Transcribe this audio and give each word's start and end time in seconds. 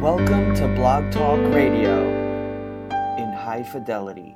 Welcome 0.00 0.54
to 0.54 0.66
Blog 0.66 1.12
Talk 1.12 1.38
Radio 1.52 2.00
in 3.18 3.32
high 3.34 3.62
fidelity. 3.70 4.34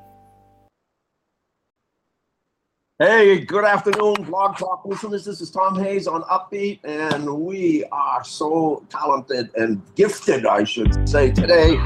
Hey, 2.98 3.40
good 3.46 3.64
afternoon, 3.64 4.24
Blog 4.24 4.58
Talk 4.58 4.84
listeners. 4.84 5.24
This 5.24 5.40
is 5.40 5.50
Tom 5.50 5.82
Hayes 5.82 6.06
on 6.06 6.20
Upbeat, 6.24 6.80
and 6.84 7.26
we 7.40 7.82
are 7.92 8.22
so 8.22 8.84
talented 8.90 9.52
and 9.56 9.80
gifted, 9.94 10.44
I 10.44 10.64
should 10.64 11.08
say, 11.08 11.30
today. 11.30 11.76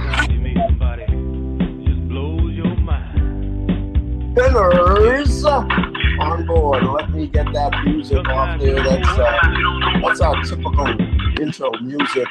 Spinners 4.32 5.44
on 5.44 6.46
board. 6.46 6.82
Let 6.82 7.10
me 7.12 7.28
get 7.28 7.52
that 7.52 7.84
music 7.84 8.26
off 8.26 8.60
there. 8.60 8.82
That's 8.82 9.08
uh, 9.08 9.38
that's 10.02 10.20
our 10.20 10.42
typical 10.42 10.88
intro 11.40 11.70
music. 11.80 12.26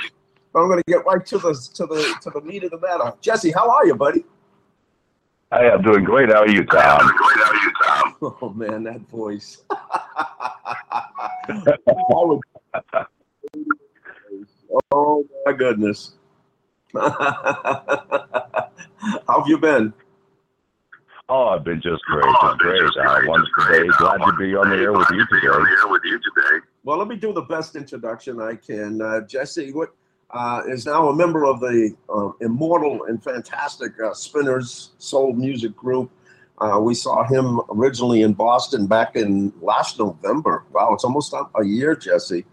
But 0.58 0.64
I'm 0.64 0.70
going 0.70 0.82
to 0.82 0.92
get 0.92 1.06
right 1.06 1.24
to 1.24 1.38
the 1.38 1.54
to 1.76 1.86
the 1.86 2.16
to 2.24 2.32
the 2.32 2.42
meat 2.42 2.64
of 2.64 2.72
the 2.72 2.80
matter. 2.80 3.14
Jessie, 3.22 3.52
how 3.52 3.70
are 3.70 3.86
you, 3.86 3.94
buddy? 3.94 4.26
Hey, 5.52 5.70
I'm 5.70 5.84
doing 5.84 6.04
great. 6.04 6.30
How 6.30 6.42
are 6.42 6.50
you, 6.50 6.66
Tom? 6.66 7.00
I'm 7.00 7.06
doing 7.06 7.16
great. 7.16 7.38
How 7.38 7.52
are 7.52 7.56
you, 7.56 7.72
Tom? 7.84 8.16
Oh 8.42 8.50
man, 8.50 8.84
that 8.86 9.02
voice. 9.02 9.62
oh 14.92 15.28
my 15.46 15.54
goodness. 15.54 16.14
How 16.96 17.12
have 19.28 19.48
you 19.48 19.60
been? 19.60 19.94
Oh, 21.30 21.50
I've 21.50 21.64
been 21.64 21.82
just 21.84 22.02
great. 22.06 22.26
Oh, 22.26 22.48
just 22.48 22.58
great. 22.58 22.82
Just 22.82 22.98
uh, 22.98 23.20
once 23.26 23.48
today, 23.60 23.88
glad 24.00 24.18
to 24.26 24.34
be 24.40 24.56
on 24.56 24.72
the 24.72 24.78
air 24.78 24.92
with 24.92 25.08
you 25.12 25.24
today. 25.28 25.50
On 25.50 25.64
the 25.64 25.70
air 25.70 25.88
with 25.88 26.02
you 26.04 26.18
today. 26.18 26.66
Well, 26.84 26.98
let 26.98 27.08
me 27.08 27.16
do 27.16 27.32
the 27.32 27.44
best 27.44 27.76
introduction 27.76 28.42
I 28.42 28.56
can. 28.56 29.00
Uh, 29.04 29.22
Jessie 29.22 29.72
what, 29.72 29.94
uh, 30.32 30.62
is 30.68 30.86
now 30.86 31.10
a 31.10 31.16
member 31.16 31.46
of 31.46 31.60
the 31.60 31.96
uh, 32.10 32.32
immortal 32.42 33.06
and 33.06 33.24
fantastic 33.24 33.94
uh, 34.04 34.14
Spinners 34.14 34.92
Soul 34.98 35.34
Music 35.34 35.76
Group. 35.76 36.12
Uh, 36.60 36.80
we 36.82 36.96
saw 36.96 37.24
him 37.24 37.62
originally 37.70 38.24
in 38.24 38.34
Boston 38.34 38.88
back 38.88 39.16
in 39.16 39.54
last 39.62 40.00
November. 40.00 40.64
Wow, 40.72 40.94
it's 40.94 41.04
almost 41.04 41.34
a 41.34 41.66
year, 41.66 41.96
Jessie. 41.96 42.46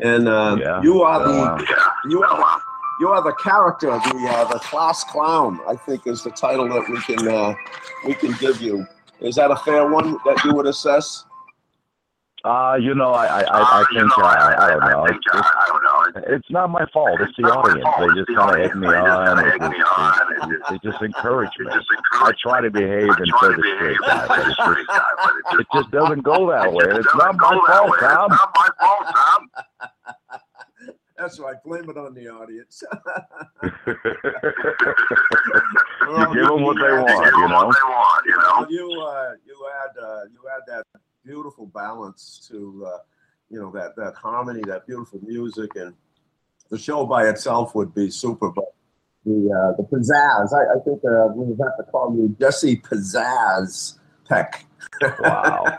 And 0.00 0.26
yeah. 0.26 0.82
you 0.82 1.02
are 1.02 1.20
the 1.20 1.66
you 2.08 2.22
are 2.24 2.36
the, 2.36 2.60
you 3.00 3.08
are 3.08 3.22
the 3.22 3.32
character, 3.34 3.90
the 3.90 4.28
uh, 4.30 4.44
the 4.52 4.58
class 4.60 5.04
clown. 5.04 5.60
I 5.68 5.76
think 5.76 6.06
is 6.06 6.22
the 6.22 6.30
title 6.30 6.68
that 6.68 6.88
we 6.88 7.00
can 7.02 7.28
uh, 7.28 7.54
we 8.06 8.14
can 8.14 8.32
give 8.40 8.60
you. 8.60 8.86
Is 9.20 9.36
that 9.36 9.50
a 9.50 9.56
fair 9.56 9.88
one 9.88 10.18
that 10.24 10.42
you 10.44 10.54
would 10.54 10.66
assess? 10.66 11.24
Uh, 12.44 12.76
you 12.80 12.94
know, 12.94 13.12
I 13.12 13.26
I, 13.26 13.40
I, 13.40 13.80
I 13.80 13.84
think 13.92 14.18
uh, 14.18 14.22
I, 14.22 14.66
I, 14.66 14.70
don't 14.70 14.90
know. 14.90 15.83
It's, 16.14 16.26
it's, 16.26 16.44
it's 16.44 16.50
not 16.50 16.70
my 16.70 16.86
fault. 16.92 17.20
It's 17.20 17.36
the 17.36 17.44
audience. 17.44 17.84
They 17.98 18.06
just 18.20 18.36
kind 18.36 18.50
of 18.50 18.64
egg 18.64 18.76
me 18.76 18.86
on. 18.86 19.36
They 19.36 19.58
just, 20.56 20.70
they 20.70 20.90
just 20.90 21.02
encourage 21.02 21.50
me. 21.58 21.66
I 22.12 22.32
try 22.42 22.60
to 22.60 22.70
behave 22.70 23.08
and 23.08 23.32
play 23.38 23.48
the 23.48 23.62
straight 23.76 23.98
guy, 24.06 24.26
but 24.28 24.38
it's 24.46 24.56
just, 24.56 25.60
it 25.60 25.66
just 25.74 25.90
doesn't 25.90 26.22
go 26.22 26.50
that 26.50 26.72
way. 26.72 26.84
It's 26.88 27.14
not 27.14 27.36
my 27.36 27.50
fault, 27.50 27.98
Tom. 28.00 28.30
It's 28.30 28.40
not 28.40 28.52
my 28.54 28.68
fault, 28.78 29.04
Tom. 29.14 29.50
That's 31.16 31.38
right. 31.38 31.56
Blame 31.64 31.88
it 31.88 31.96
on 31.96 32.12
the 32.14 32.28
audience. 32.28 32.82
you 33.62 33.70
give 36.34 36.48
them 36.48 36.62
what 36.62 36.76
they 36.76 36.92
want, 36.92 37.36
you 37.36 37.48
know. 37.48 37.72
You 38.26 38.36
know. 38.36 38.66
You 38.68 39.00
uh, 39.00 39.32
you 39.46 39.68
add 39.80 39.96
uh, 40.02 40.24
you 40.32 40.40
add 40.54 40.62
that 40.66 40.84
beautiful 41.24 41.66
balance 41.66 42.46
to 42.50 42.84
uh, 42.86 42.98
you 43.50 43.60
know 43.60 43.70
that 43.72 43.96
that 43.96 44.14
harmony, 44.14 44.62
that 44.66 44.86
beautiful 44.86 45.20
music, 45.22 45.76
and 45.76 45.94
the 46.70 46.78
show 46.78 47.06
by 47.06 47.28
itself 47.28 47.74
would 47.74 47.94
be 47.94 48.10
super, 48.10 48.50
but 48.50 48.74
the 49.24 49.32
uh, 49.32 49.76
the 49.76 49.84
pizzazz. 49.84 50.52
I, 50.52 50.76
I 50.76 50.82
think 50.84 51.02
uh, 51.04 51.28
we 51.34 51.48
have 51.62 51.76
to 51.78 51.84
call 51.90 52.14
you 52.16 52.34
Jessie 52.38 52.76
Pizzazz 52.76 53.98
Peck. 54.28 54.66
wow! 55.20 55.78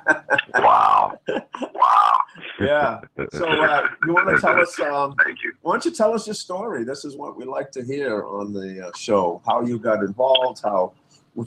wow! 0.56 1.20
Wow! 1.74 2.18
Yeah. 2.60 3.02
So 3.32 3.48
uh, 3.48 3.88
you 4.06 4.14
want 4.14 4.30
to 4.30 4.40
tell 4.40 4.60
us? 4.60 4.80
Um, 4.80 5.16
Thank 5.24 5.44
you. 5.44 5.54
Why 5.62 5.74
don't 5.74 5.86
you 5.86 5.92
tell 5.92 6.14
us 6.14 6.28
your 6.28 6.34
story? 6.34 6.84
This 6.84 7.06
is 7.06 7.16
what 7.16 7.38
we 7.38 7.46
like 7.46 7.72
to 7.72 7.84
hear 7.84 8.26
on 8.26 8.54
the 8.54 8.88
uh, 8.88 8.92
show. 8.98 9.42
How 9.46 9.62
you 9.62 9.80
got 9.80 10.04
involved? 10.04 10.62
How, 10.64 10.94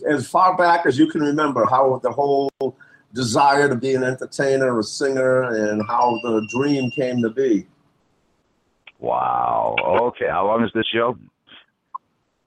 as 0.09 0.29
far 0.29 0.57
back 0.57 0.87
as 0.87 0.99
you 0.99 1.09
can 1.09 1.23
remember, 1.23 1.67
how 1.67 1.99
the 2.03 2.11
whole 2.11 2.51
desire 3.15 3.69
to 3.69 3.77
be 3.77 3.95
an 3.95 4.05
entertainer, 4.05 4.79
a 4.79 4.83
singer, 4.83 5.43
and 5.43 5.83
how 5.87 6.19
the 6.23 6.47
dream 6.51 6.91
came 6.91 7.23
to 7.23 7.31
be. 7.31 7.67
Wow. 8.99 9.77
Okay. 9.87 10.29
How 10.29 10.47
long 10.47 10.65
is 10.65 10.71
this 10.75 10.87
show? 10.93 11.17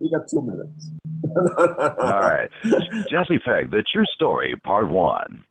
you 0.00 0.10
got 0.10 0.28
two 0.28 0.42
minutes. 0.42 0.90
All 1.36 2.20
right. 2.20 2.50
Jessie 3.10 3.38
Peck, 3.38 3.70
the 3.70 3.84
true 3.92 4.06
story, 4.14 4.54
part 4.64 4.88
one. 4.88 5.44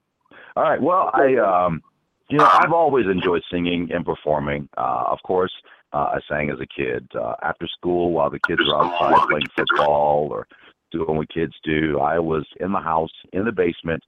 All 0.56 0.64
right. 0.64 0.82
Well, 0.82 1.12
I, 1.14 1.36
um, 1.36 1.82
you 2.30 2.38
know, 2.38 2.50
I've 2.52 2.74
always 2.74 3.06
enjoyed 3.06 3.44
singing 3.52 3.90
and 3.94 4.06
performing. 4.06 4.70
Uh, 4.78 5.04
of 5.08 5.20
course, 5.24 5.52
uh, 5.94 6.14
I 6.16 6.20
sang 6.30 6.50
as 6.50 6.60
a 6.60 6.68
kid 6.68 7.08
uh, 7.16 7.36
after 7.44 7.68
school 7.68 8.12
while 8.12 8.30
the 8.30 8.40
kids 8.48 8.62
were 8.66 8.76
outside 8.76 9.28
playing 9.28 9.48
football 9.56 10.30
or 10.32 10.48
doing 10.92 11.18
what 11.18 11.30
kids 11.30 11.54
do. 11.64 12.00
I 12.00 12.20
was 12.20 12.46
in 12.60 12.72
the 12.72 12.80
house 12.80 13.12
in 13.34 13.46
the 13.46 13.52
basement 13.52 14.04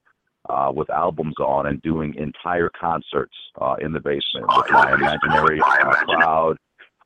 uh, 0.49 0.71
with 0.73 0.89
albums 0.89 1.35
on 1.39 1.67
and 1.67 1.81
doing 1.81 2.15
entire 2.15 2.69
concerts 2.69 3.35
uh, 3.59 3.75
in 3.79 3.93
the 3.93 3.99
basement 3.99 4.47
with 4.55 4.71
my 4.71 4.93
imaginary 4.93 5.59
uh, 5.61 5.91
crowd. 6.05 6.57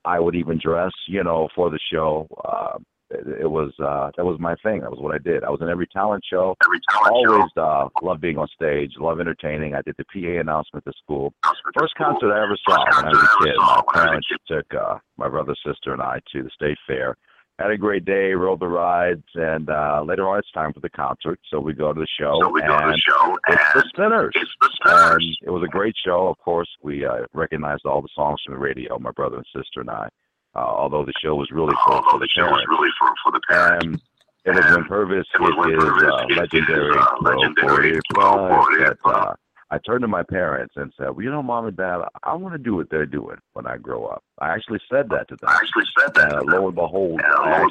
I 0.06 0.20
would 0.20 0.36
even 0.36 0.60
dress, 0.64 0.92
you 1.08 1.24
know, 1.24 1.50
for 1.56 1.70
the 1.70 1.80
show. 1.92 2.28
Uh, 2.46 2.78
it, 3.10 3.42
it 3.42 3.50
was 3.50 3.72
uh, 3.80 4.12
that 4.18 4.26
was 4.26 4.40
my 4.40 4.56
thing. 4.64 4.82
That 4.82 4.92
was 4.92 5.00
what 5.00 5.14
I 5.14 5.18
did. 5.18 5.44
I 5.44 5.50
was 5.50 5.60
in 5.62 5.70
every 5.70 5.88
talent 5.88 6.24
show. 6.30 6.56
Every 6.64 6.80
talent 6.90 7.14
Always 7.14 7.52
show. 7.56 7.62
Uh, 7.62 7.90
loved 8.02 8.22
being 8.22 8.38
on 8.38 8.48
stage. 8.54 8.94
Love 9.00 9.20
entertaining. 9.20 9.76
I 9.76 9.82
did 9.82 9.96
the 9.98 10.06
PA 10.06 10.40
announcement 10.40 10.86
at 10.88 10.94
school. 11.04 11.34
First 11.78 11.94
concert 11.96 12.32
I 12.32 12.44
ever 12.44 12.58
saw 12.68 12.84
when 12.86 13.06
I 13.06 13.10
was 13.10 13.24
a 13.24 13.44
kid. 13.44 13.56
My 13.58 13.82
parents 13.94 14.28
took 14.48 14.66
uh, 14.74 14.98
my 15.18 15.28
brother, 15.28 15.56
sister, 15.66 15.94
and 15.94 16.02
I 16.02 16.20
to 16.32 16.44
the 16.44 16.50
state 16.50 16.78
fair 16.88 17.16
had 17.60 17.72
a 17.72 17.78
great 17.78 18.04
day, 18.04 18.34
rode 18.34 18.60
the 18.60 18.68
rides, 18.68 19.24
and 19.36 19.70
uh, 19.70 20.04
later 20.06 20.28
on 20.28 20.40
it's 20.40 20.52
time 20.52 20.74
for 20.74 20.82
the 20.82 20.90
concert. 20.90 21.40
So 21.50 21.60
we 21.60 21.74
go 21.74 21.94
to 21.94 22.00
the 22.00 22.08
show, 22.20 22.40
so 22.42 22.50
we 22.50 22.62
and, 22.62 22.70
go 22.70 22.80
to 22.80 22.92
the 22.92 22.98
show 22.98 23.38
it's 23.48 23.74
the 23.74 23.84
Spinners. 23.90 24.34
It's 24.36 24.52
the 24.62 24.70
Spinners. 24.76 25.38
And 25.42 25.48
it 25.48 25.52
was 25.52 25.64
a 25.64 25.68
great 25.68 25.96
show. 26.04 26.28
Of 26.28 26.38
course, 26.40 26.70
we 26.82 27.06
uh, 27.06 27.26
recognized 27.34 27.86
all 27.86 28.02
the 28.02 28.10
songs 28.14 28.42
from 28.46 28.56
the 28.56 28.60
radio, 28.60 29.00
my 29.00 29.12
brother 29.12 29.38
and 29.38 29.46
sister 29.56 29.82
and 29.82 29.90
I. 29.90 30.10
Uh, 30.56 30.60
although 30.60 31.06
the 31.06 31.14
show 31.22 31.36
was 31.36 31.50
really 31.52 31.76
for, 31.86 32.02
for 32.10 32.20
the, 32.20 32.28
the 32.28 32.42
parents. 32.42 32.66
really 32.70 32.90
for, 32.98 33.14
for 33.24 33.32
the 33.32 33.42
parents. 33.50 34.04
And 34.46 34.58
it 34.58 34.64
was 34.64 34.78
when 34.78 34.86
Pervis 34.86 35.26
hit 35.34 35.82
his 35.82 36.04
uh, 36.04 36.40
legendary, 36.40 36.96
legendary 37.22 38.00
Pro 38.14 38.48
40 38.48 38.84
that, 38.84 38.98
uh, 39.04 39.34
I 39.72 39.80
turned 39.80 40.02
to 40.02 40.08
my 40.08 40.22
parents 40.22 40.76
and 40.78 40.94
said, 40.96 41.10
well, 41.10 41.24
you 41.24 41.32
know, 41.32 41.42
mom 41.42 41.66
and 41.66 41.76
dad, 41.76 42.02
I 42.24 42.36
want 42.36 42.54
to 42.54 42.60
do 42.60 42.76
what 42.76 42.90
they're 42.92 43.08
doing 43.08 43.38
when 43.54 43.66
I 43.66 43.78
grow 43.78 44.06
up. 44.06 44.24
I 44.40 44.50
actually 44.54 44.80
said 44.92 45.10
that 45.10 45.28
to 45.30 45.38
them. 45.42 45.50
I 45.50 45.56
actually 45.56 45.86
said 45.98 46.14
that. 46.14 46.34
Uh, 46.34 46.44
lo 46.46 46.68
and 46.68 46.76
behold, 46.76 47.20
and 47.20 47.26
I 47.26 47.62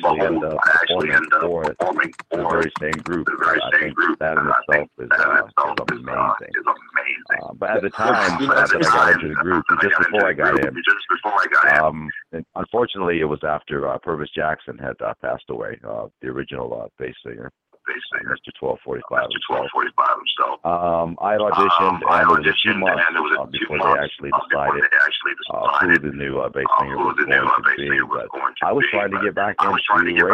actually 0.82 1.12
ended 1.12 1.32
up 1.34 1.40
performing 1.40 2.12
for 2.30 2.38
the 2.38 2.48
very 2.48 2.72
same 2.80 3.02
group. 3.04 3.26
The 3.26 3.36
very 3.38 3.60
same 3.78 3.90
I 3.90 3.92
group. 3.92 4.18
that 4.18 4.38
in 4.38 4.46
itself 4.46 4.88
is, 4.98 5.08
uh, 5.12 5.44
is 5.46 6.00
amazing. 6.00 6.50
Is 6.50 6.66
amazing. 6.66 7.42
Uh, 7.42 7.52
but 7.54 7.70
at 7.70 7.82
the 7.82 7.90
time 7.90 8.42
uh, 8.42 8.66
that 8.66 8.74
I 8.74 8.80
got 8.80 9.12
into 9.12 9.28
the 9.28 9.34
group, 9.34 9.64
just 9.80 9.98
before 9.98 10.26
I 10.26 10.32
got 10.32 10.58
in, 10.58 10.74
just 10.74 11.06
before 11.10 11.38
I 11.38 11.46
got 11.52 11.84
um, 11.84 12.10
in, 12.32 12.44
unfortunately, 12.56 13.20
it 13.20 13.26
was 13.26 13.40
after 13.44 13.88
uh, 13.88 13.98
Pervis 13.98 14.32
Jackson 14.34 14.78
had 14.78 14.96
uh, 15.04 15.14
passed 15.22 15.44
away, 15.48 15.78
uh, 15.86 16.08
the 16.22 16.28
original 16.28 16.82
uh, 16.82 16.88
bass 16.98 17.14
singer 17.24 17.52
basically. 17.86 18.24
Mr. 18.28 18.50
1245 18.60 19.28
Mr. 19.28 19.40
1245 19.76 20.24
himself. 20.24 20.53
Um, 20.64 21.18
I 21.20 21.32
had 21.32 21.44
auditioned, 21.44 22.00
um, 22.00 22.00
and 22.08 22.24
it 22.24 22.32
was 22.32 22.46
a 22.48 22.56
few 22.56 22.72
months 22.80 23.04
uh, 23.12 23.44
before 23.52 23.76
they 23.76 24.00
actually 24.00 24.32
decided, 24.32 24.80
they 24.80 24.96
actually 24.96 25.36
decided 25.36 25.68
uh, 25.68 26.00
who 26.00 26.08
the 26.08 26.16
new 26.16 26.40
uh, 26.40 26.48
bass 26.48 26.64
singer 26.80 26.96
was 26.96 27.16
going 27.20 27.28
to 27.28 27.76
be. 27.76 28.00
But 28.08 28.32
I 28.64 28.72
was 28.72 28.84
trying 28.88 29.12
to 29.12 29.20
get 29.20 29.34
back 29.36 29.56
into 29.60 29.76
radio 29.92 30.32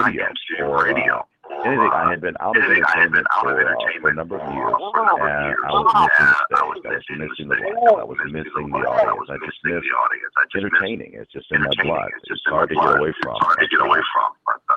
or 0.63 0.87
uh, 0.87 0.95
anything. 0.95 1.91
I 1.91 2.15
had 2.15 2.21
been 2.23 2.39
out 2.39 2.55
of 2.55 2.63
entertainment 2.63 3.27
for, 3.43 3.59
uh, 3.59 3.75
for 4.01 4.11
a 4.11 4.15
number 4.15 4.39
of 4.39 4.55
years, 4.55 4.71
and 4.71 5.59
I 5.67 6.63
was 6.63 6.79
missing 6.87 7.19
the 7.19 7.29
stage. 7.35 7.51
I 7.51 8.07
was 8.07 8.19
missing 8.31 8.71
the 8.71 8.79
light. 8.87 9.11
I 9.11 9.13
was 9.13 9.27
missing 9.35 9.51
the 9.67 9.91
audience. 9.99 10.35
I 10.39 10.47
just 10.55 10.63
missed 10.63 10.63
entertaining. 10.63 11.19
It's 11.19 11.33
just 11.33 11.51
in 11.51 11.63
my 11.63 11.75
blood. 11.83 12.07
It's 12.31 12.41
hard 12.47 12.71
to 12.71 12.79
get 12.79 12.87
away 12.87 13.11
from. 13.19 13.35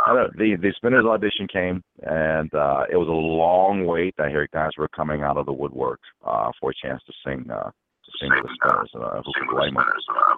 I 0.06 0.14
don't, 0.14 0.38
the 0.38 0.56
the 0.62 0.74
Spinners 0.76 1.06
audition 1.06 1.48
came, 1.48 1.84
and 2.04 2.54
uh, 2.54 2.84
it 2.92 2.98
was 2.98 3.08
a 3.08 3.12
long 3.12 3.86
wait. 3.86 4.16
I 4.20 4.30
hear 4.30 4.48
guys 4.54 4.72
were 4.78 4.90
coming 4.90 5.22
out 5.22 5.38
of 5.38 5.46
the 5.46 5.54
woodwork 5.54 6.00
uh, 6.26 6.52
for 6.60 6.72
a 6.72 6.74
chance 6.74 7.02
to 7.08 7.14
sing 7.26 7.50
uh, 7.50 7.72
to 7.72 8.12
sing 8.20 8.30
with 8.30 8.44
the 8.44 8.58
Spinners. 8.60 8.92
Uh, 8.96 9.22
who 9.24 9.32
could 9.34 9.56
blame 9.56 9.74
them? 9.76 9.86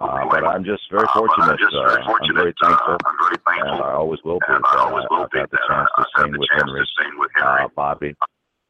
Uh, 0.00 0.24
but 0.30 0.44
I'm 0.44 0.64
just 0.64 0.82
very 0.90 1.06
fortunate. 1.12 1.58
Uh, 1.74 1.98
I'm 1.98 2.34
very 2.34 2.54
thankful, 2.62 2.96
and 3.46 3.82
I 3.82 3.92
always 3.92 4.20
will 4.24 4.38
be. 4.46 4.54
Uh, 4.54 4.94
I've 5.10 5.32
had 5.32 5.50
the 5.50 5.58
chance 5.68 5.88
to 5.98 6.04
sing 6.18 6.38
with 6.38 6.48
Henry, 6.52 6.86
uh, 7.42 7.68
Bobby. 7.74 8.14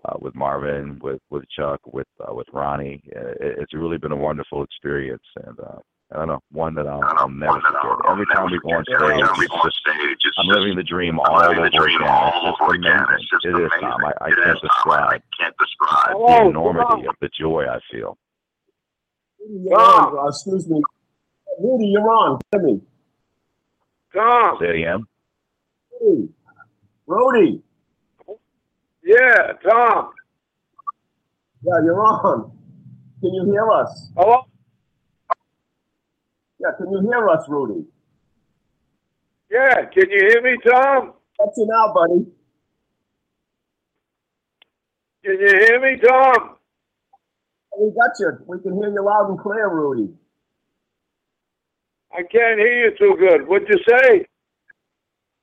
Uh, 0.05 0.17
with 0.21 0.37
Marvin, 0.37 1.01
with 1.03 1.21
with 1.31 1.43
Chuck, 1.49 1.81
with 1.93 2.07
uh, 2.21 2.33
with 2.33 2.47
Ronnie, 2.53 3.03
it, 3.07 3.59
it's 3.59 3.75
really 3.75 3.99
been 3.99 4.13
a 4.13 4.17
wonderful 4.17 4.63
experience, 4.63 5.25
and 5.45 5.59
uh, 5.59 5.79
I 6.13 6.19
don't 6.19 6.29
know, 6.29 6.41
one 6.53 6.75
that 6.77 6.87
I'll, 6.87 7.03
I'll 7.03 7.29
never 7.29 7.61
forget. 7.61 7.83
Every 8.09 8.27
time 8.27 8.49
we 8.51 8.61
go 8.61 8.69
on 8.71 8.85
stage, 8.85 9.25
it's 10.13 10.23
just, 10.23 10.39
I'm 10.39 10.47
living 10.47 10.77
the 10.77 10.85
dream 10.85 11.19
all 11.19 11.43
over 11.43 11.65
again. 11.65 11.75
It's 13.11 13.29
just 13.29 13.45
amazing. 13.45 13.65
It 13.65 13.65
is, 13.65 13.71
Tom. 13.81 14.05
I, 14.05 14.13
I 14.21 14.31
can't 14.31 15.57
describe 15.59 16.17
the 16.17 16.47
enormity 16.49 17.07
of 17.09 17.17
the 17.21 17.29
joy 17.37 17.65
I 17.67 17.81
feel. 17.91 18.17
Tom. 19.73 20.17
Uh, 20.17 20.29
excuse 20.29 20.69
me. 20.69 20.81
Rudy, 21.61 21.87
you're 21.87 22.09
on. 22.09 22.39
Hear 22.53 22.63
me. 22.63 22.81
Tom. 24.15 24.59
Say 24.61 24.69
it 24.69 24.77
again. 24.77 25.05
Rudy. 26.01 26.29
Rudy. 27.07 27.63
Yeah, 29.03 29.53
Tom. 29.69 30.11
Yeah, 31.63 31.81
you're 31.85 32.01
on. 32.05 32.53
Can 33.21 33.35
you 33.35 33.45
hear 33.51 33.71
us? 33.73 34.11
Hello? 34.17 34.47
Yeah, 36.59 36.71
can 36.77 36.91
you 36.91 37.01
hear 37.03 37.29
us, 37.29 37.45
Rudy? 37.49 37.85
Yeah, 39.51 39.85
can 39.87 40.11
you 40.11 40.29
hear 40.31 40.43
me, 40.43 40.57
Tom? 40.65 41.13
Got 41.39 41.53
you 41.57 41.67
now, 41.67 41.93
buddy. 41.93 42.27
Can 45.25 45.41
you 45.41 45.49
hear 45.49 45.81
me, 45.81 46.01
Tom? 46.01 46.57
We 47.79 47.91
got 47.91 48.11
you. 48.19 48.39
We 48.47 48.59
can 48.61 48.75
hear 48.81 48.91
you 48.91 49.05
loud 49.05 49.29
and 49.29 49.39
clear, 49.39 49.69
Rudy. 49.69 50.13
I 52.13 52.23
can't 52.23 52.59
hear 52.59 52.87
you 52.87 52.97
too 52.99 53.17
good. 53.19 53.47
What'd 53.47 53.69
you 53.69 53.79
say? 53.87 54.25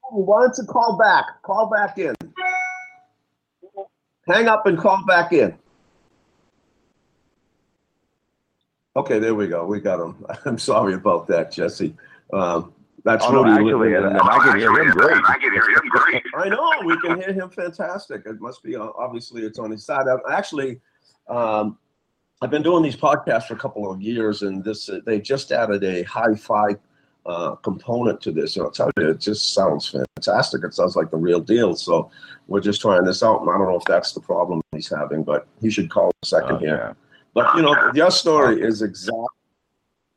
Why 0.09 0.41
don't 0.41 0.57
you 0.57 0.65
call 0.65 0.97
back? 0.97 1.25
Call 1.43 1.69
back 1.69 1.97
in. 1.99 2.15
Hang 4.27 4.47
up 4.47 4.65
and 4.65 4.77
call 4.79 5.03
back 5.05 5.31
in. 5.31 5.57
Okay, 8.95 9.19
there 9.19 9.33
we 9.33 9.47
go. 9.47 9.65
We 9.65 9.79
got 9.79 9.99
him. 9.99 10.25
I'm 10.45 10.59
sorry 10.59 10.93
about 10.93 11.27
that, 11.27 11.51
Jessie. 11.51 11.95
Um, 12.31 12.73
that's 13.03 13.25
Oh, 13.25 13.31
no, 13.31 13.43
Rudy 13.43 13.51
actually, 13.51 13.95
and, 13.95 14.05
and 14.05 14.21
I 14.21 14.39
can 14.39 14.57
hear 14.57 14.71
him 14.81 14.91
great. 14.91 15.21
I 15.25 15.37
can 15.37 15.51
hear 15.51 15.69
him 15.69 15.89
great. 15.89 16.23
I 16.35 16.49
know 16.49 16.71
we 16.85 16.99
can 17.01 17.19
hear 17.19 17.33
him 17.33 17.49
fantastic. 17.49 18.23
It 18.25 18.39
must 18.39 18.63
be 18.63 18.75
uh, 18.77 18.87
obviously 18.97 19.43
it's 19.43 19.59
on 19.59 19.71
his 19.71 19.83
side. 19.83 20.05
I, 20.07 20.33
actually, 20.33 20.79
um, 21.27 21.77
I've 22.41 22.49
been 22.49 22.63
doing 22.63 22.81
these 22.81 22.95
podcasts 22.95 23.47
for 23.47 23.55
a 23.55 23.57
couple 23.57 23.91
of 23.91 24.01
years, 24.01 24.41
and 24.43 24.63
this 24.63 24.89
uh, 24.89 24.99
they 25.05 25.19
just 25.19 25.51
added 25.51 25.83
a 25.83 26.03
hi-fi 26.03 26.75
uh, 27.25 27.55
component 27.55 28.21
to 28.21 28.31
this. 28.31 28.55
And 28.55 28.65
I'll 28.65 28.71
tell 28.71 28.91
you, 28.97 29.09
it 29.09 29.19
just 29.19 29.53
sounds 29.53 29.89
fantastic. 29.89 30.63
It 30.63 30.73
sounds 30.73 30.95
like 30.95 31.11
the 31.11 31.17
real 31.17 31.41
deal. 31.41 31.75
So 31.75 32.09
we're 32.47 32.61
just 32.61 32.79
trying 32.79 33.03
this 33.03 33.21
out, 33.21 33.41
and 33.41 33.49
I 33.49 33.57
don't 33.57 33.67
know 33.67 33.77
if 33.77 33.85
that's 33.85 34.13
the 34.13 34.21
problem 34.21 34.61
he's 34.71 34.89
having, 34.89 35.23
but 35.23 35.45
he 35.61 35.69
should 35.69 35.89
call 35.89 36.11
a 36.21 36.25
second 36.25 36.59
here. 36.59 36.75
Okay. 36.75 36.99
But 37.33 37.55
you 37.55 37.61
know, 37.61 37.91
your 37.93 38.11
story 38.11 38.61
is 38.61 38.81
exactly 38.81 39.25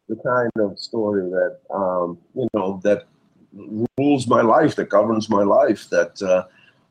the 0.08 0.16
kind 0.16 0.50
of 0.58 0.78
story 0.78 1.28
that 1.30 1.58
um, 1.74 2.18
you 2.34 2.48
know 2.54 2.80
that 2.84 3.04
rules 3.98 4.26
my 4.26 4.42
life, 4.42 4.76
that 4.76 4.88
governs 4.88 5.28
my 5.28 5.42
life. 5.42 5.88
That 5.90 6.20
uh, 6.22 6.44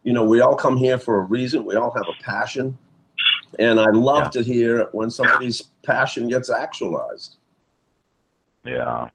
you 0.03 0.13
know, 0.13 0.23
we 0.25 0.41
all 0.41 0.55
come 0.55 0.77
here 0.77 0.97
for 0.97 1.19
a 1.19 1.21
reason. 1.23 1.65
We 1.65 1.75
all 1.75 1.91
have 1.91 2.07
a 2.07 2.23
passion, 2.23 2.77
and 3.59 3.79
I 3.79 3.89
love 3.91 4.23
Yeah. 4.25 4.41
to 4.41 4.43
hear 4.43 4.89
when 4.91 5.09
somebody's 5.11 5.61
passion 5.83 6.27
gets 6.27 6.49
actualized. 6.49 7.37
Yeah. 8.65 9.09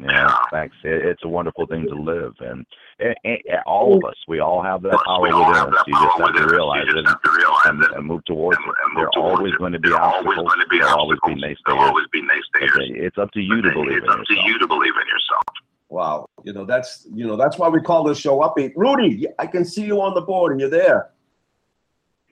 Yeah, 0.00 0.34
thanks. 0.52 0.76
It, 0.84 1.04
it's 1.06 1.24
a 1.24 1.28
wonderful 1.28 1.66
thing 1.66 1.86
to 1.88 1.94
live, 1.94 2.34
and, 2.40 2.64
and, 3.00 3.14
and 3.24 3.58
all 3.66 3.96
of 3.96 4.04
us, 4.04 4.14
we 4.28 4.38
all 4.38 4.62
have 4.62 4.82
that 4.82 4.98
power 5.04 5.22
We 5.22 5.28
within 5.34 5.74
us. 5.74 5.82
You 5.86 5.94
just 5.94 6.16
power 6.16 6.26
have 6.26 6.34
to 6.36 6.42
within 6.42 6.44
us. 6.44 6.52
realize 6.52 6.84
You 6.88 6.98
it 6.98 7.06
have 7.06 7.22
to 7.22 7.30
realize 7.32 7.62
and, 7.66 7.82
it 7.82 7.90
and 7.96 8.06
move 8.06 8.24
towards 8.24 8.58
and- 8.58 8.66
it. 8.68 8.74
and 8.86 8.96
There 8.96 9.04
are 9.06 9.18
always 9.18 9.54
going 9.54 9.72
to 9.72 9.80
be 9.80 9.92
always 9.92 10.14
obstacles. 10.14 10.46
going 10.54 10.60
to 10.60 10.68
be 10.68 10.78
There 10.78 10.86
will 10.86 10.94
always 10.98 11.18
be 11.26 11.32
obstacles. 11.32 11.58
There 11.66 11.74
will 11.74 11.82
naysayers. 11.82 11.88
always 11.88 12.06
be 12.12 12.22
naysayers. 12.22 12.74
Okay, 12.74 13.00
It's 13.06 13.18
up 13.18 13.32
to 13.32 13.40
you 13.40 13.60
to 13.62 13.70
believe 13.72 13.96
it's 13.98 14.04
in 14.04 14.10
up 14.10 14.24
to 14.24 14.32
yourself. 14.34 14.48
you 14.48 14.58
to 14.60 14.66
believe 14.68 14.92
in 14.94 15.06
yourself. 15.08 15.42
Wow, 15.90 16.28
you 16.44 16.52
know 16.52 16.64
that's 16.66 17.06
you 17.14 17.26
know 17.26 17.36
that's 17.36 17.56
why 17.58 17.68
we 17.68 17.80
call 17.80 18.04
this 18.04 18.18
show 18.18 18.38
upbeat. 18.40 18.72
Rudy, 18.76 19.26
I 19.38 19.46
can 19.46 19.64
see 19.64 19.84
you 19.84 20.00
on 20.02 20.12
the 20.14 20.20
board. 20.20 20.52
and 20.52 20.60
you're 20.60 20.68
there? 20.68 21.10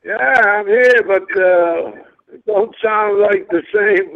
Yeah, 0.05 0.17
I'm 0.19 0.67
here, 0.67 1.03
but 1.07 1.23
uh, 1.37 2.03
it 2.33 2.45
don't 2.47 2.75
sound 2.85 3.19
like 3.21 3.49
the 3.49 3.63
same. 3.75 4.13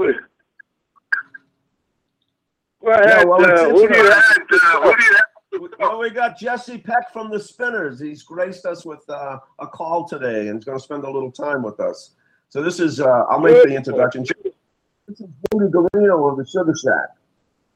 With... 2.80 2.96
Go 2.96 3.02
ahead. 3.02 3.28
well, 3.28 3.44
uh, 3.44 3.68
who 3.70 3.88
do 3.88 3.96
you 3.96 4.10
have? 4.10 4.22
Uh, 4.52 4.80
who 4.82 4.96
do 4.96 5.04
you 5.04 5.12
have? 5.12 5.70
Well, 5.80 5.98
we 5.98 6.10
got 6.10 6.38
Jessie 6.38 6.78
Peck 6.78 7.12
from 7.12 7.30
the 7.30 7.40
Spinners. 7.40 8.00
He's 8.00 8.22
graced 8.22 8.64
us 8.66 8.84
with 8.86 9.00
uh, 9.08 9.38
a 9.58 9.66
call 9.66 10.06
today 10.08 10.48
and 10.48 10.58
is 10.58 10.64
going 10.64 10.78
to 10.78 10.82
spend 10.82 11.04
a 11.04 11.10
little 11.10 11.32
time 11.32 11.62
with 11.62 11.80
us. 11.80 12.12
So 12.48 12.62
this 12.62 12.78
is, 12.80 13.00
uh, 13.00 13.24
I'll 13.28 13.40
make 13.40 13.62
the 13.64 13.74
introduction. 13.74 14.22
This 14.22 15.20
is 15.20 15.26
Rudy 15.52 15.72
Guarino 15.72 16.30
of 16.30 16.38
the 16.38 16.46
Sugar 16.46 16.72
Shack, 16.76 17.16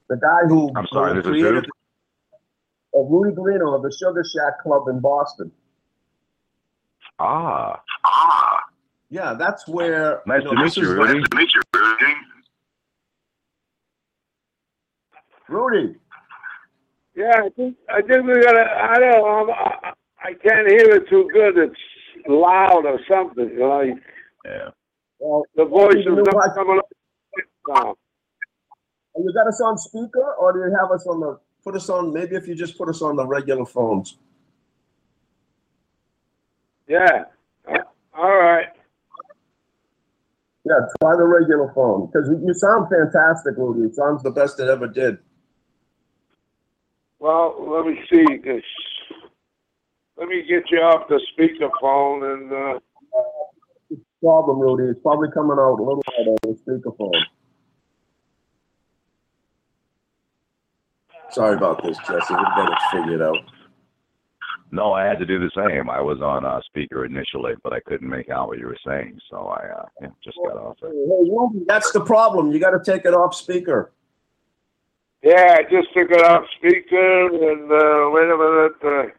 the 0.09 0.17
guy 0.17 0.47
who 0.49 0.71
I'm 0.77 0.87
sorry, 0.93 1.15
who 1.15 1.23
this 1.23 1.27
is 1.27 1.31
created 1.43 1.67
uh, 2.97 3.01
Rudy 3.01 3.35
Guarino 3.35 3.75
of 3.75 3.83
the 3.83 3.91
Sugar 3.93 4.25
Shack 4.25 4.63
Club 4.63 4.87
in 4.89 5.01
Boston. 5.01 5.51
Ah, 7.19 7.81
Ah, 8.05 8.61
Yeah, 9.11 9.35
that's 9.35 9.67
where. 9.67 10.23
Nice 10.27 10.45
you 10.45 10.51
to 10.51 10.57
meet 10.57 10.77
you, 10.77 10.83
is- 10.85 10.89
Rudy. 10.91 11.19
nice 11.21 11.29
to 11.29 11.37
meet 11.37 11.49
you, 11.55 11.63
Rudy. 11.75 12.15
Rudy, 15.49 15.97
Yeah, 17.15 17.43
I 17.45 17.49
think 17.51 17.77
I 17.89 18.01
think 18.03 18.27
we 18.27 18.41
gotta. 18.43 18.65
I 18.65 18.99
don't. 18.99 19.47
know, 19.49 19.53
I, 19.53 19.93
I 20.23 20.33
can't 20.43 20.69
hear 20.69 20.97
it 20.97 21.09
too 21.09 21.29
good. 21.33 21.59
It's 21.59 21.77
loud 22.29 22.87
or 22.87 22.99
something. 23.09 23.59
Like 23.59 24.03
yeah. 24.45 24.69
well, 25.19 25.43
the 25.57 25.65
voice 25.67 25.97
is 25.97 26.05
You 26.07 26.17
not 26.17 26.35
what? 26.35 26.55
coming 26.55 26.79
up. 26.79 26.89
No. 27.69 27.97
you 29.19 29.33
got 29.35 29.47
us 29.49 29.61
on 29.61 29.77
speaker, 29.79 30.35
or 30.41 30.53
do 30.53 30.61
you 30.61 30.77
have 30.81 30.91
us 30.93 31.07
on 31.07 31.21
the? 31.21 31.39
Put 31.63 31.77
us 31.77 31.89
on. 31.91 32.13
Maybe 32.13 32.37
if 32.37 32.47
you 32.49 32.55
just 32.55 32.77
put 32.79 32.89
us 32.89 33.03
on 33.03 33.17
the 33.17 33.27
regular 33.27 33.67
phones. 33.67 34.19
Yeah. 36.89 37.25
Uh, 37.69 37.79
all 38.17 38.37
right. 38.39 38.67
Yeah, 40.67 40.75
try 41.03 41.15
the 41.17 41.25
regular 41.25 41.73
phone 41.75 42.07
because 42.07 42.29
you 42.31 42.55
sound 42.55 42.89
fantastic, 42.89 43.55
Rudy. 43.59 43.87
It 43.89 43.95
sounds 43.95 44.23
the 44.23 44.31
best 44.31 44.59
it 44.61 44.69
ever 44.69 44.87
did. 44.89 45.19
Well, 47.25 47.57
let 47.71 47.87
me 47.87 47.99
see. 48.13 48.37
This. 48.45 48.63
Let 50.19 50.29
me 50.29 50.45
get 50.47 50.71
you 50.71 50.81
off 50.81 51.09
the 51.09 51.19
speakerphone 51.33 52.35
and. 52.35 52.53
Uh, 52.53 52.79
Problem, 54.21 54.59
Rudy. 54.59 54.91
It's 54.91 55.01
probably 55.03 55.29
coming 55.33 55.59
out 55.59 55.79
a 55.79 55.83
little 55.83 56.03
loud 56.19 56.29
on 56.29 56.37
the 56.43 56.59
speakerphone. 56.67 57.23
Sorry 61.31 61.57
about 61.57 61.83
this, 61.83 61.97
Jessie. 62.07 62.35
We'll 62.35 62.67
get 62.67 62.73
it 62.73 62.79
figured 62.93 63.23
out. 63.23 63.37
No, 64.71 64.93
I 64.93 65.05
had 65.05 65.19
to 65.19 65.27
do 65.27 65.39
the 65.39 65.51
same. 65.55 65.89
I 65.89 66.03
was 66.03 66.21
on 66.21 66.45
uh, 66.45 66.61
speaker 66.67 67.07
initially, 67.07 67.55
but 67.63 67.73
I 67.73 67.81
couldn't 67.81 68.09
make 68.09 68.29
out 68.29 68.49
what 68.49 68.59
you 68.59 68.67
were 68.67 68.79
saying, 68.87 69.19
so 69.31 69.47
I 69.47 69.67
uh, 69.69 69.85
yeah, 70.03 70.09
just 70.23 70.37
got 70.47 70.57
off 70.59 70.77
Hey, 70.81 70.89
it. 70.89 70.93
Rudy, 71.31 71.65
that's 71.67 71.91
the 71.93 72.05
problem. 72.05 72.53
You 72.53 72.59
got 72.59 72.71
to 72.71 72.93
take 72.93 73.07
it 73.07 73.15
off 73.15 73.35
speaker. 73.35 73.93
Yeah, 75.25 75.57
I 75.59 75.63
just 75.65 75.89
took 75.95 76.11
it 76.11 76.23
off 76.25 76.45
speaker 76.59 77.27
and 77.29 77.73
uh, 77.73 78.11
wait 78.13 78.31
a 78.31 78.39
minute. 78.39 78.79
Uh, 78.85 79.13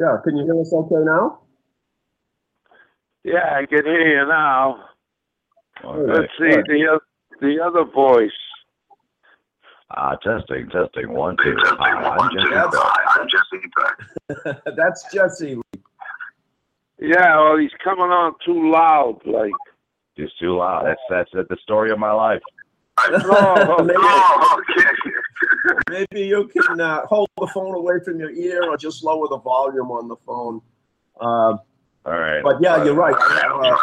Yeah, 0.00 0.16
can 0.24 0.36
you 0.36 0.44
hear 0.44 0.60
us 0.60 0.72
okay 0.72 1.04
now? 1.04 1.40
yeah, 3.24 3.58
I 3.60 3.66
can 3.66 3.84
hear 3.84 4.20
you 4.22 4.26
now. 4.28 4.84
Okay. 5.84 6.12
Let's 6.12 6.32
see 6.38 6.50
good. 6.56 6.66
the 6.68 6.86
oth- 6.92 7.40
the 7.40 7.58
other 7.64 7.84
voice. 7.84 8.30
Uh, 9.90 10.16
testing, 10.16 10.68
testing, 10.70 11.12
one, 11.12 11.36
two. 11.44 11.54
Testing, 11.56 11.78
Hi, 11.80 11.90
I'm 11.90 12.16
one, 12.16 12.30
Jessie 12.32 12.48
two. 12.48 12.54
Peck. 12.54 12.70
Hi, 12.74 13.20
I'm 13.20 13.28
Jessie 13.28 14.60
that's 14.76 15.04
Jessie. 15.12 15.60
Yeah, 17.00 17.36
well, 17.40 17.58
he's 17.58 17.72
coming 17.82 18.04
on 18.10 18.34
too 18.46 18.70
loud. 18.70 19.20
Like, 19.26 19.52
Just 20.18 20.38
too 20.38 20.56
loud. 20.56 20.84
That's 20.86 21.00
that's 21.08 21.30
that's 21.32 21.48
the 21.48 21.56
story 21.62 21.90
of 21.90 21.98
my 21.98 22.10
life. 22.12 22.40
no, 23.10 23.76
maybe, 23.84 23.94
Oh, 23.96 24.60
okay. 24.70 24.90
maybe 25.88 26.26
you 26.26 26.48
can 26.48 26.80
uh, 26.80 27.06
hold 27.06 27.28
the 27.38 27.46
phone 27.54 27.74
away 27.76 27.94
from 28.04 28.18
your 28.18 28.30
ear 28.30 28.64
or 28.68 28.76
just 28.76 29.04
lower 29.04 29.28
the 29.28 29.38
volume 29.38 29.90
on 29.92 30.08
the 30.08 30.16
phone. 30.26 30.60
Uh, 31.20 31.24
All 32.06 32.18
right. 32.18 32.42
but 32.42 32.56
yeah, 32.60 32.82
you're 32.84 32.94
right. 32.94 33.14
Uh, 33.14 33.58
Uh, 33.72 33.76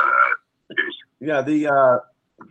Yeah, 1.21 1.41
the 1.41 1.67
uh, 1.67 1.97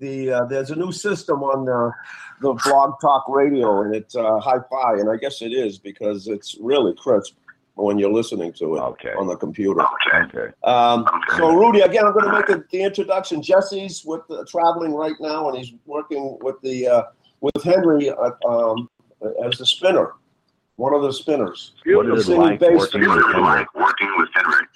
the 0.00 0.32
uh, 0.32 0.44
there's 0.46 0.70
a 0.70 0.76
new 0.76 0.90
system 0.90 1.42
on 1.42 1.66
the 1.66 1.92
the 2.40 2.54
Blog 2.64 2.98
Talk 3.00 3.28
Radio, 3.28 3.82
and 3.82 3.94
it's 3.94 4.16
uh, 4.16 4.38
hi-fi, 4.40 4.94
and 4.94 5.10
I 5.10 5.16
guess 5.16 5.42
it 5.42 5.52
is 5.52 5.78
because 5.78 6.26
it's 6.28 6.56
really 6.60 6.94
crisp 6.94 7.34
when 7.76 7.98
you're 7.98 8.12
listening 8.12 8.52
to 8.54 8.76
it 8.76 8.80
Okay. 8.80 9.12
on 9.18 9.26
the 9.26 9.36
computer. 9.36 9.80
okay. 9.82 10.38
Okay. 10.38 10.52
Um, 10.62 11.06
so, 11.36 11.52
Rudy, 11.54 11.80
again, 11.80 12.06
I'm 12.06 12.12
going 12.12 12.26
to 12.26 12.32
make 12.32 12.48
a, 12.48 12.64
the 12.70 12.82
introduction. 12.82 13.42
Jessie's 13.42 14.04
with 14.04 14.22
the, 14.28 14.44
traveling 14.46 14.92
right 14.94 15.16
now, 15.20 15.48
and 15.48 15.58
he's 15.58 15.72
working 15.86 16.38
with 16.40 16.60
the 16.62 16.86
uh, 16.86 17.02
with 17.40 17.62
Henry 17.62 18.10
uh, 18.10 18.30
um, 18.48 18.88
as 19.44 19.58
the 19.58 19.66
spinner, 19.66 20.12
one 20.76 20.94
of 20.94 21.02
the 21.02 21.12
spinners. 21.12 21.72
What 21.84 22.06
is 22.16 22.28
it 22.28 22.38
like 22.38 22.60
bass 22.60 22.78
working 22.78 23.02
It 23.02 23.08
with 23.08 23.24
Henry? 23.26 23.40
like 23.42 23.74
working 23.74 24.10
with 24.18 24.28
Henry. 24.34 24.66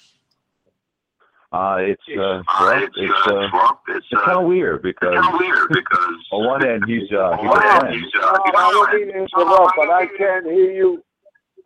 Uh, 1.51 1.77
it's 1.79 2.03
uh, 2.15 2.21
Uh, 2.21 2.43
well, 2.59 2.83
it's, 2.83 2.93
it's 2.95 3.11
uh, 3.27 3.33
uh, 3.33 3.49
well, 3.51 3.81
it's, 3.87 4.05
it's 4.11 4.21
uh, 4.21 4.23
kind 4.25 4.37
of 4.37 4.45
weird 4.45 4.75
it's 4.85 4.99
because 4.99 5.15
kind 5.15 5.33
of 5.33 5.39
weird 5.39 5.69
because 5.69 6.15
on 6.31 6.45
one 6.45 6.63
end 6.67 6.83
he's 6.85 7.11
uh, 7.11 7.35
he's 7.37 7.41
on 7.41 7.47
one 7.47 7.57
a 7.57 7.61
hand, 7.67 7.79
friend. 7.81 7.95
he's, 7.95 8.11
uh, 8.13 8.19
No, 8.21 8.43
he's 8.45 8.53
I 8.55 8.69
a 8.69 8.71
don't 8.71 8.89
friend. 8.89 9.05
mean 9.07 9.13
to 9.13 9.19
interrupt, 9.23 9.73
but 9.75 9.89
I 9.89 10.05
can't 10.15 10.45
hear 10.45 10.71
you. 10.71 11.03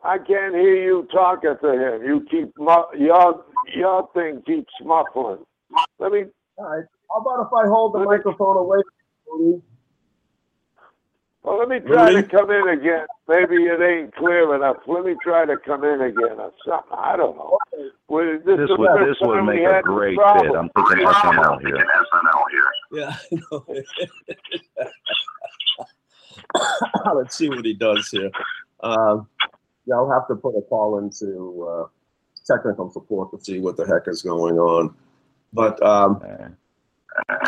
I 0.03 0.17
can't 0.17 0.53
hear 0.53 0.75
you 0.75 1.07
talking 1.13 1.55
to 1.61 1.71
him. 1.71 2.03
You 2.03 2.25
keep 2.29 2.51
mu- 2.57 2.97
your 2.97 3.45
your 3.75 4.09
thing 4.13 4.41
keeps 4.45 4.73
muffling. 4.83 5.45
Let 5.99 6.11
me. 6.11 6.25
All 6.57 6.65
right. 6.65 6.85
How 7.09 7.19
about 7.21 7.47
if 7.47 7.53
I 7.53 7.67
hold 7.69 7.93
the 7.93 7.99
microphone 7.99 8.57
away 8.57 8.79
from 9.25 9.39
you? 9.41 9.63
Well, 11.43 11.59
let 11.59 11.67
me 11.67 11.79
try 11.79 12.09
Rudy? 12.09 12.21
to 12.21 12.27
come 12.29 12.51
in 12.51 12.67
again. 12.69 13.05
Maybe 13.27 13.55
it 13.63 13.81
ain't 13.81 14.15
clear 14.15 14.55
enough. 14.55 14.77
Let 14.87 15.05
me 15.05 15.15
try 15.21 15.45
to 15.45 15.57
come 15.57 15.83
in 15.83 16.01
again 16.01 16.39
or 16.39 16.51
something. 16.65 16.97
I 16.97 17.15
don't 17.17 17.35
know. 17.37 17.57
Well, 18.07 18.39
this, 18.45 18.57
This 18.57 18.69
would 18.77 18.89
this 19.07 19.17
would 19.21 19.43
make 19.45 19.59
a 19.59 19.81
great 19.83 20.15
problem. 20.17 20.47
fit. 20.51 20.57
I'm 20.57 20.69
thinking 20.85 21.05
Great 21.05 21.15
SNL 21.15 21.61
here. 21.61 21.75
thinking 21.77 21.91
SNL 22.13 22.43
here. 22.51 22.71
Yeah, 22.91 23.15
I 23.31 23.41
know. 23.51 23.65
Let's 27.15 27.35
see 27.35 27.49
what 27.49 27.65
he 27.65 27.73
does 27.73 28.09
here. 28.09 28.31
Um, 28.81 29.27
yeah, 29.85 29.95
I'll 29.95 30.11
have 30.11 30.27
to 30.27 30.35
put 30.35 30.55
a 30.57 30.61
call 30.61 30.97
into 30.99 31.67
uh, 31.69 31.87
technical 32.45 32.91
support 32.91 33.31
to 33.31 33.43
see 33.43 33.59
what 33.59 33.77
the 33.77 33.85
heck 33.85 34.07
is 34.07 34.21
going 34.21 34.57
on. 34.57 34.95
But 35.51 35.81
um, 35.83 36.21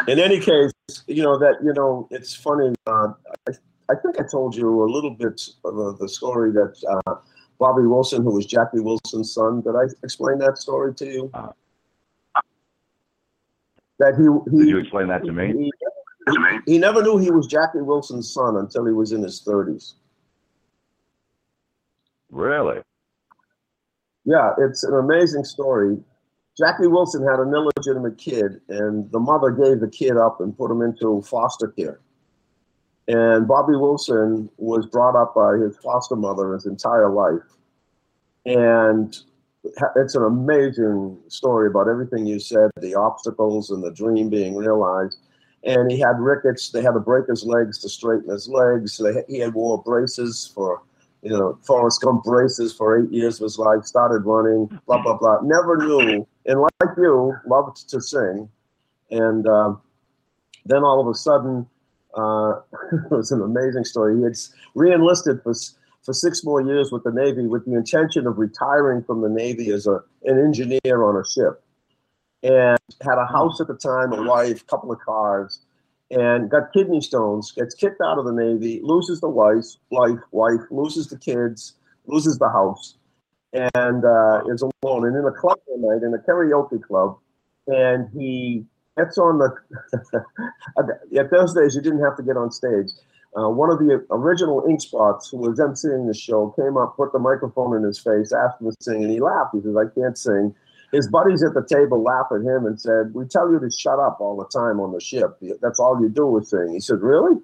in 0.08 0.20
any 0.20 0.40
case, 0.40 0.72
you 1.08 1.24
know 1.24 1.38
that 1.40 1.56
you 1.64 1.74
know 1.74 2.08
it's 2.12 2.36
funny. 2.36 2.76
Uh, 2.86 3.14
I, 3.48 3.52
I 3.90 3.96
think 3.96 4.20
I 4.20 4.24
told 4.30 4.56
you 4.56 4.84
a 4.84 4.90
little 4.90 5.12
bit 5.12 5.42
of 5.64 5.80
uh, 5.80 5.92
the 6.00 6.10
story 6.10 6.52
that 6.52 7.02
uh, 7.08 7.16
Bobby 7.60 7.84
Wilson, 7.84 8.24
who 8.24 8.32
was 8.32 8.46
Jackie 8.46 8.80
Wilson's 8.80 9.34
son, 9.34 9.62
did 9.62 9.76
I 9.76 9.84
explain 10.04 10.40
that 10.40 10.58
story 10.58 10.94
to 10.96 11.06
you? 11.06 11.32
Uh, 11.34 11.52
that 14.00 14.16
he 14.16 14.52
he 14.52 14.66
Did 14.66 14.70
you 14.70 14.78
explain 14.78 15.08
that 15.08 15.24
to 15.24 15.32
me? 15.32 15.48
he, 15.48 15.72
To 16.28 16.40
me, 16.40 16.60
he 16.66 16.78
never 16.78 17.02
knew 17.02 17.18
he 17.18 17.32
was 17.32 17.48
Jackie 17.48 17.82
Wilson's 17.82 18.32
son 18.32 18.58
until 18.58 18.86
he 18.86 18.92
was 18.92 19.14
in 19.14 19.24
his 19.24 19.42
thirties. 19.42 19.96
Really? 22.30 22.82
Yeah, 24.26 24.52
it's 24.58 24.84
an 24.84 24.96
amazing 24.96 25.46
story. 25.46 25.98
Jackie 26.58 26.88
Wilson 26.88 27.22
had 27.28 27.40
an 27.40 27.54
illegitimate 27.54 28.18
kid, 28.18 28.62
and 28.70 29.12
the 29.12 29.20
mother 29.20 29.52
gave 29.52 29.82
the 29.82 29.90
kid 29.90 30.18
up 30.18 30.40
and 30.40 30.58
put 30.58 30.72
him 30.72 30.82
into 30.82 31.22
foster 31.22 31.68
care. 31.68 32.00
And 33.08 33.48
Bobby 33.48 33.76
Wilson 33.76 34.50
was 34.58 34.86
brought 34.88 35.16
up 35.16 35.36
by 35.36 35.58
his 35.58 35.78
foster 35.78 36.16
mother 36.16 36.54
his 36.54 36.66
entire 36.66 37.10
life. 37.10 37.44
And 38.46 39.16
it's 39.96 40.16
an 40.16 40.24
amazing 40.24 41.18
story 41.28 41.68
about 41.68 41.88
everything 41.88 42.26
you 42.26 42.40
said 42.40 42.72
the 42.80 42.96
obstacles 42.96 43.70
and 43.70 43.84
the 43.84 43.92
dream 43.92 44.30
being 44.30 44.56
realized. 44.56 45.18
And 45.64 45.92
he 45.92 46.00
had 46.00 46.20
rickets. 46.20 46.70
They 46.70 46.82
had 46.82 46.94
to 46.94 47.00
break 47.00 47.28
his 47.28 47.44
legs 47.44 47.80
to 47.80 47.90
straighten 47.90 48.30
his 48.30 48.48
legs. 48.48 48.98
They, 48.98 49.24
he 49.28 49.40
had 49.40 49.54
wore 49.54 49.82
braces 49.82 50.52
for 50.54 50.82
you 51.26 51.32
know, 51.32 51.58
Forrest 51.66 52.02
Gump 52.02 52.24
braces 52.24 52.72
for 52.72 53.02
eight 53.02 53.12
years 53.12 53.40
his 53.40 53.58
life, 53.58 53.84
started 53.84 54.26
running, 54.26 54.68
blah, 54.86 55.02
blah, 55.02 55.18
blah. 55.18 55.40
Never 55.42 55.76
knew, 55.76 56.28
and 56.46 56.62
like 56.62 56.90
you, 56.98 57.34
loved 57.48 57.90
to 57.90 58.00
sing. 58.00 58.48
And 59.10 59.48
uh, 59.48 59.74
then 60.66 60.84
all 60.84 61.02
of 61.02 61.08
a 61.08 61.16
sudden, 61.16 61.66
uh, 62.16 62.60
it 63.12 63.12
was 63.12 63.32
an 63.32 63.42
amazing 63.42 63.86
story. 63.86 64.18
He 64.18 64.24
had 64.24 64.34
re-enlisted 64.76 65.42
for, 65.42 65.54
for 66.04 66.14
six 66.14 66.44
more 66.44 66.62
years 66.62 66.92
with 66.92 67.04
the 67.04 67.12
Navy 67.12 67.48
with 67.48 67.66
the 67.66 67.74
intention 67.74 68.28
of 68.28 68.38
retiring 68.38 69.04
from 69.04 69.22
the 69.22 69.30
Navy 69.30 69.72
as 69.72 69.88
a, 69.88 70.04
an 70.26 70.38
engineer 70.38 71.04
on 71.04 71.16
a 71.16 71.26
ship. 71.28 71.64
And 72.44 72.78
had 73.02 73.18
a 73.18 73.26
house 73.26 73.60
at 73.60 73.66
the 73.66 73.74
time, 73.74 74.14
a 74.14 74.22
wife, 74.22 74.68
couple 74.68 74.92
of 74.92 75.00
cars, 75.00 75.62
and 76.12 76.50
got 76.50 76.74
kidney 76.74 77.02
stones, 77.02 77.52
gets 77.52 77.74
kicked 77.74 78.02
out 78.02 78.18
of 78.18 78.26
the 78.26 78.32
Navy, 78.32 78.80
loses 78.84 79.22
the 79.22 79.30
wife, 79.30 79.66
life, 79.92 80.20
wife, 80.32 80.62
loses 80.70 81.08
the 81.08 81.18
kids, 81.18 81.74
loses 82.06 82.38
the 82.38 82.50
house, 82.50 82.96
and 83.54 84.06
uh, 84.06 84.42
is 84.48 84.64
alone. 84.84 85.08
And 85.08 85.16
in 85.16 85.26
a 85.26 85.32
club 85.32 85.60
one 85.66 85.82
night, 85.82 86.06
in 86.06 86.14
a 86.14 86.20
karaoke 86.20 86.82
club, 86.82 87.18
and 87.68 88.08
he 88.14 88.66
gets 88.98 89.18
on 89.18 89.40
the. 89.40 89.56
at 91.20 91.32
those 91.32 91.54
days, 91.54 91.76
you 91.76 91.82
didn't 91.82 92.04
have 92.04 92.18
to 92.18 92.24
get 92.24 92.38
on 92.38 92.52
stage. 92.52 92.90
Uh, 93.38 93.50
one 93.50 93.70
of 93.70 93.80
the 93.80 94.06
original 94.12 94.64
ink 94.70 94.80
spots 94.80 95.30
who 95.30 95.38
was 95.38 95.60
emceeing 95.60 96.08
the 96.08 96.14
show 96.14 96.54
came 96.58 96.78
up, 96.78 96.96
put 96.96 97.12
the 97.12 97.20
microphone 97.20 97.76
in 97.76 97.84
his 97.84 98.00
face, 98.00 98.32
asked 98.32 98.62
him 98.62 98.72
to 98.72 98.78
sing, 98.80 99.04
and 99.04 99.12
he 99.12 99.20
laughed. 99.20 99.54
He 99.54 99.62
says, 99.62 99.76
"I 99.76 99.88
can't 99.94 100.18
sing." 100.18 100.56
His 100.92 101.08
buddies 101.08 101.44
at 101.44 101.54
the 101.54 101.66
table 101.66 102.02
laughed 102.02 102.32
at 102.32 102.42
him 102.42 102.66
and 102.66 102.80
said, 102.80 103.14
"We 103.14 103.26
tell 103.26 103.52
you 103.52 103.60
to 103.60 103.70
shut 103.72 104.00
up 104.00 104.20
all 104.20 104.38
the 104.38 104.46
time 104.46 104.80
on 104.80 104.92
the 104.92 105.00
ship. 105.00 105.38
That's 105.62 105.80
all 105.80 106.00
you 106.00 106.10
do 106.10 106.38
is 106.38 106.50
sing." 106.50 106.74
He 106.74 106.80
said, 106.80 107.02
"Really?" 107.02 107.42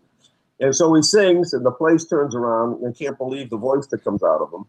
And 0.60 0.76
so 0.76 0.94
he 0.94 1.02
sings, 1.02 1.54
and 1.54 1.66
the 1.66 1.72
place 1.72 2.06
turns 2.06 2.36
around 2.36 2.84
and 2.84 2.96
can't 2.96 3.18
believe 3.18 3.50
the 3.50 3.58
voice 3.58 3.88
that 3.88 4.04
comes 4.04 4.22
out 4.22 4.42
of 4.42 4.54
him. 4.54 4.66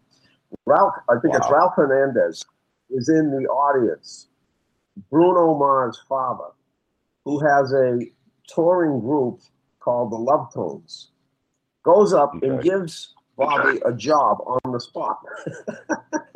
Ralph, 0.65 0.95
I 1.07 1.19
think 1.19 1.35
it's 1.35 1.49
Ralph 1.51 1.73
Hernandez, 1.75 2.43
is 2.89 3.09
in 3.09 3.29
the 3.29 3.47
audience. 3.47 4.27
Bruno 5.09 5.55
Mars' 5.57 5.99
father, 6.09 6.51
who 7.25 7.39
has 7.45 7.73
a 7.73 7.99
touring 8.47 8.99
group 8.99 9.39
called 9.79 10.11
the 10.11 10.17
Love 10.17 10.53
Tones, 10.53 11.11
goes 11.83 12.13
up 12.13 12.33
and 12.41 12.61
gives 12.61 13.13
Bobby 13.37 13.79
a 13.85 13.93
job 13.93 14.37
on 14.45 14.71
the 14.71 14.79
spot. 14.79 15.19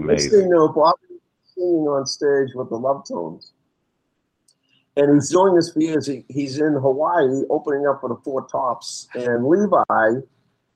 Wow. 0.00 0.06
Next 0.06 0.24
Amazing. 0.24 0.40
thing 0.40 0.48
you 0.50 0.54
know, 0.54 0.68
Bobby 0.68 1.20
singing 1.54 1.86
on 1.88 2.06
stage 2.06 2.54
with 2.54 2.68
the 2.68 2.76
Love 2.76 3.04
Tones. 3.06 3.52
And 4.96 5.12
he's 5.14 5.30
doing 5.30 5.54
this 5.54 5.72
for 5.72 5.80
years. 5.80 6.06
He, 6.06 6.24
he's 6.28 6.58
in 6.58 6.74
Hawaii 6.74 7.42
opening 7.50 7.86
up 7.86 8.00
for 8.00 8.08
the 8.08 8.16
Four 8.24 8.46
Tops. 8.46 9.08
And 9.14 9.46
Levi 9.46 10.20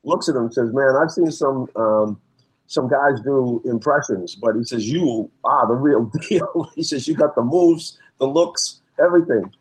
looks 0.02 0.28
at 0.28 0.34
him 0.34 0.42
and 0.42 0.54
says, 0.54 0.72
Man, 0.72 0.94
I've 1.00 1.10
seen 1.10 1.30
some 1.30 1.68
um, 1.76 2.20
some 2.66 2.88
guys 2.88 3.20
do 3.24 3.62
impressions, 3.64 4.34
but 4.34 4.54
he 4.56 4.64
says, 4.64 4.88
You 4.88 5.30
are 5.44 5.68
the 5.68 5.74
real 5.74 6.10
deal. 6.28 6.70
he 6.74 6.82
says, 6.82 7.06
You 7.06 7.14
got 7.14 7.34
the 7.34 7.42
moves, 7.42 7.98
the 8.18 8.26
looks, 8.26 8.80
everything. 9.02 9.52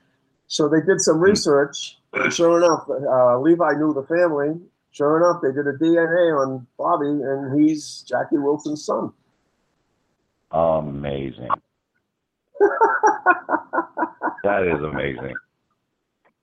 So 0.47 0.67
they 0.67 0.81
did 0.81 1.01
some 1.01 1.19
research. 1.19 1.97
And 2.13 2.33
sure 2.33 2.57
enough, 2.57 2.87
uh, 2.89 3.39
Levi 3.39 3.73
knew 3.73 3.93
the 3.93 4.03
family. 4.03 4.59
Sure 4.91 5.17
enough, 5.17 5.41
they 5.43 5.51
did 5.51 5.67
a 5.67 5.77
DNA 5.77 6.33
on 6.41 6.65
Bobby, 6.77 7.05
and 7.05 7.61
he's 7.61 8.03
Jackie 8.07 8.37
Wilson's 8.37 8.83
son. 8.83 9.11
Amazing. 10.51 11.49
That 14.43 14.63
is 14.63 14.81
amazing. 14.81 15.33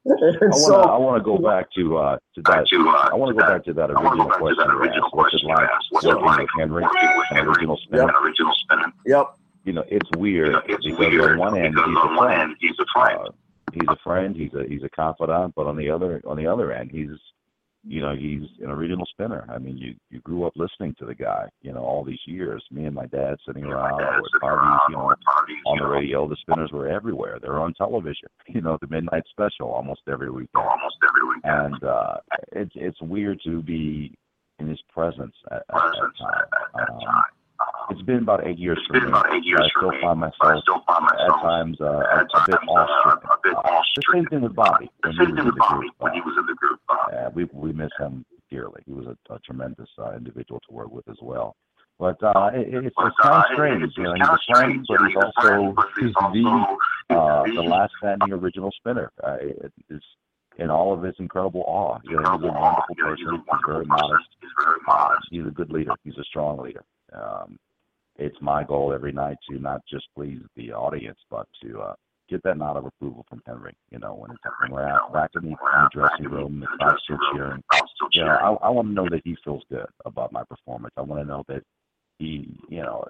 And 0.07 0.19
I 0.21 0.21
want 0.21 0.53
to 0.53 0.61
so, 0.61 0.75
I 0.83 0.99
want 0.99 1.19
to 1.19 1.25
go 1.25 1.39
back 1.39 1.67
to 1.77 1.97
uh 1.97 2.19
to 2.35 2.43
that. 2.43 2.67
to, 2.69 2.89
uh, 2.89 3.09
I 3.11 3.15
want 3.15 3.35
to 3.35 3.41
go 3.43 3.49
back 3.49 3.65
to 3.65 3.73
that 3.75 3.91
I 3.91 3.95
want 3.95 4.17
to 4.21 4.23
original 4.23 4.27
go 4.27 4.33
to 4.33 4.39
question 4.39 4.69
that 4.69 4.75
original 4.75 5.05
asked. 5.07 5.15
What's 5.15 5.35
it 5.35 5.45
like 5.47 5.69
asked. 5.71 5.87
What's 5.91 6.07
it 6.07 6.09
working 6.09 6.27
like 6.27 6.41
with 6.41 6.51
Henry, 6.59 6.85
with 6.85 7.27
an 7.31 7.47
original 7.47 7.77
spinner? 7.79 8.03
an 8.09 8.15
original 8.23 8.53
spinner? 8.65 8.93
yep, 9.07 9.27
You 9.65 9.73
know, 9.73 9.85
it's 9.89 10.11
You 10.15 10.21
weird 10.21 10.53
know, 10.53 10.63
it's 10.67 10.85
because 10.85 10.99
weird 10.99 11.33
on 11.33 11.39
one 11.39 11.57
end 11.57 11.75
he's 11.75 11.83
on 11.85 11.97
a 11.97 12.17
one 12.17 12.19
friend. 12.19 12.43
end 12.43 12.57
he's 12.61 12.77
a 12.79 12.87
friend. 12.93 13.19
Uh, 13.19 13.31
he's 13.73 13.89
a 13.89 13.97
friend. 14.05 14.37
He's 14.37 14.53
a 14.55 14.65
he's 14.69 14.83
a 14.83 14.91
confidant. 14.91 15.55
But 15.55 15.67
on 15.67 15.77
the 15.77 15.89
other 15.91 16.21
on 16.27 16.37
the 16.37 16.47
other 16.47 16.71
end, 16.73 16.91
he's 16.91 17.09
you 17.87 18.01
know 18.01 18.15
he's 18.17 18.43
an 18.63 18.71
original 18.71 19.07
spinner. 19.07 19.47
I 19.49 19.59
mean, 19.59 19.77
you 19.77 19.95
you 20.11 20.21
grew 20.21 20.45
up 20.47 20.53
listening 20.57 20.95
to 20.99 21.07
the 21.07 21.15
guy. 21.15 21.49
You 21.63 21.73
know, 21.73 21.83
all 21.83 22.05
these 22.05 22.21
years. 22.27 22.65
Me 22.71 22.85
and 22.85 22.95
my 22.95 23.07
dad 23.07 23.37
sitting 23.47 23.65
around 23.65 23.99
dad 23.99 24.09
at 24.15 24.41
parties. 24.41 24.81
You 24.89 24.97
know, 24.97 25.11
at 25.11 25.19
parties, 25.23 25.57
on 25.67 25.79
the 25.79 25.87
radio. 25.87 26.29
The 26.29 26.37
spinners 26.41 26.71
were 26.73 26.89
everywhere. 26.89 27.39
They're 27.41 27.59
on 27.61 27.75
television. 27.75 28.29
You 28.49 28.61
know, 28.61 28.79
the 28.81 28.87
midnight 28.89 29.25
special 29.31 29.69
almost 29.71 30.03
every 30.11 30.31
weekend. 30.31 30.51
almost 30.65 30.97
every 31.09 31.29
weekend. 31.29 31.75
And 31.75 31.85
uh, 31.85 32.15
it's 32.53 32.73
it's 32.75 33.01
weird 33.03 33.41
to 33.45 33.63
be 33.63 34.15
in 34.61 34.69
his 34.69 34.81
presence 34.93 35.35
at, 35.51 35.57
at 35.57 35.65
that 35.69 35.75
Presence 35.75 36.19
at 36.23 36.51
that 36.75 36.91
Um, 36.93 37.01
time. 37.01 37.23
It's 37.91 38.03
been 38.03 38.19
about 38.19 38.47
eight 38.47 38.59
years 38.59 38.79
It's 38.79 38.87
for 38.87 38.95
been 38.95 39.05
me. 39.05 39.09
about 39.09 39.33
eight 39.35 39.45
years 39.45 39.61
I 39.63 39.69
still 39.79 39.91
me, 39.91 40.01
find 40.01 40.21
myself 40.21 40.63
still 40.63 40.83
find 40.87 41.05
at 41.21 41.29
times 41.43 41.81
uh, 41.81 41.85
a, 41.85 41.99
at 42.01 42.21
a 42.23 42.45
bit 42.47 42.57
times, 42.57 42.69
uh, 42.69 42.73
awestruck. 42.73 43.25
a 43.25 43.37
bit 43.43 43.55
Uh, 43.57 43.81
the 43.97 44.03
same 44.13 44.27
thing 44.27 44.41
with 44.43 44.55
Bobby 44.55 44.91
The 45.03 45.13
same 45.19 45.37
thing 45.37 45.45
with 45.47 45.57
Bobby 45.57 45.89
when 45.99 46.13
Uh, 46.13 46.15
he 46.15 46.21
was 46.23 46.35
in 46.39 46.47
the 46.47 46.55
group. 46.55 46.81
Uh, 46.89 46.95
uh, 47.17 47.31
we 47.35 47.45
we 47.53 47.73
miss 47.73 47.91
him 47.99 48.25
dearly. 48.51 48.83
He 48.87 48.93
was 48.93 49.07
a, 49.07 49.17
a 49.35 49.39
tremendous 49.41 49.89
uh, 49.99 50.13
individual 50.17 50.61
to 50.69 50.75
work 50.75 50.91
with 50.91 51.07
as 51.09 51.19
well. 51.21 51.57
But 51.99 52.21
uh, 52.23 52.51
it, 52.55 52.75
it's, 52.87 52.95
but, 52.97 53.07
it's 53.09 53.17
kind 53.23 53.35
uh, 53.35 53.39
of 53.39 53.45
strange. 53.53 53.93
You 53.97 54.03
know, 54.05 54.15
he's 54.15 54.29
a 54.29 54.39
friend, 54.53 54.85
but 54.89 54.99
he's 55.01 55.09
he's 55.15 55.23
a 55.23 55.33
friend, 55.41 55.75
also 55.77 55.89
he's 56.01 56.15
the 56.15 57.15
uh, 57.17 57.43
the 57.45 57.63
last 57.63 57.93
standing 57.99 58.33
original 58.33 58.73
spinner. 58.73 59.13
Uh, 59.23 59.37
it, 59.41 59.73
it's 59.91 60.05
in 60.59 60.71
all 60.71 60.93
of 60.93 61.03
his 61.03 61.15
incredible 61.19 61.63
awe. 61.67 61.99
You 62.05 62.21
know, 62.21 62.33
he's 62.33 62.43
a 62.49 62.53
wonderful 62.53 62.95
You 62.97 63.05
know, 63.05 63.15
he's 63.15 63.27
a 63.27 63.29
person. 63.29 63.45
He's 63.53 63.67
very 63.67 63.87
modest. 63.87 64.29
He's 64.41 64.51
very 64.65 64.79
Uh, 64.89 64.93
modest. 64.93 65.27
he's 65.31 65.47
a 65.47 65.51
good 65.51 65.71
leader. 65.71 65.93
He's 66.03 66.19
a 66.19 66.25
strong 66.25 66.59
leader. 66.59 66.85
Um, 67.13 67.59
it's 68.17 68.37
my 68.41 68.65
goal 68.65 68.93
every 68.93 69.13
night 69.13 69.37
to 69.51 69.59
not 69.59 69.81
just 69.91 70.07
please 70.15 70.41
the 70.57 70.73
audience, 70.73 71.19
but 71.31 71.47
to 71.63 71.81
uh, 71.81 71.95
get 72.29 72.43
that 72.45 72.59
nod 72.59 72.77
of 72.77 72.87
approval 72.87 73.25
from 73.29 73.43
Henry. 73.47 73.75
You 73.91 73.99
know, 73.99 74.15
when, 74.15 74.31
when 74.63 74.71
we're 74.71 74.89
out 74.89 75.13
back 75.13 75.31
in 75.35 75.51
the, 75.51 75.57
dressing 75.93 76.29
room, 76.29 76.61
the 76.61 76.67
crowd's 76.67 77.03
still 77.05 77.19
cheering. 77.33 77.63
I'm 77.73 77.83
You. 78.13 78.25
I, 78.25 78.53
I 78.63 78.69
want 78.71 78.89
to 78.89 78.95
know 78.95 79.09
that 79.11 79.23
he 79.25 79.37
feels 79.45 79.63
good 79.71 79.87
about 80.05 80.33
my 80.33 80.45
performance. 80.45 80.93
I 80.97 81.03
want 81.03 81.23
to 81.23 81.29
know 81.29 81.43
that 81.49 81.63
he, 82.19 82.59
you 82.69 82.83
know, 82.83 83.05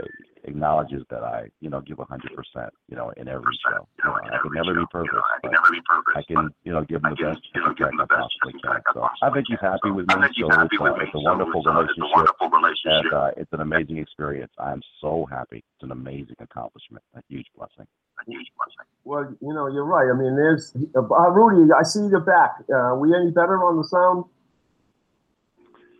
acknowledges 0.44 1.02
that 1.10 1.22
I, 1.24 1.48
you 1.60 1.70
know, 1.70 1.80
give 1.80 1.98
a 2.00 2.04
hundred 2.04 2.32
percent, 2.34 2.72
you 2.88 2.96
know, 2.96 3.10
in 3.16 3.28
every 3.28 3.54
show. 3.68 3.86
You 3.98 4.10
know, 4.10 4.16
I 4.16 4.38
can 4.42 4.52
never 4.54 4.74
be 4.74 4.86
perfect, 4.90 5.14
I 5.14 5.40
but 5.42 5.50
can 5.50 5.52
never 5.52 5.70
be 5.72 5.80
perfect. 5.88 6.16
I 6.16 6.22
can, 6.22 6.50
you 6.64 6.72
know, 6.72 6.84
give 6.84 7.04
him 7.04 7.10
the 7.10 7.16
best 7.16 7.40
you 7.54 7.60
know, 7.62 7.74
give 7.74 7.88
feedback 7.90 8.00
I 8.00 8.06
best 8.06 8.22
possibly 8.22 8.52
can. 8.62 8.72
I 8.72 8.80
So 8.92 9.00
possibly 9.00 9.28
I 9.28 9.30
think 9.30 9.46
he's 9.48 9.60
happy 9.60 9.90
with 9.90 10.08
I 10.08 10.14
me. 10.16 10.22
think 10.22 10.32
he's 10.36 10.46
So 10.46 10.50
happy 10.50 10.76
it's, 10.76 10.82
with 10.82 10.92
uh, 10.92 10.98
me. 10.98 11.06
it's 11.06 11.14
a 11.14 11.20
wonderful 11.20 11.60
it's, 11.60 11.68
it's 11.68 11.98
a 11.98 12.48
relationship. 12.56 13.04
And 13.04 13.12
uh, 13.12 13.30
it's 13.36 13.52
an 13.52 13.60
amazing 13.60 13.98
experience. 13.98 14.52
I'm 14.58 14.82
so 15.00 15.26
happy. 15.30 15.58
It's 15.58 15.82
an 15.82 15.92
amazing 15.92 16.36
accomplishment, 16.40 17.04
a 17.14 17.22
huge 17.28 17.46
blessing. 17.56 17.86
A 18.20 18.24
huge 18.30 18.48
blessing. 18.56 18.86
Well, 19.04 19.34
you 19.40 19.54
know, 19.54 19.68
you're 19.68 19.84
right. 19.84 20.08
I 20.10 20.16
mean, 20.16 20.36
there's 20.36 20.74
uh, 20.96 21.30
Rudy. 21.30 21.72
I 21.72 21.82
see 21.84 22.00
you 22.00 22.20
back. 22.20 22.52
Uh, 22.72 22.94
we 22.96 23.14
any 23.14 23.30
better 23.30 23.62
on 23.64 23.76
the 23.78 23.84
sound? 23.84 24.24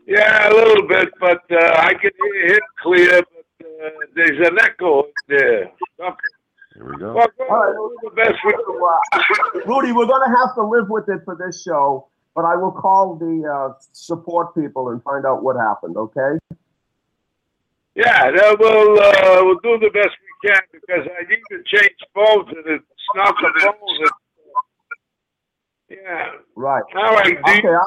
Yeah, 0.07 0.51
a 0.51 0.53
little 0.53 0.87
bit, 0.87 1.09
but 1.19 1.43
uh, 1.51 1.77
I 1.79 1.95
can 1.95 2.11
hear 2.23 2.55
him 2.55 2.61
clear. 2.83 3.23
But 3.23 3.67
uh, 3.67 3.91
there's 4.15 4.47
an 4.47 4.59
echo 4.59 5.05
in 5.05 5.13
there. 5.29 5.71
Something. 5.99 6.17
Here 6.75 6.91
we 6.91 6.97
go. 6.99 7.15
Well, 7.15 7.27
go 7.39 7.45
All 7.49 7.91
right. 7.91 8.01
the 8.03 8.11
best 8.11 8.35
we. 8.45 8.53
Uh, 8.53 9.63
Rudy, 9.67 9.93
we're 9.93 10.07
going 10.07 10.29
to 10.29 10.37
have 10.37 10.55
to 10.57 10.63
live 10.63 10.91
with 10.91 11.09
it 11.09 11.21
for 11.25 11.37
this 11.37 11.63
show, 11.63 12.09
but 12.35 12.45
I 12.45 12.57
will 12.57 12.73
call 12.73 13.17
the 13.17 13.49
uh, 13.49 13.75
support 13.93 14.55
people 14.55 14.91
and 14.91 15.03
find 15.03 15.25
out 15.25 15.43
what 15.43 15.57
happened. 15.57 15.97
Okay? 15.97 16.39
Yeah, 17.95 18.31
we'll 18.59 19.01
uh, 19.01 19.45
we'll 19.45 19.61
do 19.63 19.79
the 19.79 19.91
best 19.95 20.11
we 20.19 20.51
can 20.51 20.61
because 20.73 21.07
I 21.17 21.29
need 21.29 21.43
to 21.51 21.63
change 21.65 21.95
phones 22.13 22.49
and 22.49 22.67
it's 22.67 22.85
not 23.15 23.35
the 23.41 23.53
phones. 23.61 24.01
It's, 24.01 24.11
yeah. 26.05 26.27
Right. 26.57 26.85
All 26.97 27.15
right. 27.15 27.37
Do 27.45 27.53
Okay, 27.53 27.63
you, 27.63 27.81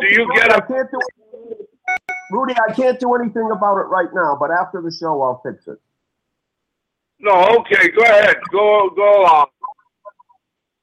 Do 0.00 0.06
you 0.22 0.34
get 0.34 0.52
a- 0.52 0.56
I 0.56 0.60
can't 0.60 0.90
do 0.92 1.00
Rudy, 2.30 2.54
I 2.68 2.72
can't 2.74 3.00
do 3.00 3.14
anything 3.14 3.50
about 3.50 3.78
it 3.78 3.84
right 3.88 4.08
now, 4.14 4.36
but 4.38 4.50
after 4.50 4.82
the 4.82 4.92
show, 4.92 5.22
I'll 5.22 5.40
fix 5.44 5.66
it. 5.66 5.78
no, 7.20 7.32
okay. 7.60 7.88
Go 7.90 8.02
ahead. 8.02 8.36
Go 8.52 8.90
go 8.94 9.24
on. 9.24 9.48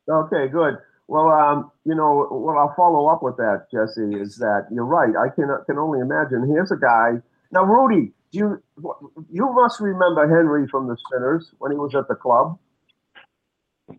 Okay, 0.10 0.48
good. 0.52 0.78
Well, 1.08 1.30
um, 1.30 1.72
you 1.86 1.94
know, 1.96 2.26
what 2.32 2.58
I'll 2.58 2.74
follow 2.76 3.08
up 3.08 3.22
with 3.22 3.38
that, 3.38 3.68
Jessie, 3.72 4.20
is 4.20 4.38
that 4.38 4.68
you're 4.72 4.86
right. 4.86 5.14
I 5.16 5.30
can 5.30 5.50
can 5.68 5.78
only 5.78 6.00
imagine. 6.00 6.48
Here's 6.48 6.72
a 6.72 6.78
guy. 6.78 7.22
Now, 7.52 7.64
Rudy, 7.64 8.12
do 8.32 8.38
you 8.40 8.64
you 9.32 9.54
must 9.54 9.80
remember 9.80 10.28
Henry 10.28 10.68
from 10.68 10.88
the 10.88 10.98
Spinners 11.08 11.52
when 11.60 11.72
he 11.72 11.78
was 11.78 11.94
at 11.96 12.08
the 12.08 12.16
club? 12.16 12.58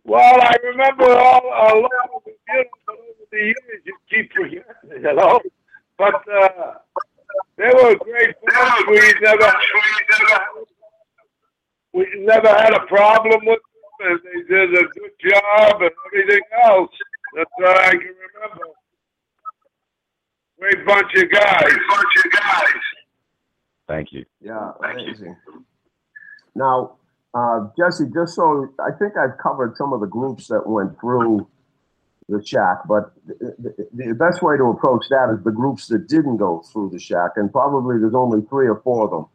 Well, 0.04 0.40
I 0.40 0.54
remember 0.64 1.10
all 1.10 1.42
a 1.44 1.78
lot 1.78 1.90
of 2.14 2.22
the 2.24 2.32
years, 2.48 2.66
over 2.88 3.02
the 3.30 3.38
years 3.38 3.82
you 3.84 3.96
keep 4.10 4.32
forgetting, 4.32 4.64
you 4.90 5.14
know. 5.14 5.40
But 5.98 6.14
uh, 6.14 6.74
they 7.56 7.70
were 7.72 7.96
great 7.96 8.34
bunch. 8.44 8.86
We 8.88 9.14
never, 9.22 9.52
we 11.94 12.06
never 12.18 12.48
had 12.48 12.74
a 12.74 12.86
problem 12.86 13.40
with 13.46 13.60
them, 14.00 14.10
and 14.10 14.20
they 14.24 14.54
did 14.54 14.74
a 14.74 14.82
good 14.82 15.12
job 15.30 15.82
and 15.82 15.90
everything 16.06 16.42
else. 16.64 16.90
That's 17.36 17.50
all 17.58 17.78
I 17.78 17.90
can 17.90 18.00
remember. 18.00 18.66
Great 20.58 20.86
bunch 20.86 21.14
of 21.16 21.30
guys. 21.30 21.62
Great 21.62 21.88
bunch 21.88 22.24
of 22.24 22.32
guys. 22.32 22.82
Thank 23.88 24.12
you. 24.12 24.24
Yeah, 24.40 24.72
Thank 24.80 25.18
you. 25.20 25.36
Now, 26.54 26.96
uh, 27.34 27.68
Jessie, 27.78 28.06
just 28.12 28.34
so 28.34 28.68
I 28.80 28.90
think 28.98 29.16
I've 29.16 29.38
covered 29.38 29.76
some 29.76 29.92
of 29.92 30.00
the 30.00 30.06
groups 30.06 30.48
that 30.48 30.66
went 30.66 30.98
through 31.00 31.46
the 32.28 32.44
shack, 32.44 32.78
but 32.88 33.12
the, 33.26 33.54
the, 33.58 34.06
the 34.06 34.14
best 34.14 34.42
way 34.42 34.56
to 34.56 34.64
approach 34.64 35.04
that 35.10 35.30
is 35.36 35.44
the 35.44 35.52
groups 35.52 35.86
that 35.88 36.08
didn't 36.08 36.38
go 36.38 36.64
through 36.72 36.90
the 36.90 36.98
shack, 36.98 37.32
and 37.36 37.52
probably 37.52 37.98
there's 37.98 38.14
only 38.14 38.42
three 38.48 38.66
or 38.66 38.80
four 38.82 39.04
of 39.04 39.10
them. 39.10 39.26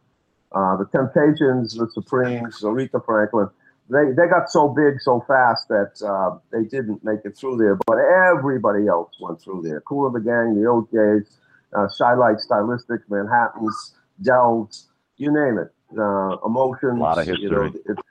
Uh, 0.51 0.75
the 0.75 0.85
Temptations, 0.91 1.75
the 1.75 1.87
Supremes, 1.93 2.59
Aretha 2.61 3.03
Franklin, 3.05 3.49
they, 3.89 4.11
they 4.15 4.27
got 4.27 4.49
so 4.49 4.69
big 4.69 5.01
so 5.01 5.23
fast 5.27 5.67
that 5.67 6.01
uh, 6.05 6.37
they 6.51 6.63
didn't 6.63 7.03
make 7.03 7.19
it 7.25 7.37
through 7.37 7.57
there, 7.57 7.77
but 7.85 7.97
everybody 7.97 8.87
else 8.87 9.11
went 9.19 9.41
through 9.41 9.61
there. 9.63 9.81
Kool 9.81 10.09
& 10.11 10.11
the 10.11 10.19
Gang, 10.19 10.55
the 10.55 10.67
O'Jays, 10.67 11.37
uh, 11.73 11.87
Chi-Lites 11.97 12.43
Stylistic, 12.43 13.01
Manhattans, 13.09 13.93
Dells, 14.21 14.87
you 15.17 15.31
name 15.31 15.57
it. 15.57 15.73
Uh, 15.97 16.37
emotions. 16.45 16.97
A 16.97 17.01
lot 17.01 17.17
of 17.17 17.27
You 17.27 17.49
know, 17.49 17.63
history. 17.63 17.81
it's, 17.89 18.01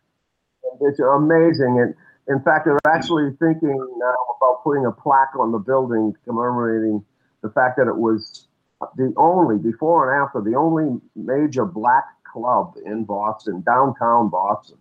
it's 0.81 1.01
amazing. 1.01 1.81
And 1.81 1.95
in 2.29 2.43
fact, 2.45 2.67
they're 2.67 2.79
actually 2.87 3.31
thinking 3.39 3.77
now 3.99 4.15
about 4.37 4.63
putting 4.63 4.87
a 4.87 4.93
plaque 4.93 5.35
on 5.39 5.53
the 5.53 5.59
building 5.59 6.15
commemorating 6.25 7.05
the 7.43 7.51
fact 7.51 7.77
that 7.79 7.89
it 7.89 7.97
was 7.97 8.47
the 8.97 9.13
only, 9.17 9.57
before 9.59 10.13
and 10.13 10.23
after, 10.23 10.41
the 10.41 10.57
only 10.57 11.01
major 11.17 11.65
black 11.65 12.05
club 12.31 12.75
in 12.85 13.05
Boston, 13.05 13.63
downtown 13.63 14.29
Boston. 14.29 14.79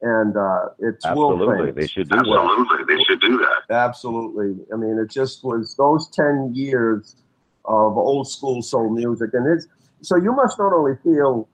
And 0.00 0.36
uh, 0.36 0.68
it's 0.78 1.04
Absolutely. 1.04 1.72
famous. 1.72 1.74
They 1.74 1.86
should 1.88 2.08
do 2.08 2.16
that. 2.16 2.24
Absolutely. 2.28 2.96
They 2.96 3.02
should 3.04 3.20
do 3.20 3.38
that. 3.38 3.74
Absolutely. 3.74 4.64
I 4.72 4.76
mean, 4.76 4.98
it 4.98 5.10
just 5.10 5.42
was 5.42 5.74
those 5.76 6.08
10 6.10 6.52
years 6.54 7.16
of 7.64 7.96
old 7.98 8.28
school 8.28 8.62
soul 8.62 8.90
music. 8.90 9.30
And 9.32 9.46
it's 9.46 9.66
so 10.02 10.16
you 10.16 10.32
must 10.32 10.58
not 10.58 10.72
only 10.72 10.92
feel 11.02 11.48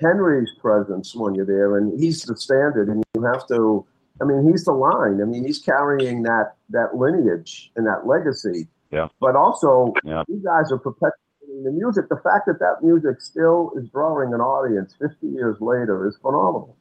Henry's 0.00 0.50
presence 0.60 1.14
when 1.14 1.34
you're 1.34 1.46
there, 1.46 1.76
and 1.78 1.98
he's 1.98 2.22
the 2.22 2.36
standard, 2.36 2.88
and 2.88 3.02
you 3.14 3.22
have 3.22 3.46
to, 3.48 3.84
I 4.20 4.24
mean, 4.24 4.48
he's 4.50 4.64
the 4.64 4.72
line. 4.72 5.20
I 5.20 5.24
mean, 5.24 5.44
he's 5.44 5.58
carrying 5.58 6.22
that, 6.24 6.54
that 6.70 6.96
lineage 6.96 7.70
and 7.76 7.86
that 7.86 8.06
legacy. 8.06 8.68
Yeah. 8.90 9.08
But 9.20 9.36
also, 9.36 9.92
Yeah. 10.04 10.22
you 10.28 10.40
guys 10.42 10.72
are 10.72 10.78
perpetuating 10.78 11.64
the 11.64 11.72
music. 11.72 12.08
The 12.08 12.20
fact 12.22 12.46
that 12.46 12.58
that 12.60 12.82
music 12.82 13.20
still 13.20 13.72
is 13.76 13.88
drawing 13.90 14.32
an 14.32 14.40
audience 14.40 14.94
50 14.98 15.26
years 15.26 15.56
later 15.60 16.06
is 16.06 16.16
phenomenal. 16.22 16.76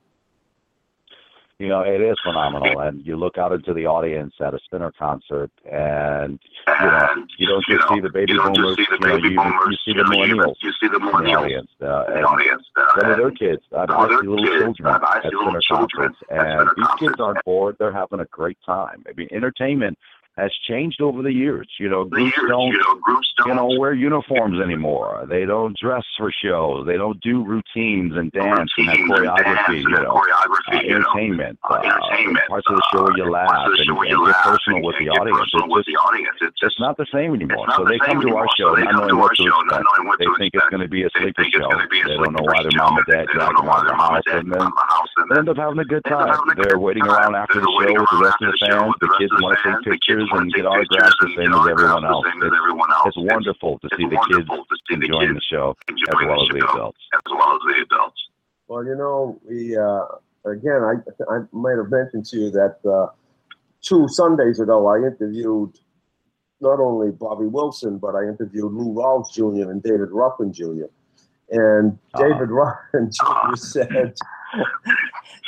You 1.59 1.69
know, 1.69 1.81
it 1.81 2.01
is 2.01 2.15
phenomenal. 2.23 2.79
And 2.81 3.03
you 3.03 3.15
look 3.15 3.39
out 3.39 3.51
into 3.51 3.73
the 3.73 3.87
audience 3.87 4.33
at 4.39 4.53
a 4.53 4.59
spinner 4.65 4.91
concert 4.97 5.49
and 5.65 6.39
you 6.67 6.85
know, 6.85 7.25
you 7.39 7.47
don't 7.47 7.65
just 7.65 7.87
see 7.89 7.99
the 7.99 8.11
baby 8.13 8.33
boomers, 8.33 8.77
just 8.77 8.77
see 8.77 8.85
the 8.85 8.97
you 9.01 9.07
know, 9.07 9.15
baby 9.15 9.29
you, 9.29 9.37
boomers, 9.37 9.79
you 9.85 9.93
see 9.93 9.97
the 9.97 10.03
millennials 10.03 10.53
You 10.61 10.71
see 10.79 10.87
the 10.87 10.95
in 10.97 11.05
the 11.05 11.11
millennials 11.11 11.37
audience. 11.37 11.69
Uh, 11.81 12.03
and 12.09 12.25
audience. 12.25 12.63
Uh, 12.75 12.99
some 13.01 13.11
of 13.11 13.17
their 13.17 13.31
kids. 13.31 13.63
I, 13.75 13.87
some 13.87 13.97
I 13.97 14.03
of 14.03 14.09
their 14.09 14.21
see 14.21 14.27
little 14.27 14.45
children 14.45 14.95
at 14.95 15.23
spinner 15.23 15.61
concerts, 15.67 16.17
and 16.29 16.69
these 16.77 16.93
kids 16.99 17.19
are 17.19 17.41
bored. 17.43 17.75
They're 17.79 17.91
having 17.91 18.19
a 18.19 18.25
great 18.25 18.59
time. 18.63 19.03
I 19.09 19.13
mean, 19.17 19.27
entertainment 19.31 19.97
has 20.37 20.51
changed 20.67 21.01
over 21.01 21.21
the 21.23 21.31
years. 21.33 21.67
You 21.79 21.89
know, 21.89 22.05
groups 22.05 22.37
years, 22.37 22.49
don't 22.49 22.67
you 22.71 22.77
know, 22.77 22.95
groups 23.01 23.27
don't 23.37 23.47
you 23.49 23.55
know, 23.55 23.79
wear 23.79 23.93
uniforms 23.93 24.59
anymore. 24.61 25.25
They 25.27 25.45
don't 25.45 25.75
dress 25.77 26.03
for 26.17 26.31
shows. 26.31 26.85
They 26.85 26.95
don't 26.97 27.19
do 27.21 27.43
routines 27.43 28.13
and 28.15 28.31
dance 28.31 28.69
routines 28.77 28.99
and 28.99 29.09
choreography, 29.11 29.43
dance 29.43 29.83
you 29.83 29.89
know, 29.89 30.13
choreography, 30.13 30.77
uh, 30.77 30.81
you 30.81 30.89
know. 30.89 30.95
entertainment, 30.97 31.59
Uh, 31.69 31.73
uh, 31.73 31.81
entertainment, 31.81 32.45
parts 32.47 32.67
of 32.69 32.75
the 32.77 32.85
show 32.93 33.03
where 33.03 33.17
you 33.17 33.25
uh, 33.25 33.29
laugh 33.29 33.47
parts 33.49 33.65
of 33.65 33.71
the 33.73 33.77
and, 33.81 33.87
show 33.87 34.01
and 34.01 34.09
you 34.11 34.25
get 34.27 34.35
personal 34.45 34.77
and- 34.77 34.85
with 34.85 34.95
the 34.99 35.05
get 35.05 35.17
audience. 35.19 35.39
personal 35.39 35.65
It's 35.65 35.73
with 35.75 35.85
just, 35.85 35.89
the 35.89 35.97
audience. 36.07 36.37
It's 36.41 36.59
it's 36.61 36.79
not 36.79 36.97
the 36.97 37.07
same 37.11 37.33
anymore. 37.33 37.65
So 37.75 37.83
the 37.83 37.89
they 37.89 37.99
come 37.99 38.21
to 38.21 38.29
our 38.37 38.47
show 38.55 38.75
So 38.77 38.81
not 38.85 38.93
knowing 39.09 39.17
what 39.17 39.33
to 39.37 39.41
expect. 39.41 40.05
what 40.05 40.19
They 40.19 40.29
think 40.37 40.51
it's 40.53 40.69
going 40.69 40.85
to 40.85 40.87
be 40.87 41.03
a 41.03 41.09
sleeper 41.17 41.43
show. 41.49 41.65
gonna 41.69 41.87
be 41.89 42.01
a 42.01 42.07
They 42.07 42.13
don't 42.17 42.33
know 42.37 42.45
why 42.45 42.61
their 42.61 42.77
mom 42.77 42.97
and 42.97 43.05
dad 43.09 43.25
They 43.25 43.33
drag 43.33 43.57
don't 43.57 43.65
know 43.65 43.65
them 43.65 43.69
out 43.73 43.81
of 43.81 43.87
the 43.89 43.95
house, 43.97 44.23
and 44.29 44.51
then 44.53 44.59
them 44.61 44.61
out 44.61 44.67
of 44.69 44.73
the 44.77 44.93
house, 44.93 45.11
and 45.17 45.25
they 45.31 45.37
end 45.41 45.49
up 45.49 45.57
having 45.57 45.79
a 45.81 45.85
good 45.89 46.03
They 46.05 46.13
end 46.13 46.21
up 46.29 46.37
time. 46.45 46.61
They're 46.61 46.77
waiting 46.77 47.05
around 47.09 47.33
after 47.35 47.57
the 47.59 47.71
show 47.81 47.93
with 47.97 48.11
the 48.13 48.21
rest 48.21 48.37
of 48.45 48.53
the 48.53 48.57
fans. 48.61 48.93
the 49.01 49.09
kids 49.17 49.33
want 49.41 49.57
to 49.57 49.63
take 49.63 49.73
fans. 49.73 50.26
The 50.29 50.39
kids 50.39 50.43
pictures 50.43 50.43
and 50.43 50.53
get 50.53 50.65
autographs 50.65 51.15
pictures 51.19 51.35
the 51.35 51.41
and 51.41 51.51
same 51.51 51.51
get 51.51 51.61
as 51.61 51.71
everyone 51.71 52.05
else. 52.05 52.25
It's, 52.27 53.17
it's 53.17 53.31
wonderful 53.33 53.79
to 53.79 53.87
see 53.97 54.03
It's 54.03 54.11
the 54.11 54.21
kids 54.27 54.49
wonderful 54.49 54.65
to 54.65 54.75
see 54.87 54.95
the 54.95 55.05
enjoying 55.05 55.27
kids 55.33 55.39
the 55.39 55.55
show 55.55 55.65
as 55.89 55.95
well 56.27 56.39
the 56.39 56.43
as 56.43 56.49
the 56.49 56.61
adults. 56.71 57.01
as 57.13 57.31
well 57.31 57.51
as 57.55 57.61
the 57.67 57.75
adults. 57.87 58.21
Well, 58.67 58.83
you 58.85 58.95
know, 58.95 59.39
we 59.47 59.77
uh, 59.77 60.05
again, 60.49 60.81
I 60.83 60.93
I 61.33 61.37
might 61.51 61.77
have 61.77 61.89
mentioned 61.89 62.25
to 62.27 62.37
you 62.37 62.49
that 62.51 62.77
uh, 62.85 63.07
two 63.81 64.07
Sundays 64.09 64.59
ago, 64.59 64.87
I 64.87 64.97
interviewed 64.97 65.73
not 66.59 66.79
only 66.79 67.11
Bobby 67.11 67.45
Wilson, 67.45 67.97
but 67.97 68.15
I 68.15 68.23
interviewed 68.23 68.73
Lou 68.73 68.93
Rawls 68.93 69.31
Jr. 69.33 69.69
and 69.69 69.81
David 69.83 70.09
Ruffin 70.11 70.51
Jr. 70.51 70.89
And 71.51 71.97
Uh-huh. 72.13 72.23
David 72.27 72.49
Ruffin 72.49 73.09
Jr. 73.17 73.55
said 73.55 74.13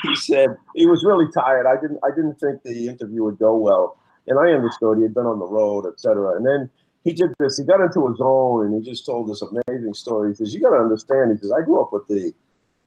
he 0.04 0.16
said 0.16 0.56
he 0.76 0.86
was 0.86 1.04
really 1.04 1.30
tired. 1.34 1.66
I 1.66 1.76
didn't 1.82 2.00
I 2.04 2.10
didn't 2.16 2.40
think 2.40 2.64
the 2.64 2.88
interview 2.88 3.24
would 3.24 3.40
go 3.40 3.56
well, 3.58 3.98
and 4.28 4.40
I 4.40 4.52
understood 4.52 4.98
he 4.98 5.04
had 5.04 5.14
been 5.14 5.26
on 5.26 5.40
the 5.40 5.46
road, 5.48 5.86
etc. 5.86 6.36
And 6.36 6.46
then 6.46 6.70
he 7.04 7.14
did 7.14 7.32
this. 7.40 7.58
He 7.58 7.64
got 7.64 7.82
into 7.82 8.08
his 8.08 8.18
own, 8.22 8.66
and 8.66 8.76
he 8.76 8.90
just 8.90 9.06
told 9.06 9.30
this 9.30 9.42
amazing 9.42 9.94
story. 9.94 10.30
He 10.32 10.36
says, 10.36 10.54
"You 10.54 10.62
got 10.62 10.72
to 10.72 10.82
understand." 10.82 11.32
He 11.32 11.38
says, 11.38 11.52
"I 11.52 11.62
grew 11.64 11.82
up 11.82 11.94
with 11.94 12.08
the." 12.08 12.34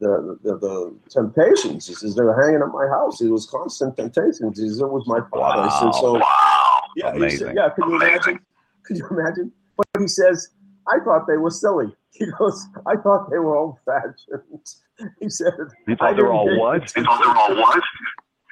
The, 0.00 0.36
the, 0.42 0.56
the 0.58 0.94
temptations. 1.10 1.86
He 1.86 1.94
says 1.94 2.16
they 2.16 2.24
were 2.24 2.34
hanging 2.42 2.60
at 2.60 2.72
my 2.72 2.88
house. 2.88 3.20
It 3.20 3.28
was 3.30 3.46
constant 3.46 3.96
temptations. 3.96 4.58
He 4.58 4.66
says 4.68 4.80
it 4.80 4.90
was 4.90 5.06
my 5.06 5.20
father. 5.30 5.62
He 5.62 5.70
said 5.70 5.94
so. 6.00 6.14
Wow. 6.14 6.80
Yeah, 6.96 7.12
he 7.12 7.18
Amazing. 7.18 7.46
said, 7.46 7.54
yeah. 7.54 7.68
Can 7.68 7.88
you 7.88 7.94
Amazing. 7.94 8.14
imagine? 8.16 8.40
Could 8.82 8.98
you 8.98 9.06
imagine? 9.12 9.52
But 9.76 9.86
he 10.00 10.08
says, 10.08 10.48
I 10.88 10.98
thought 11.04 11.28
they 11.28 11.36
were 11.36 11.50
silly. 11.50 11.86
He 12.10 12.26
goes, 12.26 12.66
I 12.84 12.96
thought 12.96 13.30
they 13.30 13.38
were 13.38 13.54
old 13.54 13.76
fashioned. 13.84 14.66
He 15.20 15.28
said, 15.30 15.52
You 15.86 15.94
I 15.94 15.96
thought 15.96 16.16
they 16.16 16.22
were 16.24 16.32
all 16.32 16.58
what? 16.58 16.82
You 16.96 17.04
thought 17.04 17.20
they 17.22 17.28
were 17.28 17.38
all 17.38 17.62
what? 17.62 17.82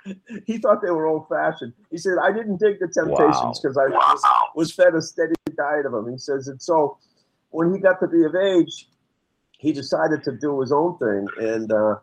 he 0.47 0.59
thought 0.59 0.83
they 0.83 0.91
were 0.91 1.07
old 1.07 1.29
fashioned. 1.29 1.73
He 1.91 1.99
said, 1.99 2.15
I 2.23 2.33
didn't 2.33 2.59
take 2.59 2.81
the 2.81 2.89
temptations 2.89 3.61
because 3.61 3.77
I 3.77 3.87
was, 3.87 4.21
Wow. 4.25 4.49
was 4.55 4.73
fed 4.73 4.95
a 4.95 5.03
steady 5.03 5.35
diet 5.57 5.87
of 5.87 5.93
them. 5.93 6.11
He 6.11 6.19
says, 6.19 6.49
and 6.49 6.61
so 6.61 6.99
when 7.51 7.73
he 7.73 7.81
got 7.81 8.01
to 8.01 8.09
be 8.09 8.25
of 8.25 8.35
age, 8.35 8.89
he 9.59 9.73
decided 9.73 10.25
to 10.25 10.33
do 10.33 10.61
his 10.61 10.73
own 10.73 10.97
thing, 10.99 11.27
and 11.39 11.71
uh, 11.71 11.97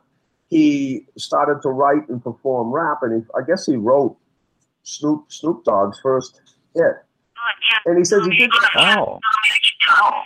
he 0.47 1.07
started 1.17 1.61
to 1.63 1.69
write 1.69 2.07
and 2.07 2.23
perform 2.23 2.71
rap. 2.71 2.99
And 3.01 3.23
he, 3.23 3.27
I 3.35 3.41
guess 3.45 3.65
he 3.65 3.75
wrote 3.75 4.15
Snoop 4.83 5.25
Snoop 5.31 5.63
Dogg's 5.63 5.99
first 6.01 6.39
hit. 6.75 6.93
And 7.85 7.97
he 7.97 8.03
says 8.05 8.25
he 8.25 8.37
did 8.37 8.51
that, 8.51 8.97
Oh, 8.99 9.19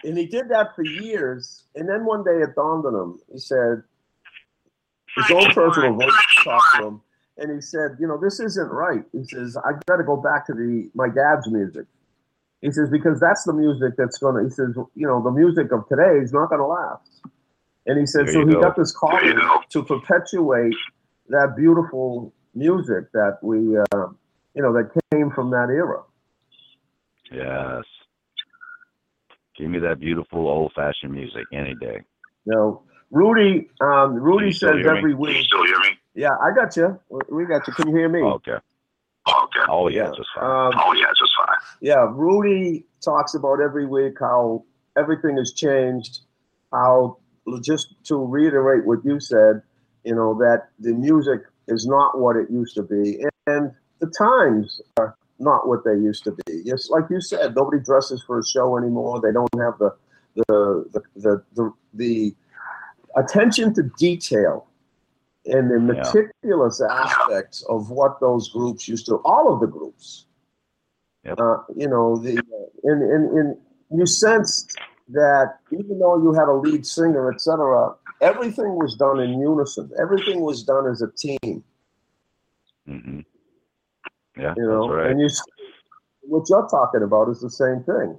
and 0.03 0.17
he 0.17 0.25
did 0.25 0.49
that 0.49 0.75
for 0.75 0.83
years. 0.83 1.63
And 1.75 1.87
then 1.87 2.03
one 2.05 2.23
day 2.23 2.41
it 2.41 2.55
dawned 2.55 2.85
on 2.85 2.95
him. 2.95 3.19
He 3.31 3.39
said 3.39 3.83
his 5.15 5.31
own 5.31 5.51
personal 5.51 5.93
voice 5.93 6.11
talked 6.43 6.75
to 6.79 6.87
him, 6.87 7.01
and 7.37 7.51
he 7.51 7.61
said, 7.61 7.97
"You 7.99 8.07
know, 8.07 8.17
this 8.17 8.39
isn't 8.39 8.69
right." 8.69 9.03
He 9.11 9.23
says, 9.23 9.57
"I 9.57 9.71
got 9.87 9.97
to 9.97 10.03
go 10.03 10.17
back 10.17 10.45
to 10.47 10.53
the 10.53 10.89
my 10.93 11.09
dad's 11.09 11.49
music." 11.51 11.85
He 12.61 12.71
says 12.71 12.89
because 12.89 13.19
that's 13.19 13.43
the 13.43 13.53
music 13.53 13.93
that's 13.97 14.17
gonna. 14.17 14.43
He 14.43 14.49
says, 14.49 14.75
"You 14.95 15.07
know, 15.07 15.21
the 15.23 15.31
music 15.31 15.71
of 15.71 15.87
today 15.89 16.19
is 16.19 16.31
not 16.33 16.49
gonna 16.49 16.67
last." 16.67 17.21
And 17.87 17.99
he 17.99 18.05
said, 18.05 18.27
There 18.27 18.33
so 18.33 18.45
he 18.45 18.53
go. 18.53 18.61
got 18.61 18.75
this 18.75 18.91
calling 18.91 19.39
to 19.69 19.83
perpetuate 19.83 20.75
that 21.29 21.55
beautiful 21.57 22.33
music 22.53 23.11
that 23.13 23.39
we, 23.41 23.77
uh, 23.77 24.07
you 24.53 24.61
know, 24.61 24.73
that 24.73 24.91
came 25.11 25.31
from 25.31 25.49
that 25.51 25.69
era. 25.69 26.03
yes. 27.31 27.83
Give 29.57 29.69
me 29.69 29.79
that 29.79 29.99
beautiful 29.99 30.47
old-fashioned 30.47 31.11
music 31.11 31.45
any 31.53 31.75
day. 31.75 32.01
You 32.45 32.53
know, 32.53 32.83
Rudy, 33.11 33.69
um, 33.81 34.15
Rudy 34.15 34.51
says 34.51 34.85
every 34.87 35.13
week. 35.13 35.45
Still 36.13 36.25
hear 36.25 36.37
me? 36.37 36.37
Yeah, 36.37 36.37
I 36.41 36.53
got 36.55 36.75
you. 36.77 36.99
We 37.29 37.45
got 37.45 37.67
you. 37.67 37.73
Can 37.73 37.87
you 37.89 37.95
hear 37.95 38.09
me? 38.09 38.21
Okay. 38.21 38.57
Okay. 39.27 39.59
Oh 39.69 39.87
yeah, 39.87 40.05
Yeah. 40.05 40.11
just 40.15 40.29
fine. 40.35 40.43
Um, 40.45 40.73
Oh 40.83 40.93
yeah, 40.93 41.05
just 41.17 41.31
fine. 41.37 41.57
yeah, 41.81 42.07
Rudy 42.11 42.85
talks 43.03 43.35
about 43.35 43.61
every 43.61 43.85
week 43.85 44.13
how 44.19 44.63
everything 44.97 45.37
has 45.37 45.53
changed. 45.53 46.21
How 46.73 47.17
just 47.63 47.95
to 48.05 48.15
reiterate 48.25 48.85
what 48.85 49.03
you 49.05 49.19
said, 49.19 49.61
you 50.03 50.15
know 50.15 50.33
that 50.39 50.69
the 50.79 50.93
music 50.93 51.41
is 51.67 51.85
not 51.85 52.19
what 52.19 52.35
it 52.35 52.49
used 52.49 52.75
to 52.75 52.83
be, 52.83 53.23
and 53.47 53.71
the 53.99 54.07
times 54.17 54.81
are 54.97 55.15
not 55.39 55.67
what 55.67 55.83
they 55.83 55.91
used 55.93 56.23
to 56.23 56.31
be. 56.45 56.63
Just 56.65 56.91
like 56.91 57.05
you 57.09 57.21
said, 57.21 57.55
nobody 57.55 57.79
dresses 57.83 58.23
for 58.25 58.39
a 58.39 58.45
show 58.45 58.77
anymore. 58.77 59.21
They 59.21 59.31
don't 59.31 59.49
have 59.59 59.77
the 59.79 59.95
the 60.35 60.85
the 60.93 61.01
the 61.15 61.43
the, 61.55 61.73
the 61.93 62.35
attention 63.17 63.73
to 63.75 63.83
detail 63.97 64.67
and 65.45 65.69
the 65.71 65.79
Yeah. 65.79 65.93
meticulous 66.13 66.81
aspects 66.81 67.63
of 67.69 67.89
what 67.89 68.19
those 68.19 68.49
groups 68.49 68.87
used 68.87 69.05
to. 69.07 69.15
All 69.25 69.51
of 69.53 69.59
the 69.59 69.67
groups 69.67 70.25
Yep. 71.23 71.39
uh, 71.39 71.57
you 71.75 71.87
know, 71.87 72.17
the 72.17 72.43
in, 72.83 73.01
in 73.01 73.37
in 73.37 73.61
you 73.97 74.05
sensed 74.05 74.79
that 75.09 75.57
even 75.71 75.99
though 75.99 76.17
you 76.21 76.33
had 76.33 76.47
a 76.47 76.53
lead 76.53 76.85
singer, 76.85 77.31
etc., 77.31 77.93
everything 78.21 78.75
was 78.75 78.95
done 78.95 79.19
in 79.19 79.39
unison. 79.39 79.91
Everything 80.01 80.41
was 80.41 80.63
done 80.63 80.87
as 80.87 81.01
a 81.01 81.11
team. 81.11 81.63
hmm 82.87 83.19
Yeah, 84.37 84.53
You 84.57 84.63
know, 84.63 84.87
that's 84.87 84.93
right. 84.93 85.11
and 85.11 85.19
you 85.19 85.29
what 86.21 86.47
you're 86.49 86.67
talking 86.69 87.03
about 87.03 87.29
is 87.29 87.41
the 87.41 87.49
same 87.49 87.83
thing. 87.83 88.17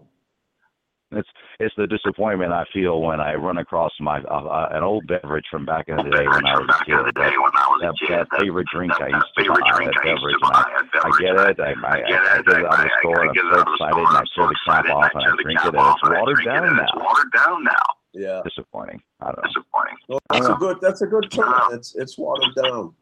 It's 1.15 1.29
it's 1.61 1.75
the 1.77 1.87
disappointment 1.87 2.53
I 2.53 2.65
feel 2.73 3.01
when 3.03 3.21
I 3.21 3.35
run 3.35 3.59
across 3.59 3.93
my 4.01 4.21
uh, 4.23 4.45
uh, 4.45 4.69
an 4.73 4.83
old 4.83 5.07
beverage 5.07 5.45
from 5.51 5.65
back 5.67 5.89
in 5.89 5.97
the 5.97 6.03
day 6.05 6.27
when 6.27 6.47
I 6.47 6.59
was 6.59 6.69
a 6.69 6.85
kid. 6.85 6.97
That, 7.15 7.33
I 7.33 7.37
was 7.39 8.01
a 8.01 8.07
that, 8.09 8.27
that 8.31 8.41
favorite 8.41 8.67
drink 8.73 8.93
I 9.01 9.09
used 9.09 9.27
to 9.37 9.45
buy, 9.45 9.61
that 9.61 9.93
I 9.93 10.03
beverage, 10.03 10.37
and 10.43 10.53
I, 10.53 10.65
I 11.05 11.11
get 11.21 11.35
it, 11.37 11.61
I, 11.61 11.73
I, 11.87 11.93
I 11.93 12.01
get 12.01 12.11
it, 12.11 12.49
out 12.49 12.65
of 12.65 12.73
I- 12.73 12.83
the 12.85 12.91
store, 13.01 13.23
I 13.23 13.27
and 13.27 13.35
get 13.35 13.45
I'm 13.45 13.53
it 13.53 13.59
so 13.59 13.63
out 13.63 13.69
of 13.69 13.77
the 13.77 13.93
excited, 13.93 14.11
and 14.11 14.17
I 14.17 14.23
tear 14.25 14.47
the 14.47 14.57
cap 14.65 14.85
off, 14.89 15.07
and 15.13 15.23
I 15.23 15.31
drink 15.43 15.61
it, 15.61 15.75
and 15.75 15.89
it's 15.93 16.03
watered 16.03 16.45
down 16.45 16.77
now. 16.77 16.83
it's 16.83 16.93
watered 16.97 17.33
down 17.33 17.65
now. 17.65 17.87
Yeah, 18.15 18.43
Disappointing. 18.45 19.01
I 19.21 19.27
don't 19.33 19.37
know. 19.37 19.49
Disappointing. 19.49 19.97
well, 20.09 20.21
that's 20.31 20.49
a 20.49 20.55
good 20.55 20.77
that's 20.83 21.01
a 21.03 21.07
good 21.07 21.31
term. 21.31 21.55
It's 21.73 21.95
it's 21.95 22.19
watered 22.19 22.55
down. 22.63 22.93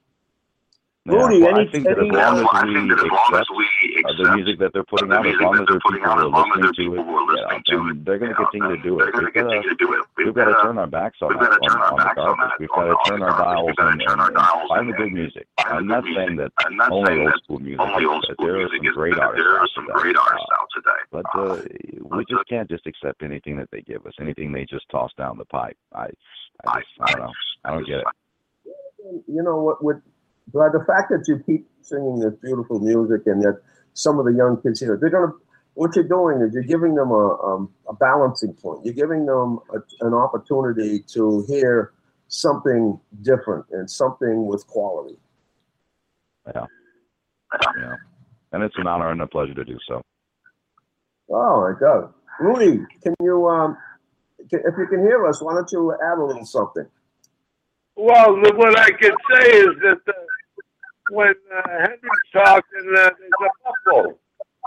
Yeah, 1.06 1.14
Rudy, 1.16 1.40
well, 1.40 1.58
I 1.58 1.64
think 1.66 1.84
that 1.84 1.92
as 1.96 1.98
any- 1.98 2.10
long 2.12 2.36
as 2.38 2.44
Well, 2.44 2.60
we 2.60 2.92
that 2.92 3.00
as 3.00 3.08
long 3.08 3.32
as 3.32 3.40
accept 3.40 4.20
uh, 4.20 4.22
the 4.22 4.36
music 4.36 4.58
that 4.60 4.72
they're 4.74 4.84
putting 4.84 5.08
the 5.08 5.16
out, 5.16 5.26
as 5.26 5.34
long 5.40 5.54
as 5.56 5.64
there 5.64 5.66
they're 5.72 5.80
putting 5.80 6.00
people 6.04 6.12
out, 6.12 6.20
are 6.20 6.28
listening 6.28 6.74
to 6.76 6.84
it, 6.92 6.98
are 7.00 7.24
listening 7.24 7.62
to 7.72 7.88
it, 7.88 8.04
they're 8.04 8.18
going 8.20 8.30
to 8.30 8.36
continue 8.36 8.76
to 8.76 8.82
do 8.84 9.00
it. 9.00 9.08
they're 9.16 9.32
going 9.32 9.32
to 9.32 9.32
We've 9.32 9.32
got 9.32 9.48
to 9.48 9.48
continue 9.48 9.70
to 9.72 9.80
do 9.80 9.88
it. 9.96 10.00
we've 10.20 10.34
got 10.36 10.44
to 10.44 10.56
turn 10.60 10.76
our 10.76 10.86
backs 10.86 11.16
on 11.24 11.32
that, 11.32 11.40
got 11.40 11.56
to 11.56 11.56
on, 11.56 11.68
turn 11.72 11.80
our 11.80 11.88
on 11.88 11.96
the 11.96 12.04
backs 12.04 12.18
on 12.20 12.36
garbage. 12.36 12.52
We've 12.60 12.68
got 12.68 12.84
to 12.84 12.96
turn 13.08 13.22
our 13.24 13.32
dials 13.40 13.64
We've 13.66 13.76
got 13.80 13.84
to 13.84 13.90
and, 13.96 14.02
and, 14.04 14.20
and 14.20 14.68
find 14.68 14.88
the 14.92 14.96
good 15.00 15.12
music. 15.16 15.46
I'm 15.64 15.86
not 15.88 16.04
saying 16.04 16.36
that 16.36 16.52
only 16.92 17.16
old 17.24 17.32
school 17.48 17.58
music 17.64 17.80
only 17.80 18.04
is 18.04 18.10
old 18.12 18.20
good. 18.28 18.34
school 18.36 18.46
There 18.46 18.60
are 18.60 18.68
some 18.68 18.92
great 18.92 19.16
artists 19.16 19.40
There 19.40 19.56
are 19.56 19.62
out 19.64 19.68
some 19.72 19.86
today. 19.88 19.96
great 20.04 20.16
artists 20.20 20.48
Uh, 20.52 20.60
out 20.60 20.68
today. 20.76 21.00
but 21.16 21.26
uh, 21.32 21.56
we 22.12 22.24
just 22.28 22.44
can't 22.46 22.68
just 22.68 22.84
accept 22.86 23.22
anything 23.24 23.56
that 23.56 23.70
they 23.72 23.80
give 23.80 24.04
us, 24.04 24.12
anything 24.20 24.52
they 24.52 24.66
just 24.68 24.84
toss 24.92 25.12
down 25.16 25.38
the 25.38 25.48
pipe. 25.48 25.78
I, 25.96 26.12
I 26.68 26.80
just, 26.84 26.92
I 27.00 27.12
don't 27.16 27.20
know. 27.24 27.32
I 27.64 27.70
don't 27.72 27.86
get 27.88 28.04
it. 28.04 29.24
you 29.26 29.42
know 29.42 29.56
what 29.56 29.82
with 29.82 29.96
but 30.52 30.72
the 30.72 30.84
fact 30.86 31.10
that 31.10 31.24
you 31.28 31.42
keep 31.46 31.66
singing 31.82 32.18
this 32.18 32.34
beautiful 32.42 32.78
music 32.80 33.22
and 33.26 33.42
that 33.42 33.60
some 33.94 34.18
of 34.18 34.24
the 34.24 34.32
young 34.32 34.60
kids 34.62 34.80
here 34.80 34.96
they're 35.00 35.10
gonna 35.10 35.32
what 35.74 35.94
you're 35.94 36.04
doing 36.08 36.40
is 36.42 36.52
you're 36.52 36.62
giving 36.64 36.94
them 36.94 37.10
a, 37.10 37.36
um, 37.42 37.70
a 37.88 37.92
balancing 37.94 38.52
point 38.54 38.84
you're 38.84 38.94
giving 38.94 39.26
them 39.26 39.58
a, 39.74 40.06
an 40.06 40.14
opportunity 40.14 41.00
to 41.06 41.44
hear 41.48 41.92
something 42.28 42.98
different 43.22 43.64
and 43.72 43.90
something 43.90 44.46
with 44.46 44.66
quality 44.66 45.16
Yeah. 46.54 46.66
Yeah. 47.78 47.94
And 48.52 48.62
it's 48.62 48.74
an 48.78 48.86
honor 48.86 49.10
and 49.10 49.20
a 49.22 49.26
pleasure 49.26 49.54
to 49.54 49.64
do 49.64 49.78
so. 49.88 50.02
oh 51.30 51.60
my 51.62 51.78
god 51.78 52.12
rudy 52.40 52.84
can 53.02 53.14
you 53.22 53.46
um 53.48 53.76
can, 54.50 54.60
if 54.60 54.74
you 54.78 54.86
can 54.86 55.00
hear 55.00 55.26
us 55.26 55.40
why 55.42 55.54
don't 55.54 55.70
you 55.72 55.92
add 55.92 56.18
a 56.18 56.24
little 56.24 56.44
something 56.46 56.86
Well, 57.96 58.36
what 58.56 58.78
I 58.78 58.90
can 58.92 59.12
say 59.30 59.44
is 59.66 59.72
that 59.82 60.00
uh, 60.08 60.12
when 61.10 61.34
uh, 61.54 61.68
Henry's 61.68 62.28
talking, 62.32 62.86
uh, 62.96 63.10
there's 63.18 63.40
a 63.40 63.50
muffle 63.64 64.18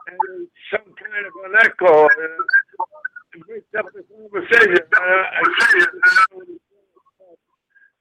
and 0.08 0.48
some 0.72 0.94
kind 0.96 1.26
of 1.26 1.34
an 1.46 1.56
echo. 1.64 2.06
Uh, 2.06 2.10
it 3.36 3.48
breaks 3.48 3.74
up 3.78 3.86
the 3.94 4.04
conversation. 4.04 4.86
Uh, 4.96 5.02
I, 5.02 5.44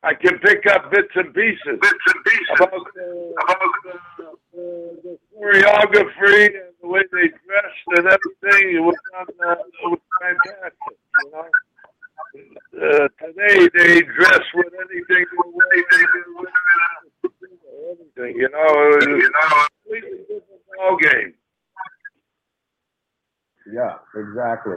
I 0.04 0.14
can 0.14 0.38
pick 0.40 0.66
up 0.66 0.90
bits 0.90 1.14
and 1.14 1.32
pieces 1.32 1.78
Bits 1.80 2.06
and 2.14 2.24
pieces 2.24 2.48
about 2.56 2.72
uh, 2.74 3.44
about 3.46 3.76
uh, 4.20 4.34
the 4.52 5.18
choreography 5.30 6.46
and 6.46 6.74
the 6.82 6.88
way 6.88 7.02
they 7.12 7.28
dressed 7.28 7.88
and 7.96 8.06
everything. 8.06 8.76
It 8.76 8.82
was, 8.82 8.96
on, 9.18 9.26
uh, 9.46 9.52
it 9.52 9.88
was 9.90 10.00
fantastic. 10.20 10.98
You 11.24 11.30
know, 11.30 11.46
uh, 12.82 13.08
today 13.20 13.68
they 13.74 14.00
dress 14.02 14.42
with 14.54 14.72
anything 14.74 15.24
the 15.30 15.48
way 15.48 15.84
they 15.92 16.04
wear, 16.34 17.11
everything. 17.90 18.40
You 18.40 18.48
know, 18.50 18.66
it 18.66 18.96
was 18.96 19.04
you 19.06 19.18
know. 19.18 19.28
a 19.28 19.68
completely 19.84 20.18
different 20.20 20.62
ball 20.76 20.96
game. 20.96 21.34
yeah 23.72 23.94
exactly 24.14 24.76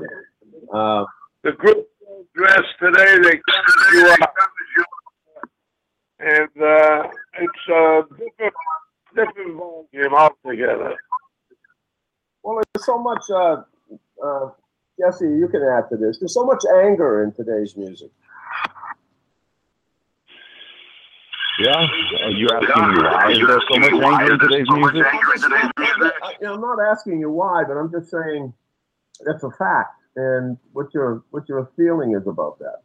uh, 0.73 1.03
The 1.43 1.51
group 1.53 1.87
don't 2.01 2.27
dress 2.33 2.65
today; 2.81 3.17
they 3.21 3.39
cover 3.49 3.95
you 3.95 4.15
up, 4.21 4.33
and 6.19 6.63
uh, 6.63 7.07
it's 7.39 7.69
a 7.69 8.01
different, 8.17 8.53
different 9.15 9.57
ball 9.57 9.87
game 9.93 10.13
altogether. 10.13 10.95
Well, 12.43 12.61
there's 12.73 12.85
so 12.85 12.97
much, 12.99 13.23
uh, 13.33 13.63
uh, 14.23 14.49
Jessie, 14.99 15.25
you 15.25 15.47
can 15.47 15.63
add 15.63 15.89
to 15.89 15.97
this. 15.97 16.19
There's 16.19 16.33
so 16.33 16.45
much 16.45 16.63
anger 16.83 17.23
in 17.23 17.31
today's 17.33 17.75
music. 17.75 18.11
Yeah. 21.59 21.71
Uh, 21.77 22.29
You're 22.29 22.55
asking 22.57 22.89
me 22.91 23.03
why 23.03 23.31
is 23.31 23.39
there 23.47 23.61
so 23.71 23.79
much 23.79 23.93
anger 23.93 24.33
in 24.33 24.39
today's 24.39 24.67
music? 24.69 25.03
I, 26.23 26.33
I'm 26.47 26.61
not 26.61 26.79
asking 26.91 27.19
you 27.19 27.29
why, 27.31 27.63
but 27.67 27.75
I'm 27.77 27.91
just 27.91 28.11
saying 28.11 28.53
that's 29.25 29.43
a 29.43 29.51
fact, 29.51 29.95
and 30.15 30.57
what 30.73 30.87
your 30.93 31.23
what 31.31 31.47
your 31.49 31.69
feeling 31.77 32.15
is 32.15 32.27
about 32.27 32.59
that. 32.59 32.81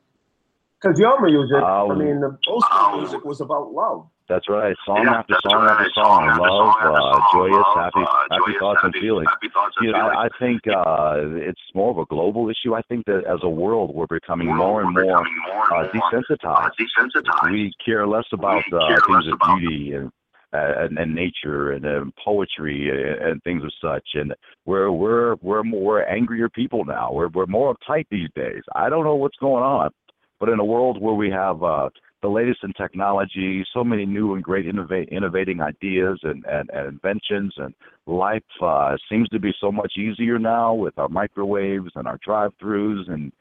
Because 0.80 0.98
your 1.00 1.20
music, 1.20 1.56
I 1.56 1.80
Um, 1.90 1.98
mean, 1.98 2.20
the 2.20 2.38
old 2.48 2.64
school 2.64 2.98
music 2.98 3.24
was 3.24 3.40
about 3.40 3.72
love. 3.72 4.06
That's 4.30 4.48
right. 4.48 4.76
Song 4.86 5.02
Yeah, 5.04 5.18
after 5.18 5.34
song 5.42 5.64
right. 5.66 5.72
after 5.72 5.90
song. 5.92 6.28
after 6.30 6.40
Love, 6.40 6.68
after 6.78 6.92
uh, 6.92 7.00
song, 7.02 7.28
joyous, 7.34 7.52
love, 7.66 7.76
happy, 7.76 8.00
uh, 8.06 8.14
happy 8.30 8.42
joyous, 8.46 8.58
thoughts 8.60 8.80
and 8.84 8.94
feelings. 8.94 9.28
Happy 9.28 9.48
thoughts 9.52 9.74
and 9.78 9.86
You 9.86 9.92
know. 9.92 10.06
I, 10.06 10.24
I 10.24 10.28
think 10.38 10.60
uh, 10.70 11.16
it's 11.50 11.60
more 11.74 11.90
of 11.90 11.98
a 11.98 12.04
global 12.06 12.48
issue. 12.48 12.74
I 12.76 12.82
think 12.82 13.06
that 13.06 13.24
as 13.26 13.40
a 13.42 13.48
world, 13.48 13.92
we're 13.92 14.06
becoming 14.06 14.46
We're 14.48 14.54
more 14.54 14.82
and 14.82 14.94
more 14.94 15.02
more 15.04 15.74
uh, 15.74 15.88
more, 15.92 16.10
desensitized. 16.12 16.70
uh, 16.70 16.70
desensitized. 16.78 17.50
We 17.50 17.72
care 17.84 18.06
less 18.06 18.26
about 18.32 18.62
uh, 18.72 18.86
care 18.86 18.98
things 19.04 19.24
less 19.26 19.26
of 19.26 19.32
about- 19.42 19.58
beauty 19.58 19.92
and, 19.94 20.12
uh, 20.52 20.84
and 20.84 20.96
and 20.96 21.12
nature 21.12 21.72
and 21.72 21.84
um, 21.84 22.12
poetry 22.24 22.88
and, 22.88 23.30
and 23.32 23.42
things 23.42 23.64
of 23.64 23.72
such. 23.82 24.06
And 24.14 24.32
we're 24.64 24.92
we're 24.92 25.34
we're 25.42 25.64
more 25.64 26.08
angrier 26.08 26.48
people 26.48 26.84
now. 26.84 27.10
We're 27.12 27.28
we're 27.28 27.46
more 27.46 27.74
uptight 27.74 28.06
these 28.12 28.28
days. 28.36 28.62
I 28.76 28.88
don't 28.90 29.02
know 29.04 29.16
what's 29.16 29.38
going 29.38 29.64
on, 29.64 29.90
but 30.38 30.48
in 30.48 30.60
a 30.60 30.64
world 30.64 31.00
where 31.02 31.14
we 31.14 31.30
have 31.30 31.64
uh, 31.64 31.88
the 32.22 32.28
latest 32.28 32.60
in 32.62 32.72
technology, 32.74 33.64
so 33.72 33.82
many 33.82 34.04
new 34.04 34.34
and 34.34 34.44
great 34.44 34.66
innovate, 34.66 35.08
innovating 35.10 35.60
ideas 35.60 36.18
and, 36.22 36.44
and, 36.46 36.70
and 36.70 36.88
inventions, 36.88 37.54
and 37.56 37.74
life 38.06 38.42
uh, 38.62 38.96
seems 39.10 39.28
to 39.30 39.38
be 39.38 39.52
so 39.60 39.72
much 39.72 39.92
easier 39.98 40.38
now 40.38 40.74
with 40.74 40.98
our 40.98 41.08
microwaves 41.08 41.90
and 41.94 42.06
our 42.06 42.18
drive-throughs 42.24 43.10
and 43.10 43.32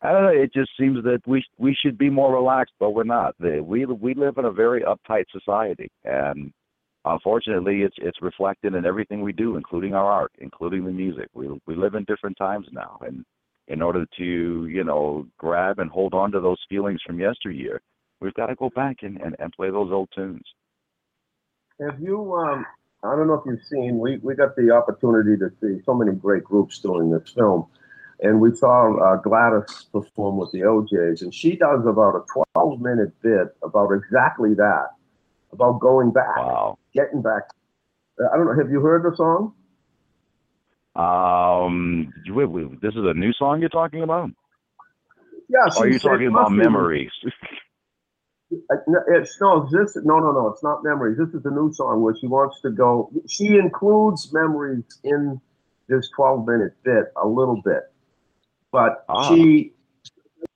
I 0.00 0.12
don't 0.12 0.22
know. 0.22 0.28
It 0.28 0.52
just 0.52 0.70
seems 0.78 1.02
that 1.04 1.20
we 1.26 1.44
we 1.58 1.74
should 1.82 1.98
be 1.98 2.08
more 2.08 2.32
relaxed, 2.32 2.74
but 2.78 2.90
we're 2.90 3.02
not. 3.02 3.34
We 3.40 3.84
we 3.84 4.14
live 4.14 4.38
in 4.38 4.44
a 4.44 4.52
very 4.52 4.82
uptight 4.82 5.24
society, 5.32 5.90
and 6.04 6.52
unfortunately, 7.04 7.82
it's 7.82 7.96
it's 7.98 8.22
reflected 8.22 8.74
in 8.74 8.86
everything 8.86 9.22
we 9.22 9.32
do, 9.32 9.56
including 9.56 9.94
our 9.94 10.06
art, 10.06 10.32
including 10.38 10.84
the 10.84 10.92
music. 10.92 11.26
We 11.34 11.48
we 11.66 11.74
live 11.74 11.94
in 11.94 12.04
different 12.04 12.36
times 12.36 12.68
now, 12.70 12.98
and 13.04 13.24
in 13.66 13.82
order 13.82 14.06
to 14.18 14.66
you 14.66 14.84
know 14.84 15.26
grab 15.36 15.80
and 15.80 15.90
hold 15.90 16.14
on 16.14 16.30
to 16.30 16.40
those 16.40 16.62
feelings 16.68 17.00
from 17.04 17.18
yesteryear, 17.18 17.80
we've 18.20 18.34
got 18.34 18.46
to 18.46 18.54
go 18.54 18.70
back 18.70 18.98
and, 19.02 19.20
and, 19.20 19.36
and 19.38 19.52
play 19.52 19.70
those 19.70 19.92
old 19.92 20.08
tunes. 20.14 20.42
Have 21.80 22.00
you? 22.00 22.34
Um, 22.34 22.66
I 23.04 23.14
don't 23.14 23.28
know 23.28 23.34
if 23.34 23.42
you've 23.46 23.64
seen. 23.70 23.98
We 23.98 24.18
we 24.18 24.34
got 24.34 24.56
the 24.56 24.70
opportunity 24.72 25.36
to 25.38 25.50
see 25.60 25.82
so 25.84 25.94
many 25.94 26.12
great 26.12 26.42
groups 26.42 26.80
doing 26.80 27.10
this 27.10 27.30
film, 27.30 27.66
and 28.20 28.40
we 28.40 28.54
saw 28.56 28.96
uh, 28.96 29.16
Gladys 29.16 29.86
perform 29.92 30.38
with 30.38 30.50
the 30.50 30.64
O'Jays, 30.64 31.22
and 31.22 31.32
she 31.32 31.54
does 31.56 31.86
about 31.86 32.16
a 32.16 32.24
12 32.54 32.80
minute 32.80 33.12
bit 33.22 33.48
about 33.62 33.92
exactly 33.92 34.54
that, 34.54 34.88
about 35.52 35.78
going 35.78 36.10
back, 36.10 36.36
Wow. 36.36 36.78
getting 36.92 37.22
back. 37.22 37.42
Uh, 38.20 38.26
I 38.32 38.36
don't 38.36 38.46
know. 38.46 38.56
Have 38.60 38.72
you 38.72 38.80
heard 38.80 39.04
the 39.04 39.16
song? 39.16 39.54
Um, 40.96 42.12
wait, 42.26 42.46
wait, 42.46 42.80
this 42.80 42.94
is 42.94 43.04
a 43.04 43.14
new 43.14 43.32
song 43.34 43.60
you're 43.60 43.68
talking 43.68 44.02
about? 44.02 44.30
Yeah. 45.48 45.68
Are 45.76 45.86
you 45.86 46.00
talking 46.00 46.26
about 46.26 46.50
memories? 46.50 47.12
No, 48.50 49.00
It's 49.08 49.38
no 49.40 49.68
this 49.70 49.96
no 49.96 50.18
no 50.20 50.32
no 50.32 50.48
it's 50.48 50.62
not 50.62 50.82
memories. 50.82 51.18
This 51.18 51.28
is 51.34 51.44
a 51.44 51.50
new 51.50 51.72
song 51.72 52.00
where 52.00 52.14
she 52.18 52.26
wants 52.26 52.60
to 52.62 52.70
go. 52.70 53.10
She 53.26 53.56
includes 53.58 54.32
memories 54.32 54.84
in 55.04 55.40
this 55.88 56.08
12 56.16 56.46
minute 56.46 56.72
bit 56.82 57.12
a 57.16 57.26
little 57.28 57.60
bit, 57.62 57.92
but 58.72 59.04
Ah. 59.08 59.28
she 59.28 59.74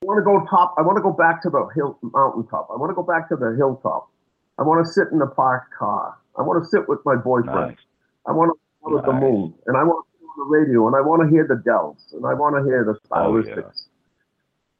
I 0.01 0.05
want 0.05 0.17
to 0.17 0.23
go 0.23 0.43
top. 0.49 0.73
I 0.77 0.81
want 0.81 0.97
to 0.97 1.01
go 1.03 1.11
back 1.11 1.41
to 1.43 1.49
the 1.49 1.67
hill 1.75 1.99
mountaintop. 2.01 2.69
I 2.73 2.77
want 2.77 2.89
to 2.89 2.95
go 2.95 3.03
back 3.03 3.29
to 3.29 3.35
the 3.35 3.53
hilltop. 3.57 4.09
I 4.57 4.63
want 4.63 4.85
to 4.85 4.91
sit 4.91 5.09
in 5.11 5.19
the 5.19 5.27
parked 5.27 5.73
car. 5.73 6.15
I 6.37 6.41
want 6.41 6.63
to 6.63 6.67
sit 6.69 6.87
with 6.89 6.99
my 7.05 7.15
boyfriend. 7.15 7.69
nice. 7.69 7.77
I 8.25 8.31
want 8.31 8.51
to 8.51 8.59
go 8.89 8.97
to 8.99 9.05
the 9.05 9.13
moon, 9.13 9.53
and 9.67 9.77
I 9.77 9.83
want 9.83 10.05
to 10.07 10.25
on 10.41 10.49
the 10.49 10.57
radio, 10.57 10.87
and 10.87 10.95
I 10.95 11.01
want 11.01 11.21
to 11.21 11.27
hear 11.29 11.45
the 11.47 11.57
Dells, 11.63 12.11
and 12.13 12.25
I 12.25 12.33
want 12.33 12.55
to 12.55 12.63
hear 12.63 12.83
the 12.83 12.97
Oh, 13.11 13.37
yeah. 13.37 13.43
stylistics. 13.55 13.87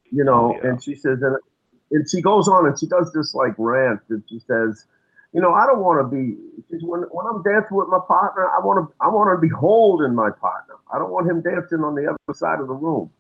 You 0.10 0.24
know, 0.24 0.56
Oh, 0.56 0.60
yeah. 0.64 0.70
and 0.72 0.84
she 0.84 0.96
says, 0.96 1.22
and, 1.22 1.38
and 1.94 2.10
she 2.10 2.22
goes 2.22 2.50
on 2.50 2.68
and 2.68 2.80
she 2.80 2.88
does 2.88 3.14
this 3.14 3.36
like 3.36 3.56
rant, 3.60 4.02
and 4.10 4.24
she 4.30 4.40
says, 4.42 4.88
you 5.34 5.42
know, 5.42 5.54
I 5.54 5.68
don't 5.68 5.82
want 5.82 6.02
to 6.06 6.10
be. 6.16 6.38
She 6.72 6.86
when 6.86 7.04
when 7.12 7.28
I'm 7.28 7.44
dancing 7.44 7.78
with 7.78 7.90
my 7.90 8.02
partner, 8.08 8.48
I 8.50 8.60
want 8.66 8.90
to 8.90 8.96
I 9.02 9.10
want 9.10 9.36
to 9.38 9.42
be 9.42 9.54
holding 9.54 10.16
my 10.16 10.32
partner. 10.32 10.76
I 10.94 11.00
don't 11.00 11.12
want 11.12 11.30
him 11.32 11.42
dancing 11.44 11.82
on 11.82 11.96
the 11.96 12.08
other 12.10 12.36
side 12.38 12.62
of 12.62 12.68
the 12.68 12.76
room. 12.76 13.12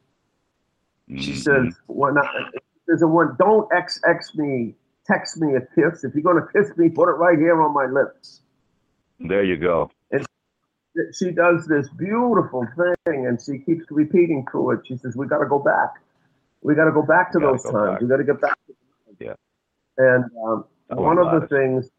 She 1.19 1.33
Mhm. 1.33 1.35
says, 1.35 1.75
when 1.87 2.17
I, 2.17 2.23
she 2.53 2.59
says, 2.89 3.03
when 3.05 3.35
don't 3.39 3.71
X 3.73 4.01
X 4.07 4.35
me, 4.35 4.75
text 5.07 5.37
me 5.37 5.55
a 5.55 5.61
kiss. 5.61 6.03
If 6.03 6.15
you're 6.15 6.23
gonna 6.23 6.47
kiss 6.53 6.75
me, 6.77 6.89
put 6.89 7.09
it 7.09 7.17
right 7.17 7.39
here 7.39 7.61
on 7.61 7.73
my 7.73 7.85
lips 7.87 8.41
There 9.19 9.43
you 9.43 9.57
go. 9.57 9.91
And 10.11 10.25
she 11.17 11.31
does 11.31 11.67
this 11.67 11.89
beautiful 11.89 12.67
thing 12.77 13.27
and 13.27 13.39
she 13.41 13.59
keeps 13.59 13.85
repeating 13.91 14.45
to 14.51 14.71
it. 14.71 14.81
She 14.87 14.97
says, 14.97 15.15
We 15.17 15.27
got 15.27 15.39
to 15.39 15.47
go 15.47 15.59
back. 15.59 15.95
We 16.63 16.75
got 16.75 16.85
to 16.85 16.91
go 16.91 17.01
back 17.03 17.31
to 17.33 17.39
those 17.39 17.63
go 17.63 17.71
times. 17.71 17.91
back. 17.91 18.01
We 18.01 18.07
got 18.07 18.17
to 18.17 18.23
get 18.23 18.41
back. 18.41 18.57
Yeah. 19.19 19.33
And 19.97 20.25
um, 20.43 20.65
one 20.89 21.17
of 21.19 21.39
the 21.39 21.47
things, 21.47 21.89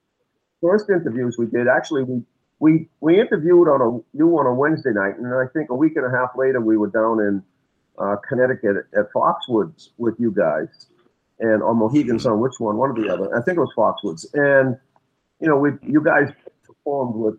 first 0.61 0.88
interviews 0.88 1.37
we 1.38 1.46
did, 1.46 1.68
actually, 1.68 2.03
we, 2.05 2.22
we, 2.59 2.88
we 3.00 3.20
interviewed 3.20 3.68
on 3.68 3.81
a, 3.81 4.16
you 4.16 4.27
on 4.38 4.46
a 4.46 4.55
Wednesday 4.55 4.92
night. 4.92 5.18
And 5.18 5.27
I 5.35 5.44
think 5.53 5.70
a 5.70 5.74
week 5.74 5.96
and 5.96 6.07
a 6.07 6.11
half 6.11 6.31
later, 6.35 6.61
we 6.61 6.77
were 6.77 6.88
down 6.88 7.20
in 7.20 7.42
uh, 7.98 8.16
Connecticut 8.27 8.87
at 8.98 9.12
Foxwoods 9.12 9.90
with 9.98 10.14
you 10.18 10.31
guys. 10.31 10.87
And 11.40 11.62
or 11.62 11.74
Mohegan 11.74 12.18
Sun, 12.18 12.40
which 12.40 12.55
one? 12.59 12.77
One 12.77 12.90
or 12.90 12.94
the 12.94 13.12
other. 13.12 13.37
I 13.37 13.42
think 13.42 13.59
it 13.59 13.61
was 13.61 13.74
Foxwoods. 13.77 14.27
And, 14.35 14.79
you 15.40 15.48
know, 15.48 15.57
we, 15.57 15.70
you 15.83 16.03
guys 16.03 16.33
performed 16.64 17.16
with 17.16 17.35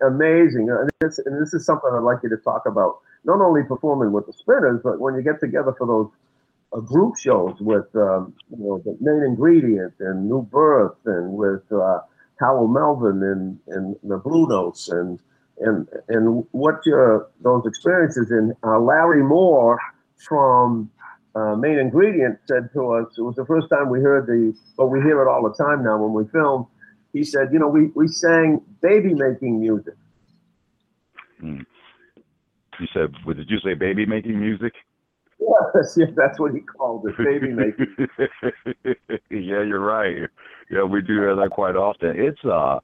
amazing. 0.00 0.70
And 0.70 0.90
this, 1.00 1.18
and 1.18 1.42
this 1.42 1.52
is 1.52 1.66
something 1.66 1.90
I'd 1.92 2.00
like 2.00 2.18
you 2.22 2.30
to 2.30 2.36
talk 2.38 2.62
about. 2.66 3.00
Not 3.24 3.40
only 3.40 3.62
performing 3.64 4.12
with 4.12 4.26
the 4.26 4.32
Spinners, 4.32 4.80
but 4.82 5.00
when 5.00 5.16
you 5.16 5.22
get 5.22 5.40
together 5.40 5.74
for 5.76 5.86
those 5.86 6.08
uh, 6.76 6.80
group 6.80 7.14
shows 7.18 7.56
with 7.60 7.86
um, 7.96 8.34
you 8.50 8.58
know 8.58 8.82
the 8.84 8.96
main 9.00 9.22
ingredient 9.22 9.94
and 10.00 10.28
New 10.28 10.42
Birth 10.42 10.96
and 11.06 11.32
with 11.32 11.62
uh, 11.72 12.00
Harold 12.38 12.72
Melvin 12.72 13.22
and, 13.22 13.58
and 13.68 13.96
the 14.02 14.18
Blue 14.18 14.46
Notes 14.46 14.88
and 14.88 15.18
and 15.58 15.88
and 16.08 16.46
what 16.52 16.84
your 16.84 17.28
those 17.40 17.64
experiences 17.66 18.30
and 18.30 18.54
uh, 18.62 18.78
Larry 18.78 19.22
Moore 19.22 19.78
from 20.16 20.90
uh, 21.34 21.54
Main 21.54 21.78
Ingredient 21.78 22.38
said 22.46 22.70
to 22.72 22.92
us. 22.92 23.06
It 23.16 23.22
was 23.22 23.36
the 23.36 23.44
first 23.44 23.68
time 23.68 23.90
we 23.90 24.00
heard 24.00 24.26
the, 24.26 24.56
but 24.76 24.86
we 24.86 25.00
hear 25.00 25.20
it 25.22 25.28
all 25.28 25.42
the 25.42 25.54
time 25.62 25.84
now 25.84 25.98
when 25.98 26.12
we 26.12 26.30
film. 26.30 26.66
He 27.12 27.24
said, 27.24 27.48
you 27.52 27.58
know, 27.58 27.68
we, 27.68 27.90
we 27.94 28.08
sang 28.08 28.60
baby 28.82 29.14
making 29.14 29.60
music. 29.60 29.94
You 32.80 32.86
said, 32.92 33.14
did 33.26 33.50
you 33.50 33.58
say, 33.60 33.74
baby 33.74 34.06
making 34.06 34.40
music? 34.40 34.72
Yes, 35.46 35.96
yeah, 35.96 36.06
that's 36.16 36.40
what 36.40 36.52
he 36.52 36.60
called 36.60 37.06
it, 37.08 37.16
baby 37.18 37.52
making. 37.52 37.94
yeah, 39.30 39.62
you're 39.62 39.80
right. 39.80 40.28
Yeah, 40.70 40.82
we 40.82 41.02
do 41.02 41.14
hear 41.14 41.36
that 41.36 41.50
quite 41.50 41.76
often. 41.76 42.14
It's 42.16 42.44
uh, 42.44 42.80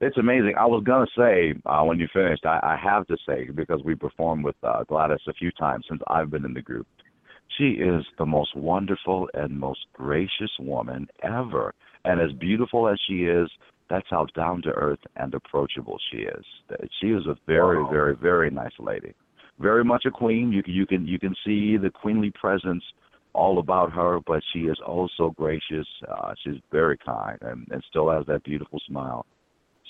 it's 0.00 0.16
amazing. 0.16 0.54
I 0.58 0.66
was 0.66 0.82
gonna 0.84 1.06
say 1.16 1.54
uh, 1.66 1.82
when 1.84 1.98
you 1.98 2.08
finished, 2.12 2.46
I, 2.46 2.58
I 2.62 2.76
have 2.82 3.06
to 3.08 3.16
say 3.28 3.48
because 3.54 3.82
we 3.84 3.94
performed 3.94 4.44
with 4.44 4.56
uh, 4.62 4.84
Gladys 4.84 5.20
a 5.28 5.34
few 5.34 5.50
times 5.52 5.84
since 5.88 6.00
I've 6.08 6.30
been 6.30 6.44
in 6.44 6.54
the 6.54 6.62
group. 6.62 6.86
She 7.58 7.70
is 7.72 8.04
the 8.18 8.26
most 8.26 8.56
wonderful 8.56 9.28
and 9.34 9.58
most 9.58 9.80
gracious 9.92 10.50
woman 10.58 11.06
ever, 11.22 11.74
and 12.04 12.20
as 12.20 12.32
beautiful 12.38 12.88
as 12.88 12.98
she 13.06 13.24
is, 13.24 13.48
that's 13.88 14.06
how 14.10 14.26
down 14.34 14.62
to 14.62 14.70
earth 14.70 14.98
and 15.16 15.32
approachable 15.34 15.98
she 16.10 16.18
is. 16.18 16.44
She 17.00 17.08
is 17.08 17.26
a 17.26 17.36
very, 17.46 17.82
Wow. 17.82 17.90
very, 17.90 18.16
very 18.16 18.50
nice 18.50 18.72
lady. 18.78 19.14
Very 19.58 19.84
much 19.84 20.04
a 20.06 20.10
queen. 20.10 20.52
You 20.52 20.62
can 20.62 20.74
you 20.74 20.86
can 20.86 21.06
you 21.06 21.18
can 21.18 21.34
see 21.44 21.76
the 21.76 21.90
queenly 21.90 22.30
presence 22.30 22.82
all 23.32 23.58
about 23.58 23.92
her, 23.92 24.18
but 24.26 24.42
she 24.52 24.60
is 24.60 24.78
also 24.86 25.30
gracious. 25.36 25.86
Uh, 26.08 26.32
she's 26.42 26.60
very 26.72 26.96
kind 26.98 27.38
and, 27.42 27.66
and 27.70 27.82
still 27.88 28.10
has 28.10 28.26
that 28.26 28.44
beautiful 28.44 28.80
smile. 28.86 29.26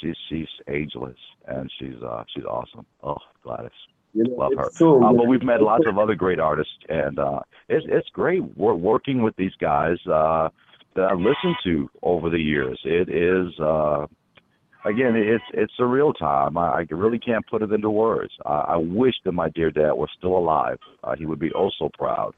She's 0.01 0.17
she's 0.29 0.49
ageless 0.69 1.17
and 1.47 1.71
she's 1.79 2.01
uh 2.03 2.25
she's 2.35 2.45
awesome. 2.45 2.87
Oh, 3.03 3.17
Gladys. 3.43 3.71
You 4.13 4.25
know, 4.25 4.35
Love 4.37 4.53
her. 4.57 4.71
true. 4.77 5.05
Uh, 5.05 5.13
but 5.13 5.27
we've 5.27 5.43
met 5.43 5.61
lots 5.61 5.85
of 5.87 5.99
other 5.99 6.15
great 6.15 6.41
artists, 6.41 6.73
and 6.89 7.19
uh, 7.19 7.41
it's 7.69 7.85
it's 7.89 8.09
great 8.11 8.43
wor- 8.57 8.75
working 8.75 9.23
with 9.23 9.37
these 9.37 9.55
guys 9.61 9.99
uh, 10.07 10.49
that 10.95 11.11
I've 11.11 11.19
listened 11.19 11.57
to 11.65 11.91
over 12.03 12.31
the 12.31 12.39
years. 12.39 12.81
It 12.85 13.09
is 13.09 13.59
uh, 13.61 14.07
again, 14.87 15.15
it's 15.17 15.45
it's 15.53 15.73
a 15.79 15.85
real 15.85 16.13
time. 16.13 16.57
I, 16.57 16.81
I 16.81 16.87
really 16.91 17.19
can't 17.19 17.47
put 17.47 17.63
it 17.63 17.73
into 17.73 17.91
words. 17.91 18.33
I, 18.45 18.75
I 18.75 18.77
wish 18.77 19.15
that 19.25 19.33
my 19.33 19.49
dear 19.51 19.71
dad 19.71 19.93
were 19.93 20.09
still 20.19 20.37
alive. 20.37 20.79
Uh, 21.03 21.15
he 21.17 21.27
would 21.27 21.39
be 21.39 21.51
oh 21.55 21.71
so 21.79 21.91
proud 21.99 22.35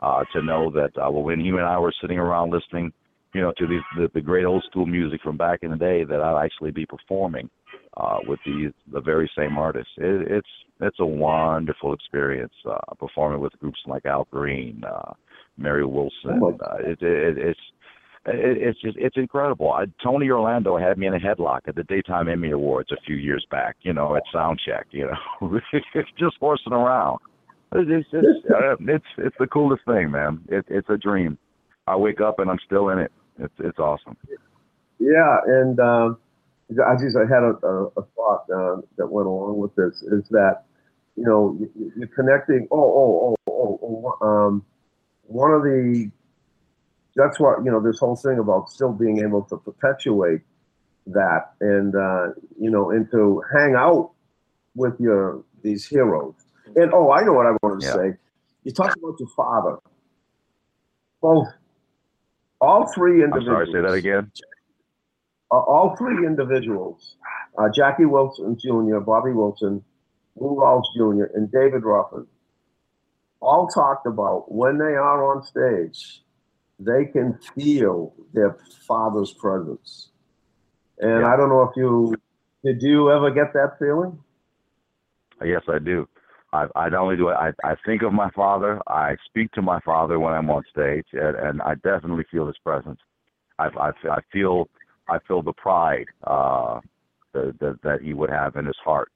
uh, 0.00 0.24
to 0.32 0.42
know 0.42 0.70
that 0.70 0.90
uh, 1.00 1.10
when 1.10 1.40
he 1.40 1.48
and 1.48 1.60
I 1.60 1.78
were 1.78 1.92
sitting 2.00 2.18
around 2.18 2.50
listening, 2.50 2.92
you 3.34 3.40
know, 3.40 3.52
to 3.58 3.66
these 3.66 3.82
the, 3.96 4.10
the 4.14 4.20
great 4.20 4.44
old 4.44 4.64
school 4.70 4.86
music 4.86 5.20
from 5.22 5.36
back 5.36 5.60
in 5.62 5.70
the 5.70 5.76
day, 5.76 6.04
that 6.04 6.20
I'd 6.20 6.44
actually 6.44 6.70
be 6.70 6.86
performing 6.86 7.50
uh, 7.96 8.18
with 8.26 8.40
these 8.46 8.70
the 8.92 9.00
very 9.00 9.30
same 9.36 9.58
artists. 9.58 9.92
It, 9.96 10.30
it's 10.30 10.48
it's 10.80 11.00
a 11.00 11.06
wonderful 11.06 11.92
experience 11.92 12.54
uh, 12.68 12.94
performing 12.98 13.40
with 13.40 13.52
groups 13.58 13.80
like 13.86 14.06
Al 14.06 14.26
Green, 14.30 14.82
uh, 14.84 15.12
Mary 15.56 15.84
Wilson. 15.84 16.40
Oh 16.42 16.56
uh, 16.62 16.76
it, 16.78 17.02
it, 17.02 17.38
it's 17.38 17.60
it, 18.26 18.58
it's 18.58 18.80
just 18.80 18.96
it's 18.98 19.16
incredible. 19.16 19.72
I, 19.72 19.86
Tony 20.02 20.30
Orlando 20.30 20.76
had 20.78 20.98
me 20.98 21.06
in 21.06 21.14
a 21.14 21.18
headlock 21.18 21.60
at 21.66 21.74
the 21.74 21.84
Daytime 21.84 22.28
Emmy 22.28 22.50
Awards 22.50 22.90
a 22.92 23.00
few 23.06 23.16
years 23.16 23.46
back. 23.50 23.76
You 23.82 23.92
know, 23.92 24.16
at 24.16 24.22
soundcheck. 24.34 24.84
You 24.90 25.10
know, 25.40 25.60
just 26.18 26.36
horsing 26.40 26.72
around. 26.72 27.20
It's 27.72 28.10
just, 28.10 28.24
uh, 28.50 28.76
it's 28.80 29.04
it's 29.18 29.36
the 29.38 29.46
coolest 29.46 29.84
thing, 29.84 30.10
man. 30.10 30.40
It, 30.48 30.64
it's 30.68 30.88
a 30.88 30.96
dream. 30.96 31.38
I 31.86 31.96
wake 31.96 32.20
up 32.20 32.38
and 32.38 32.50
I'm 32.50 32.58
still 32.64 32.88
in 32.88 32.98
it. 32.98 33.12
It's 33.38 33.54
it's 33.58 33.78
awesome. 33.78 34.16
Yeah, 34.98 35.38
and 35.46 35.78
um, 35.78 36.18
I 36.70 36.94
just 36.94 37.16
I 37.16 37.22
had 37.22 37.42
a, 37.42 37.66
a, 37.66 37.84
a 37.86 38.02
thought 38.16 38.44
uh, 38.52 38.80
that 38.96 39.06
went 39.06 39.26
along 39.26 39.58
with 39.58 39.74
this 39.74 40.02
is 40.02 40.24
that 40.30 40.64
you 41.16 41.24
know 41.24 41.56
you, 41.60 41.92
you're 41.96 42.08
connecting. 42.08 42.68
Oh, 42.70 42.78
oh, 42.78 43.36
oh, 43.46 43.52
oh, 43.52 44.16
oh. 44.20 44.26
Um, 44.26 44.64
one 45.24 45.52
of 45.52 45.62
the 45.62 46.10
that's 47.18 47.38
what 47.40 47.64
you 47.64 47.70
know 47.70 47.80
this 47.82 47.98
whole 47.98 48.16
thing 48.16 48.38
about 48.38 48.70
still 48.70 48.92
being 48.92 49.18
able 49.26 49.42
to 49.50 49.56
perpetuate 49.58 50.40
that 51.06 51.42
and 51.60 51.94
uh, 51.94 52.28
you 52.64 52.70
know 52.70 52.90
and 52.90 53.10
to 53.10 53.42
hang 53.56 53.74
out 53.76 54.12
with 54.74 54.94
your 55.00 55.42
these 55.62 55.86
heroes. 55.86 56.34
And 56.76 56.92
oh, 56.94 57.10
I 57.10 57.24
know 57.24 57.32
what 57.32 57.46
I 57.46 57.52
wanted 57.62 57.80
to 57.80 57.86
Yeah. 57.86 57.94
say. 58.12 58.18
You 58.64 58.72
talked 58.72 58.96
about 58.98 59.16
your 59.18 59.28
father. 59.36 59.76
Both, 61.20 61.48
all 62.60 62.86
three 62.94 63.22
I'm 63.24 63.32
individuals. 63.32 63.68
sorry. 63.70 63.72
Say 63.72 63.80
that 63.88 63.94
again. 63.94 64.30
uh, 65.50 65.56
all 65.56 65.96
three 65.96 66.26
individuals, 66.26 67.16
uh, 67.58 67.68
Jackie 67.74 68.04
Wilson 68.04 68.56
Jr., 68.62 68.98
Bobby 69.00 69.32
Wilson, 69.32 69.82
Lou 70.36 70.54
Rawls 70.56 70.84
Jr., 70.96 71.24
and 71.34 71.50
David 71.50 71.82
Ruffin, 71.84 72.26
all 73.40 73.66
talked 73.68 74.06
about 74.06 74.52
when 74.52 74.78
they 74.78 74.94
are 74.94 75.34
on 75.34 75.42
stage, 75.42 76.22
they 76.78 77.04
can 77.06 77.38
feel 77.54 78.14
their 78.32 78.56
father's 78.86 79.32
presence. 79.32 80.10
And 80.98 81.22
Yeah. 81.22 81.32
I 81.32 81.36
don't 81.36 81.48
know 81.48 81.62
if 81.62 81.76
you 81.76 82.14
did 82.64 82.82
you 82.82 83.10
ever 83.10 83.30
get 83.30 83.52
that 83.52 83.78
feeling? 83.78 84.18
Yes, 85.44 85.62
I 85.68 85.78
do. 85.78 86.08
I, 86.52 86.66
I 86.74 86.88
not 86.88 87.00
only 87.02 87.16
do 87.16 87.28
I, 87.28 87.52
I 87.62 87.76
think 87.86 88.02
of 88.02 88.12
my 88.12 88.30
father, 88.30 88.80
I 88.88 89.16
speak 89.26 89.52
to 89.52 89.62
my 89.62 89.80
father 89.80 90.18
when 90.18 90.32
I'm 90.32 90.50
on 90.50 90.64
stage, 90.70 91.06
and, 91.12 91.36
and 91.36 91.62
I 91.62 91.74
definitely 91.76 92.24
feel 92.30 92.46
his 92.46 92.58
presence. 92.58 92.98
I, 93.58 93.66
I, 93.66 93.90
I 94.10 94.18
feel 94.32 94.68
I 95.08 95.18
feel 95.26 95.42
the 95.42 95.52
pride 95.52 96.06
uh, 96.24 96.80
that, 97.32 97.58
that 97.60 97.78
that 97.82 98.02
he 98.02 98.14
would 98.14 98.30
have 98.30 98.56
in 98.56 98.66
his 98.66 98.76
heart, 98.84 99.12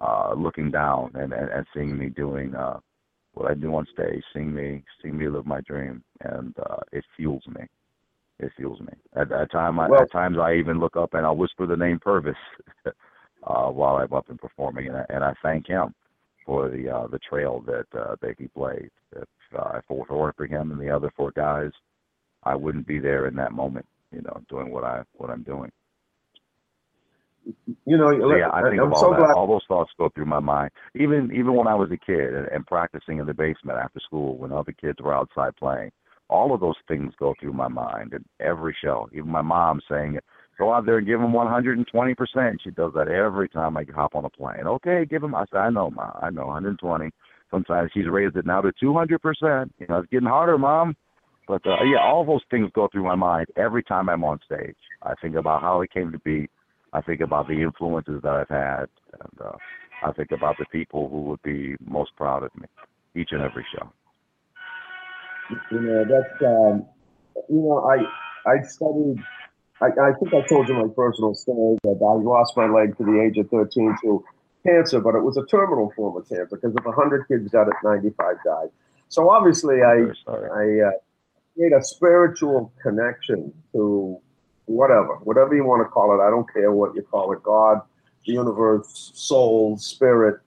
uh, 0.00 0.34
looking 0.36 0.70
down 0.70 1.10
and, 1.14 1.32
and, 1.32 1.50
and 1.50 1.66
seeing 1.74 1.96
me 1.98 2.10
doing 2.10 2.54
uh, 2.54 2.78
what 3.34 3.50
I 3.50 3.54
do 3.54 3.74
on 3.74 3.86
stage, 3.92 4.22
seeing 4.32 4.54
me 4.54 4.82
seeing 5.02 5.16
me 5.18 5.28
live 5.28 5.46
my 5.46 5.60
dream, 5.62 6.02
and 6.20 6.54
uh, 6.58 6.78
it 6.92 7.04
fuels 7.16 7.44
me. 7.48 7.62
It 8.40 8.52
fuels 8.56 8.80
me. 8.80 8.92
At, 9.14 9.30
at 9.32 9.50
time, 9.52 9.78
I, 9.78 9.88
Well- 9.88 10.02
at 10.02 10.12
times, 10.12 10.38
I 10.38 10.54
even 10.54 10.80
look 10.80 10.96
up 10.96 11.14
and 11.14 11.24
I'll 11.24 11.36
whisper 11.36 11.66
the 11.66 11.76
name 11.76 12.00
Pervis 12.04 12.34
uh, 12.86 13.70
while 13.70 13.96
I'm 13.96 14.12
up 14.12 14.28
and 14.28 14.38
performing, 14.38 14.88
and 14.88 14.96
I, 14.96 15.04
and 15.10 15.24
I 15.24 15.34
thank 15.42 15.66
him 15.68 15.94
for 16.44 16.68
the 16.68 16.88
uh, 16.88 17.06
the 17.08 17.18
trail 17.20 17.62
that 17.66 17.86
uh, 17.98 18.16
that 18.20 18.34
he 18.38 18.48
played. 18.48 18.90
If 19.14 19.28
uh, 19.58 19.78
if 19.78 19.84
it 19.90 20.10
weren't 20.10 20.36
for 20.36 20.46
him 20.46 20.70
and 20.72 20.80
the 20.80 20.90
other 20.90 21.12
four 21.16 21.30
guys, 21.32 21.70
I 22.42 22.54
wouldn't 22.54 22.86
be 22.86 22.98
there 22.98 23.26
in 23.28 23.36
that 23.36 23.52
moment. 23.52 23.86
You 24.12 24.22
know, 24.22 24.40
doing 24.48 24.70
what 24.70 24.84
I 24.84 25.02
what 25.14 25.30
I'm 25.30 25.42
doing. 25.42 25.70
You 27.86 27.96
know, 27.98 28.10
So, 28.10 28.34
yeah, 28.36 28.48
I 28.52 28.62
think 28.62 28.80
I'm 28.80 28.88
of 28.88 28.92
all 28.92 29.00
so 29.02 29.10
that. 29.10 29.20
glad. 29.20 29.32
All 29.34 29.46
those 29.46 29.64
thoughts 29.68 29.90
go 29.98 30.08
through 30.14 30.26
my 30.26 30.40
mind. 30.40 30.70
Even 30.94 31.30
even 31.32 31.54
when 31.54 31.66
I 31.66 31.74
was 31.74 31.90
a 31.90 31.96
kid 31.96 32.34
and, 32.34 32.46
and 32.48 32.66
practicing 32.66 33.18
in 33.18 33.26
the 33.26 33.34
basement 33.34 33.78
after 33.78 34.00
school, 34.00 34.36
when 34.38 34.52
other 34.52 34.72
kids 34.72 34.98
were 35.00 35.14
outside 35.14 35.56
playing, 35.56 35.90
all 36.28 36.54
of 36.54 36.60
those 36.60 36.76
things 36.88 37.12
go 37.18 37.34
through 37.40 37.52
my 37.52 37.68
mind. 37.68 38.12
And 38.12 38.24
every 38.40 38.76
show, 38.82 39.08
even 39.12 39.28
my 39.30 39.42
mom 39.42 39.80
saying, 39.88 40.18
"Go 40.58 40.72
out 40.72 40.86
there 40.86 40.98
and 40.98 41.06
give 41.06 41.20
them 41.20 41.32
120 41.32 42.14
percent." 42.14 42.60
She 42.62 42.70
does 42.70 42.92
that 42.94 43.08
every 43.08 43.48
time 43.48 43.76
I 43.76 43.84
hop 43.94 44.14
on 44.14 44.24
a 44.24 44.30
plane. 44.30 44.66
Okay, 44.66 45.04
give 45.04 45.22
them. 45.22 45.34
I 45.34 45.44
said, 45.50 45.58
"I 45.58 45.70
know, 45.70 45.90
mom. 45.90 46.12
I 46.22 46.30
know 46.30 46.46
120." 46.46 47.10
Sometimes 47.50 47.90
she's 47.92 48.08
raised 48.08 48.36
it 48.36 48.46
now 48.46 48.62
to 48.62 48.72
200 48.80 49.20
percent. 49.20 49.74
You 49.78 49.86
know, 49.88 49.98
it's 49.98 50.10
getting 50.10 50.28
harder, 50.28 50.58
mom. 50.58 50.96
But 51.46 51.66
uh, 51.66 51.84
yeah, 51.84 52.00
all 52.02 52.24
those 52.24 52.42
things 52.50 52.70
go 52.74 52.88
through 52.90 53.04
my 53.04 53.14
mind 53.14 53.48
every 53.56 53.82
time 53.82 54.08
I'm 54.08 54.24
on 54.24 54.40
stage. 54.44 54.76
I 55.02 55.14
think 55.20 55.36
about 55.36 55.60
how 55.60 55.82
it 55.82 55.92
came 55.92 56.10
to 56.12 56.18
be. 56.20 56.48
I 56.94 57.00
think 57.00 57.20
about 57.20 57.48
the 57.48 57.60
influences 57.60 58.22
that 58.22 58.32
I've 58.32 58.48
had, 58.48 58.86
and 59.20 59.40
uh, 59.44 59.56
I 60.04 60.12
think 60.12 60.30
about 60.30 60.56
the 60.58 60.64
people 60.66 61.08
who 61.08 61.22
would 61.22 61.42
be 61.42 61.74
most 61.84 62.14
proud 62.16 62.44
of 62.44 62.54
me 62.56 62.68
each 63.16 63.30
and 63.32 63.42
every 63.42 63.66
show. 63.74 63.92
You 65.72 65.80
know, 65.80 66.04
that's 66.04 66.42
um, 66.42 66.86
you 67.50 67.62
know, 67.62 67.84
I 67.84 67.96
I 68.48 68.62
studied. 68.62 69.18
I, 69.82 69.86
I 69.86 70.12
think 70.20 70.32
I 70.32 70.46
told 70.46 70.68
you 70.68 70.74
my 70.74 70.88
personal 70.94 71.34
story 71.34 71.78
that 71.82 71.98
I 72.00 72.22
lost 72.22 72.56
my 72.56 72.68
leg 72.68 72.96
to 72.98 73.04
the 73.04 73.20
age 73.20 73.38
of 73.38 73.50
13 73.50 73.96
to 74.02 74.24
cancer, 74.64 75.00
but 75.00 75.16
it 75.16 75.20
was 75.20 75.36
a 75.36 75.44
terminal 75.46 75.92
form 75.96 76.16
of 76.16 76.28
cancer 76.28 76.48
because 76.52 76.74
if 76.76 76.84
100 76.84 77.26
kids 77.26 77.50
got 77.50 77.66
it, 77.66 77.74
95 77.82 78.36
died. 78.44 78.68
So 79.08 79.30
obviously, 79.30 79.82
I 79.82 79.94
I'm 79.94 80.04
very 80.04 80.18
sorry. 80.24 80.82
I 80.84 80.88
uh, 80.88 80.92
made 81.56 81.72
a 81.72 81.82
spiritual 81.82 82.72
connection 82.80 83.52
to 83.72 84.20
whatever, 84.66 85.16
whatever 85.22 85.54
you 85.54 85.64
want 85.64 85.84
to 85.84 85.90
call 85.90 86.12
it. 86.18 86.22
I 86.22 86.30
don't 86.30 86.50
care 86.52 86.72
what 86.72 86.94
you 86.94 87.02
call 87.02 87.32
it 87.32 87.42
God, 87.42 87.80
the 88.26 88.32
universe, 88.32 89.12
soul, 89.14 89.76
spirit. 89.76 90.40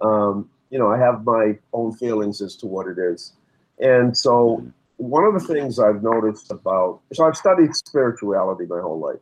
Um, 0.00 0.48
you 0.70 0.78
know, 0.78 0.90
I 0.90 0.98
have 0.98 1.24
my 1.24 1.58
own 1.72 1.92
feelings 1.94 2.40
as 2.40 2.56
to 2.56 2.66
what 2.66 2.86
it 2.86 2.98
is. 2.98 3.32
And 3.78 4.16
so, 4.16 4.64
one 4.96 5.24
of 5.24 5.34
the 5.34 5.40
things 5.40 5.78
I've 5.78 6.02
noticed 6.02 6.50
about, 6.50 7.00
so 7.12 7.26
I've 7.26 7.36
studied 7.36 7.74
spirituality 7.74 8.64
my 8.66 8.80
whole 8.80 8.98
life. 8.98 9.20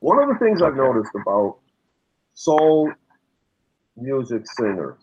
One 0.00 0.22
of 0.22 0.28
the 0.28 0.44
things 0.44 0.60
I've 0.62 0.76
noticed 0.76 1.12
about 1.14 1.56
soul 2.34 2.92
music 3.96 4.42
singers, 4.56 4.98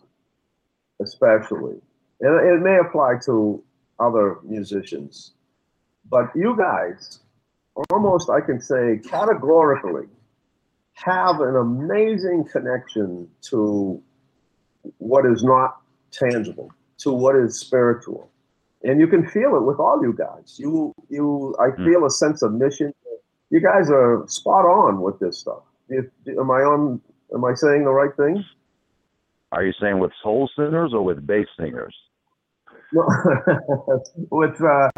especially, 1.02 1.76
and 2.20 2.48
it 2.48 2.62
may 2.62 2.78
apply 2.78 3.14
to 3.26 3.62
other 3.98 4.38
musicians, 4.44 5.34
but 6.08 6.30
you 6.34 6.56
guys, 6.56 7.20
almost 7.90 8.30
I 8.30 8.40
can 8.40 8.60
say 8.60 9.00
categorically, 9.08 10.06
have 10.94 11.40
an 11.40 11.56
amazing 11.56 12.44
connection 12.50 13.28
to 13.50 14.02
what 14.98 15.26
is 15.26 15.42
not 15.44 15.78
tangible, 16.10 16.70
to 16.98 17.12
what 17.12 17.36
is 17.36 17.58
spiritual. 17.58 18.30
And 18.82 19.00
you 19.00 19.06
can 19.06 19.26
feel 19.26 19.56
it 19.56 19.62
with 19.62 19.78
all 19.78 20.00
you 20.02 20.12
guys. 20.12 20.56
You, 20.58 20.94
you, 21.08 21.54
I 21.60 21.70
Hmm. 21.70 21.84
feel 21.84 22.06
a 22.06 22.10
sense 22.10 22.42
of 22.42 22.52
mission. 22.52 22.94
You 23.50 23.60
guys 23.60 23.90
are 23.90 24.24
spot 24.28 24.64
on 24.64 25.00
with 25.00 25.18
this 25.18 25.38
stuff. 25.38 25.62
If, 25.88 26.06
am 26.28 26.50
I 26.50 26.62
on? 26.62 27.00
Am 27.34 27.44
I 27.44 27.54
saying 27.54 27.84
the 27.84 27.90
right 27.92 28.14
thing? 28.16 28.44
Are 29.52 29.64
you 29.64 29.72
saying 29.80 29.98
with 29.98 30.12
soul 30.22 30.48
singers 30.56 30.92
or 30.92 31.02
with 31.04 31.26
bass 31.26 31.46
singers? 31.58 31.94
With 34.30 34.60
uh, 34.62 34.90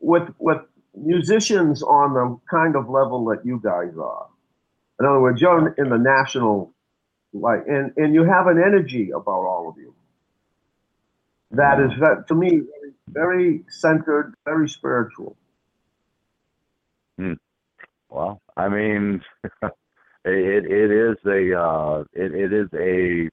with 0.00 0.28
with 0.38 0.58
musicians 0.96 1.82
on 1.82 2.14
the 2.14 2.38
kind 2.50 2.76
of 2.76 2.88
level 2.88 3.24
that 3.26 3.44
you 3.44 3.60
guys 3.62 3.92
are. 3.98 4.26
In 4.98 5.06
other 5.06 5.20
words, 5.20 5.40
you're 5.40 5.74
in 5.74 5.90
the 5.90 5.98
national, 5.98 6.72
like, 7.32 7.60
and 7.66 8.14
you 8.14 8.24
have 8.24 8.46
an 8.46 8.58
energy 8.58 9.10
about 9.10 9.44
all 9.44 9.68
of 9.68 9.76
you. 9.76 9.94
That 11.52 11.80
is 11.80 11.90
that 12.00 12.26
to 12.28 12.34
me 12.34 12.62
very, 13.08 13.62
centered, 13.68 14.34
very 14.44 14.68
spiritual. 14.68 15.36
Well, 18.08 18.40
I 18.56 18.68
mean, 18.68 19.22
it 20.24 20.64
it 20.64 20.90
is 20.90 21.16
a 21.26 21.58
uh, 21.58 22.04
it, 22.12 22.34
it 22.34 22.52
is 22.52 22.68
a 22.74 23.28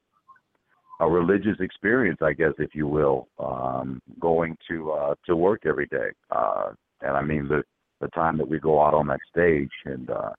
a 1.04 1.10
religious 1.10 1.60
experience, 1.60 2.20
I 2.22 2.34
guess, 2.34 2.54
if 2.60 2.76
you 2.76 2.88
will, 2.88 3.28
um, 3.40 4.02
going 4.20 4.58
to 4.70 4.92
uh, 4.92 5.16
to 5.26 5.36
work 5.36 5.66
every 5.66 5.88
day. 5.88 6.12
Uh, 6.30 6.72
and 7.04 7.16
I 7.16 7.22
mean 7.22 7.48
the 7.48 7.64
the 8.02 8.08
time 8.10 8.38
that 8.38 8.48
we 8.48 8.60
go 8.60 8.82
out 8.82 8.94
on 8.94 9.08
that 9.08 9.20
stage 9.32 9.72
and 9.86 10.10
uh, 10.10 10.32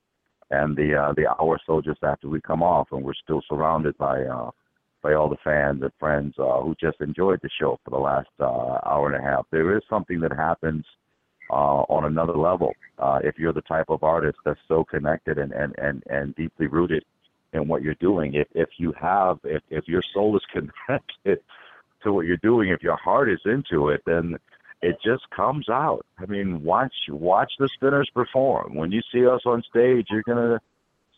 and 0.50 0.77
the 0.77 0.94
uh, 0.94 1.12
the 1.14 1.29
hour 1.29 1.57
or 1.57 1.61
so 1.66 1.81
just 1.81 2.03
after 2.03 2.29
we 2.29 2.40
come 2.40 2.62
off, 2.62 2.88
and 2.92 3.03
we're 3.03 3.14
still 3.14 3.42
surrounded 3.48 3.96
by 3.98 4.22
uh, 4.22 4.50
by 5.03 5.14
all 5.14 5.29
the 5.29 5.37
fans 5.44 5.83
and 5.83 5.92
friends 5.98 6.35
uh, 6.38 6.61
who 6.61 6.74
just 6.81 7.00
enjoyed 7.00 7.40
the 7.42 7.50
show 7.61 7.79
for 7.85 7.90
the 7.90 7.98
last 7.98 8.29
uh, 8.40 8.79
hour 8.88 9.12
and 9.12 9.22
a 9.22 9.27
half. 9.27 9.46
There 9.50 9.77
is 9.77 9.83
something 9.88 10.20
that 10.20 10.33
happens 10.33 10.85
uh, 11.50 11.85
on 11.88 12.07
another 12.07 12.37
level 12.37 12.72
uh, 12.98 13.20
if 13.22 13.38
you're 13.38 13.53
the 13.53 13.61
type 13.62 13.87
of 13.88 14.03
artist 14.03 14.38
that's 14.44 14.61
so 14.66 14.83
connected 14.83 15.38
and, 15.38 15.53
and, 15.53 15.74
and, 15.79 16.03
and 16.09 16.35
deeply 16.37 16.68
rooted 16.68 17.05
in 17.53 17.68
what 17.68 17.83
you're 17.83 17.94
doing. 17.94 18.35
If 18.35 18.48
if 18.55 18.68
you 18.79 18.92
have 19.00 19.38
if, 19.44 19.62
if 19.70 19.87
your 19.87 20.03
soul 20.12 20.37
is 20.37 20.42
connected 20.53 21.40
to 22.03 22.12
what 22.12 22.27
you're 22.27 22.37
doing, 22.38 22.70
if 22.70 22.83
your 22.83 22.96
heart 22.96 23.31
is 23.31 23.40
into 23.44 23.88
it, 23.88 24.03
then 24.07 24.37
it 24.85 24.99
just 25.03 25.29
comes 25.31 25.68
out. 25.70 26.05
I 26.18 26.27
mean, 26.27 26.62
watch 26.62 26.92
watch 27.09 27.53
the 27.59 27.70
spinners 27.75 28.11
perform. 28.14 28.75
When 28.75 28.92
you 28.92 29.01
see 29.11 29.27
us 29.27 29.40
on 29.47 29.62
stage, 29.68 30.07
you're 30.11 30.23
gonna 30.23 30.61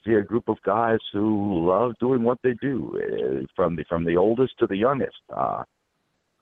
see 0.04 0.14
a 0.14 0.22
group 0.22 0.48
of 0.48 0.62
guys 0.64 1.00
who 1.12 1.66
love 1.66 1.94
doing 1.98 2.22
what 2.22 2.38
they 2.44 2.54
do, 2.54 2.96
eh, 3.02 3.46
from 3.56 3.74
the 3.74 3.84
from 3.88 4.04
the 4.04 4.16
oldest 4.16 4.56
to 4.60 4.68
the 4.68 4.76
youngest. 4.76 5.16
Uh, 5.34 5.64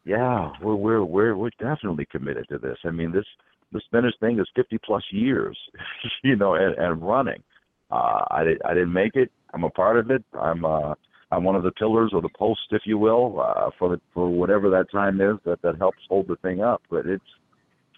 yeah, 0.04 0.52
we're 0.60 0.74
we're 0.74 1.02
we're 1.02 1.36
we're 1.36 1.50
definitely 1.58 2.06
committed 2.12 2.46
to 2.50 2.58
this. 2.58 2.76
I 2.84 2.90
mean, 2.90 3.10
this 3.10 3.24
the 3.72 3.80
spinners 3.86 4.16
thing 4.20 4.38
is 4.38 4.46
50 4.54 4.78
plus 4.84 5.02
years, 5.10 5.58
you 6.22 6.36
know, 6.36 6.54
and, 6.54 6.74
and 6.76 7.02
running. 7.02 7.42
Uh, 7.90 8.20
I 8.30 8.40
I 8.66 8.74
didn't 8.74 8.92
make 8.92 9.16
it. 9.16 9.32
I'm 9.54 9.64
a 9.64 9.70
part 9.70 9.98
of 9.98 10.10
it. 10.10 10.22
I'm 10.38 10.64
uh, 10.66 10.94
I'm 11.30 11.44
one 11.44 11.56
of 11.56 11.62
the 11.62 11.72
pillars 11.72 12.10
or 12.12 12.22
the 12.22 12.28
posts, 12.28 12.66
if 12.70 12.82
you 12.84 12.98
will, 12.98 13.40
uh, 13.40 13.70
for 13.78 13.90
the, 13.90 14.00
for 14.12 14.28
whatever 14.28 14.70
that 14.70 14.90
time 14.90 15.20
is 15.20 15.36
that 15.44 15.62
that 15.62 15.78
helps 15.78 15.98
hold 16.08 16.28
the 16.28 16.36
thing 16.36 16.62
up. 16.62 16.82
But 16.90 17.06
it's 17.06 17.24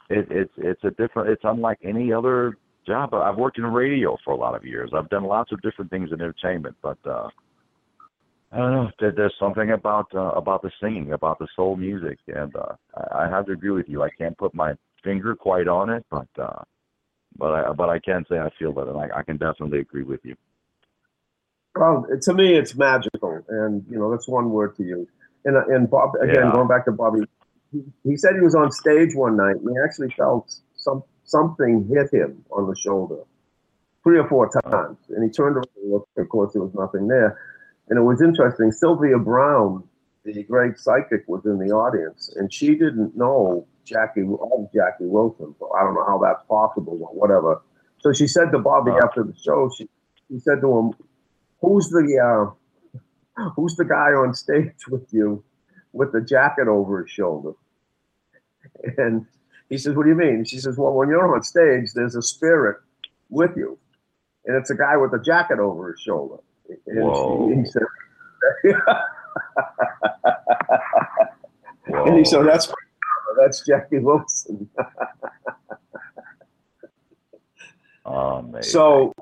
it, 0.08 0.26
it's 0.30 0.52
it's 0.56 0.84
a 0.84 0.90
different. 0.90 1.30
It's 1.30 1.42
unlike 1.44 1.78
any 1.84 2.12
other 2.12 2.56
job. 2.86 3.12
I've 3.14 3.36
worked 3.36 3.58
in 3.58 3.64
radio 3.64 4.16
for 4.24 4.32
a 4.32 4.36
lot 4.36 4.54
of 4.54 4.64
years. 4.64 4.90
I've 4.94 5.10
done 5.10 5.24
lots 5.24 5.52
of 5.52 5.60
different 5.62 5.90
things 5.90 6.10
in 6.12 6.20
entertainment, 6.20 6.76
but 6.82 6.98
uh, 7.04 7.28
I 8.52 8.58
don't 8.58 8.72
know. 8.72 8.90
There, 9.00 9.12
there's 9.12 9.34
something 9.40 9.72
about 9.72 10.06
uh, 10.14 10.30
about 10.30 10.62
the 10.62 10.70
singing, 10.80 11.12
about 11.12 11.38
the 11.38 11.48
soul 11.56 11.76
music, 11.76 12.18
and 12.28 12.54
uh, 12.54 12.74
I, 12.96 13.24
I 13.24 13.28
have 13.28 13.46
to 13.46 13.52
agree 13.52 13.70
with 13.70 13.88
you. 13.88 14.02
I 14.02 14.10
can't 14.10 14.38
put 14.38 14.54
my 14.54 14.74
finger 15.02 15.34
quite 15.34 15.68
on 15.68 15.90
it, 15.90 16.04
but 16.10 16.28
uh, 16.38 16.62
but 17.36 17.52
I 17.52 17.72
but 17.72 17.88
I 17.88 17.98
can 17.98 18.24
say 18.30 18.38
I 18.38 18.50
feel 18.58 18.78
it, 18.78 18.88
and 18.88 18.98
I, 18.98 19.18
I 19.18 19.22
can 19.22 19.36
definitely 19.36 19.80
agree 19.80 20.04
with 20.04 20.20
you. 20.22 20.36
Well, 21.76 22.06
to 22.20 22.34
me, 22.34 22.54
it's 22.56 22.74
magical, 22.74 23.44
and 23.48 23.84
you 23.90 23.98
know 23.98 24.10
that's 24.10 24.28
one 24.28 24.50
word 24.50 24.76
to 24.76 24.82
use. 24.82 25.08
And 25.44 25.56
uh, 25.56 25.66
and 25.68 25.90
Bob 25.90 26.14
again, 26.20 26.46
Yeah. 26.46 26.52
going 26.52 26.68
back 26.68 26.84
to 26.86 26.92
Bobby, 26.92 27.20
he, 27.72 27.82
he 28.04 28.16
said 28.16 28.34
he 28.34 28.40
was 28.40 28.54
on 28.54 28.70
stage 28.72 29.14
one 29.14 29.36
night 29.36 29.56
and 29.56 29.70
he 29.70 29.76
actually 29.84 30.10
felt 30.10 30.54
some 30.74 31.02
something 31.24 31.86
hit 31.88 32.12
him 32.12 32.44
on 32.50 32.68
the 32.68 32.76
shoulder 32.76 33.18
three 34.02 34.18
or 34.18 34.28
four 34.28 34.48
times, 34.48 34.98
and 35.10 35.24
he 35.24 35.30
turned 35.30 35.56
around 35.56 35.66
and 35.82 35.92
looked. 35.92 36.16
Of 36.18 36.28
course, 36.28 36.52
there 36.52 36.62
was 36.62 36.74
nothing 36.74 37.08
there, 37.08 37.38
and 37.88 37.98
it 37.98 38.02
was 38.02 38.22
interesting. 38.22 38.72
Sylvia 38.72 39.18
Browne 39.18 39.82
the 40.34 40.42
great 40.42 40.78
psychic, 40.78 41.24
was 41.28 41.44
in 41.44 41.58
the 41.58 41.72
audience, 41.72 42.34
and 42.36 42.52
she 42.52 42.70
didn't 42.74 43.16
know 43.16 43.66
Jackie 43.84 44.22
of 44.22 44.72
Jackie 44.74 45.06
Wilson. 45.06 45.54
So 45.58 45.72
I 45.78 45.82
don't 45.82 45.94
know 45.94 46.04
how 46.04 46.18
that's 46.18 46.42
possible 46.48 46.98
or 47.00 47.14
whatever. 47.14 47.62
So 48.00 48.12
she 48.12 48.26
said 48.26 48.50
to 48.52 48.58
Bobby 48.58 48.92
after 49.02 49.22
the 49.22 49.34
show, 49.40 49.70
she, 49.76 49.88
she 50.28 50.38
said 50.40 50.60
to 50.60 50.78
him, 50.78 50.90
"Who's 51.66 51.88
the 51.88 52.54
uh, 53.38 53.50
who's 53.56 53.74
the 53.74 53.84
guy 53.84 54.12
on 54.12 54.34
stage 54.34 54.86
with 54.88 55.12
you 55.12 55.42
with 55.92 56.12
the 56.12 56.20
jacket 56.20 56.68
over 56.68 57.02
his 57.02 57.10
shoulder?" 57.10 57.52
And 58.96 59.26
he 59.68 59.76
says, 59.78 59.96
"What 59.96 60.04
do 60.04 60.10
you 60.10 60.14
mean?" 60.14 60.44
She 60.44 60.58
says, 60.58 60.78
"Well, 60.78 60.92
when 60.92 61.08
you're 61.08 61.34
on 61.34 61.42
stage, 61.42 61.92
there's 61.92 62.14
a 62.14 62.22
spirit 62.22 62.76
with 63.30 63.56
you, 63.56 63.78
and 64.44 64.56
it's 64.56 64.70
a 64.70 64.76
guy 64.76 64.96
with 64.96 65.12
a 65.12 65.18
jacket 65.18 65.58
over 65.58 65.90
his 65.90 66.00
shoulder." 66.00 66.36
And 66.86 67.02
Whoa. 67.02 67.50
She, 67.50 67.56
he 67.60 67.64
said, 67.66 67.82
Whoa. 71.88 72.04
and 72.04 72.16
he 72.16 72.24
said, 72.24 72.46
"That's 72.46 72.72
that's 73.38 73.66
Jackie 73.66 73.98
Wilson." 73.98 74.70
Amazing. 78.06 78.62
So, 78.62 79.12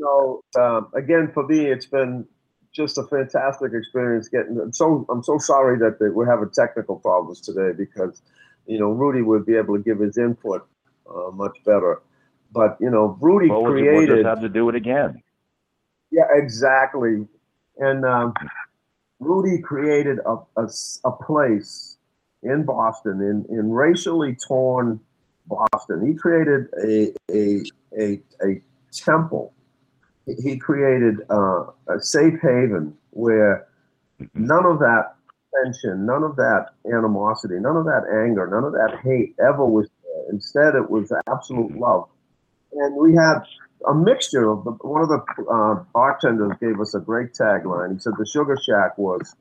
you 0.00 0.42
know, 0.56 0.62
um, 0.62 0.88
again, 0.94 1.30
for 1.32 1.46
me, 1.46 1.66
it's 1.66 1.86
been 1.86 2.26
just 2.72 2.96
a 2.96 3.02
fantastic 3.04 3.72
experience 3.74 4.28
getting. 4.28 4.58
I'm 4.58 4.72
so 4.72 5.04
I'm 5.10 5.22
so 5.22 5.38
sorry 5.38 5.78
that 5.78 5.98
they, 6.00 6.08
we're 6.08 6.30
having 6.30 6.50
technical 6.50 6.96
problems 6.96 7.40
today 7.40 7.72
because, 7.76 8.22
you 8.66 8.78
know, 8.78 8.90
Rudy 8.90 9.22
would 9.22 9.44
be 9.44 9.56
able 9.56 9.76
to 9.76 9.82
give 9.82 9.98
his 9.98 10.16
input 10.16 10.66
uh, 11.08 11.30
much 11.32 11.56
better. 11.66 12.00
But 12.52 12.78
you 12.80 12.90
know, 12.90 13.18
Rudy 13.20 13.48
well, 13.48 13.62
we'll, 13.62 13.74
we'll 13.74 13.82
created. 13.82 14.16
just 14.16 14.26
have 14.26 14.40
to 14.40 14.48
do 14.48 14.68
it 14.68 14.74
again. 14.74 15.22
Yeah, 16.10 16.24
exactly. 16.32 17.26
And 17.78 18.04
um, 18.04 18.32
Rudy 19.18 19.60
created 19.60 20.18
a 20.26 20.36
a 21.04 21.12
place 21.12 21.98
in 22.42 22.64
Boston, 22.64 23.20
in, 23.20 23.54
in 23.54 23.70
racially 23.70 24.34
torn 24.34 24.98
Boston. 25.46 26.06
He 26.06 26.14
created 26.14 26.68
a, 26.82 27.12
a, 27.30 27.62
a, 27.98 28.20
a 28.42 28.62
temple. 28.92 29.52
He- 30.38 30.58
created 30.58 31.16
uh, 31.30 31.64
a 31.88 32.00
safe 32.00 32.40
haven 32.40 32.96
where 33.10 33.66
none 34.34 34.66
of 34.66 34.78
that 34.78 35.14
tension, 35.64 36.06
none 36.06 36.22
of 36.22 36.36
that 36.36 36.66
animosity, 36.86 37.54
none 37.58 37.76
of 37.76 37.84
that 37.84 38.04
anger, 38.24 38.46
none 38.46 38.64
of 38.64 38.72
that 38.72 39.00
hate 39.02 39.34
ever 39.40 39.64
was 39.64 39.88
there. 40.04 40.32
Instead, 40.32 40.74
it 40.74 40.90
was 40.90 41.12
absolute 41.28 41.76
love. 41.78 42.08
And 42.72 42.96
we 42.96 43.14
had 43.14 43.40
a 43.88 43.94
mixture 43.94 44.50
of 44.50 44.64
the, 44.64 44.70
one 44.70 45.02
of 45.02 45.08
the 45.08 45.20
uh, 45.50 45.84
bartenders 45.92 46.52
gave 46.60 46.80
us 46.80 46.94
a 46.94 47.00
great 47.00 47.32
tagline. 47.32 47.92
He 47.94 47.98
said 47.98 48.12
the 48.18 48.26
Sugar 48.26 48.56
Shack 48.62 48.96
was 48.98 49.34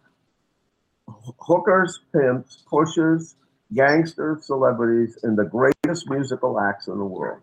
hookers, 1.39 1.99
pimps, 2.13 2.63
pushers, 2.69 3.35
gangsters, 3.73 4.45
celebrities, 4.45 5.17
and 5.23 5.37
the 5.37 5.45
greatest 5.45 6.09
musical 6.09 6.59
acts 6.59 6.87
in 6.87 6.97
the 6.97 7.05
world. 7.05 7.41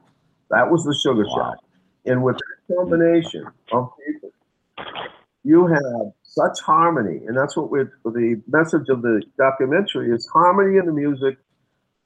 That 0.50 0.70
was 0.70 0.84
the 0.84 0.98
Sugar 1.02 1.24
Wow. 1.26 1.52
Shack. 1.52 1.64
And 2.06 2.22
with 2.22 2.38
combination 2.74 3.46
of 3.72 3.90
people, 4.04 4.30
you 5.44 5.66
have 5.66 6.12
such 6.22 6.60
harmony, 6.60 7.24
and 7.26 7.36
that's 7.36 7.56
what 7.56 7.70
we're 7.70 7.92
the 8.04 8.42
message 8.48 8.88
of 8.88 9.02
the 9.02 9.22
documentary 9.38 10.10
is 10.10 10.26
harmony 10.26 10.78
in 10.78 10.86
the 10.86 10.92
music, 10.92 11.38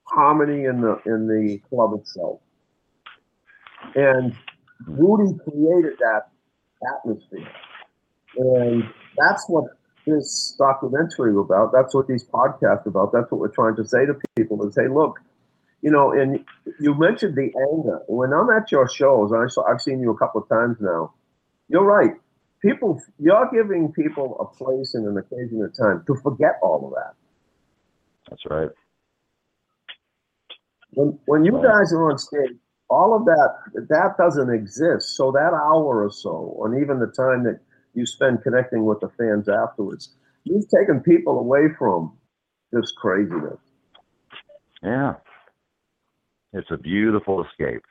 harmony 0.05 0.65
in 0.65 0.81
the 0.81 1.01
in 1.07 1.27
the 1.27 1.59
club 1.69 1.95
itself. 1.99 2.41
And 3.95 4.37
Rudy 4.87 5.39
created 5.45 5.99
that 5.99 6.29
atmosphere. 6.97 7.51
And 8.37 8.85
that's 9.19 9.45
what 9.49 9.65
this 10.07 10.55
documentary 10.59 11.37
about. 11.37 11.73
That's 11.73 11.95
what 11.95 12.07
these 12.07 12.25
podcasts 12.25 12.87
about. 12.87 13.13
That's 13.13 13.31
what 13.31 13.41
we're 13.41 13.49
trying 13.49 13.77
to 13.77 13.85
say 13.85 14.07
to 14.07 14.15
people 14.37 14.67
is, 14.67 14.77
hey, 14.77 14.89
look, 14.89 15.21
you 15.83 15.91
know, 15.91 16.13
and 16.13 16.45
you 16.79 16.95
mentioned 16.95 17.37
the 17.37 17.51
anger. 17.73 18.01
When 18.07 18.33
I'm 18.33 18.51
at 18.51 18.71
your 18.71 18.89
shows, 18.89 19.33
I 19.33 19.47
saw, 19.49 19.65
I've 19.65 19.81
seen 19.81 20.01
you 20.01 20.11
a 20.11 20.17
couple 20.19 20.43
of 20.43 20.49
times 20.49 20.77
now. 20.81 21.15
You're 21.69 21.85
right. 21.85 22.13
People, 22.61 23.01
you're 23.19 23.49
giving 23.53 23.91
people 23.93 24.37
a 24.39 24.57
place 24.57 24.95
and 24.95 25.07
an 25.07 25.17
occasion 25.17 25.63
of 25.63 25.75
time 25.77 26.05
to 26.07 26.15
forget 26.23 26.59
all 26.63 26.87
of 26.87 26.93
that. 26.95 27.15
That's 28.29 28.45
right. 28.51 28.71
When 30.93 31.19
when 31.27 31.45
you 31.45 31.53
guys 31.53 31.93
are 31.93 32.11
on 32.11 32.19
stage, 32.19 32.57
all 32.89 33.15
of 33.15 33.25
that 33.25 33.87
that 33.89 34.17
doesn't 34.19 34.51
exist. 34.51 35.17
So 35.17 35.31
that 35.33 35.53
hour 35.53 36.05
or 36.05 36.11
so, 36.11 36.61
and 36.65 36.83
even 36.83 36.99
the 36.99 37.07
time 37.07 37.45
that 37.45 37.61
you 37.95 38.07
spend 38.07 38.43
connecting 38.43 38.85
with 38.85 39.01
the 39.01 39.09
fans 39.17 39.49
afterwards, 39.49 40.15
you've 40.45 40.69
taken 40.69 41.01
people 41.01 41.39
away 41.39 41.69
from 41.79 42.17
this 42.73 42.93
craziness. 42.93 43.59
Yeah. 44.83 45.15
It's 46.53 46.71
a 46.71 46.77
beautiful 46.77 47.45
escape. 47.45 47.83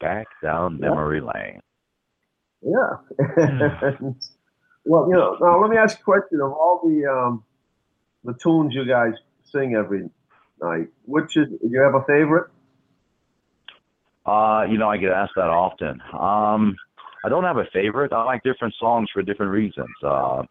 Back 0.00 0.26
down 0.42 0.78
Yeah. 0.82 0.90
memory 0.90 1.20
lane. 1.20 1.60
Yeah. 2.62 2.96
Well, 4.86 5.06
you 5.08 5.14
know, 5.14 5.38
now 5.40 5.58
let 5.62 5.70
me 5.70 5.78
ask 5.78 5.98
a 5.98 6.02
question. 6.02 6.42
Of 6.42 6.52
all 6.52 6.82
the 6.84 7.06
um, 7.10 7.42
the 8.22 8.34
tunes 8.34 8.74
you 8.74 8.84
guys 8.84 9.14
sing 9.50 9.74
every 9.74 10.10
night, 10.60 10.88
which 11.06 11.38
is 11.38 11.48
do 11.48 11.58
you 11.70 11.80
have 11.80 11.94
a 11.94 12.04
favorite? 12.04 12.50
Uh, 14.26 14.66
you 14.68 14.76
know, 14.78 14.88
I 14.90 14.98
get 14.98 15.10
asked 15.10 15.32
that 15.36 15.48
often. 15.48 16.02
Um, 16.12 16.76
I 17.24 17.28
don't 17.30 17.44
have 17.44 17.56
a 17.56 17.64
favorite. 17.72 18.12
I 18.12 18.24
like 18.24 18.42
different 18.42 18.74
songs 18.78 19.08
for 19.12 19.22
different 19.22 19.52
reasons. 19.52 19.88
Uh, 20.02 20.42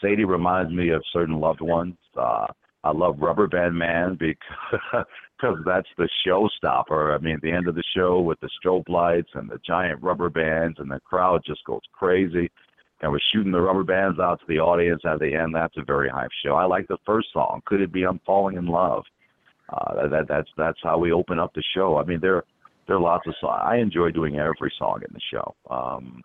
Sadie 0.00 0.24
reminds 0.24 0.72
me 0.72 0.90
of 0.90 1.02
certain 1.12 1.40
loved 1.40 1.60
ones. 1.60 1.96
Uh, 2.16 2.46
I 2.82 2.92
love 2.92 3.16
Rubber 3.18 3.46
Band 3.46 3.76
Man 3.76 4.16
because 4.18 5.58
that's 5.66 5.88
the 5.98 6.08
showstopper. 6.26 7.14
I 7.14 7.22
mean, 7.22 7.34
at 7.34 7.42
the 7.42 7.50
end 7.52 7.68
of 7.68 7.74
the 7.74 7.84
show 7.94 8.20
with 8.20 8.40
the 8.40 8.48
strobe 8.62 8.88
lights 8.88 9.30
and 9.34 9.50
the 9.50 9.58
giant 9.66 10.02
rubber 10.02 10.30
bands, 10.30 10.78
and 10.78 10.90
the 10.90 11.00
crowd 11.00 11.42
just 11.46 11.64
goes 11.64 11.82
crazy. 11.92 12.50
And 13.02 13.10
we're 13.10 13.18
shooting 13.32 13.52
the 13.52 13.60
rubber 13.60 13.84
bands 13.84 14.18
out 14.18 14.40
to 14.40 14.46
the 14.46 14.58
audience 14.60 15.02
at 15.06 15.20
the 15.20 15.34
end. 15.34 15.54
That's 15.54 15.76
a 15.78 15.84
very 15.84 16.08
hype 16.08 16.30
show. 16.44 16.54
I 16.54 16.64
like 16.64 16.86
the 16.88 16.98
first 17.06 17.28
song. 17.32 17.62
Could 17.64 17.80
it 17.80 17.92
be 17.92 18.04
I'm 18.04 18.20
falling 18.26 18.56
in 18.56 18.66
love? 18.66 19.04
Uh, 19.70 20.08
that 20.08 20.26
that's 20.28 20.48
that's 20.56 20.78
how 20.82 20.98
we 20.98 21.12
open 21.12 21.38
up 21.38 21.52
the 21.54 21.62
show. 21.74 21.96
I 21.96 22.04
mean, 22.04 22.20
there 22.20 22.44
there 22.86 22.96
are 22.96 23.00
lots 23.00 23.26
of 23.26 23.34
songs. 23.40 23.62
I 23.64 23.76
enjoy 23.76 24.10
doing 24.10 24.36
every 24.36 24.72
song 24.78 25.00
in 25.06 25.14
the 25.14 25.20
show. 25.32 25.54
Um, 25.70 26.22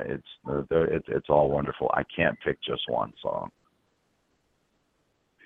it's 0.00 0.22
uh, 0.48 0.62
it's 0.70 1.28
all 1.28 1.50
wonderful. 1.50 1.90
I 1.94 2.02
can't 2.14 2.38
pick 2.44 2.58
just 2.62 2.82
one 2.88 3.12
song. 3.22 3.50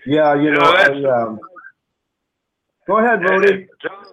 Yeah, 0.07 0.34
you 0.34 0.44
You 0.44 0.50
know, 0.52 0.61
know, 0.61 0.72
that's- 0.72 1.04
I, 1.04 1.22
um, 1.22 1.40
go 2.86 2.98
ahead, 2.98 3.22
Rudy. 3.28 3.68
Tom, 3.82 4.04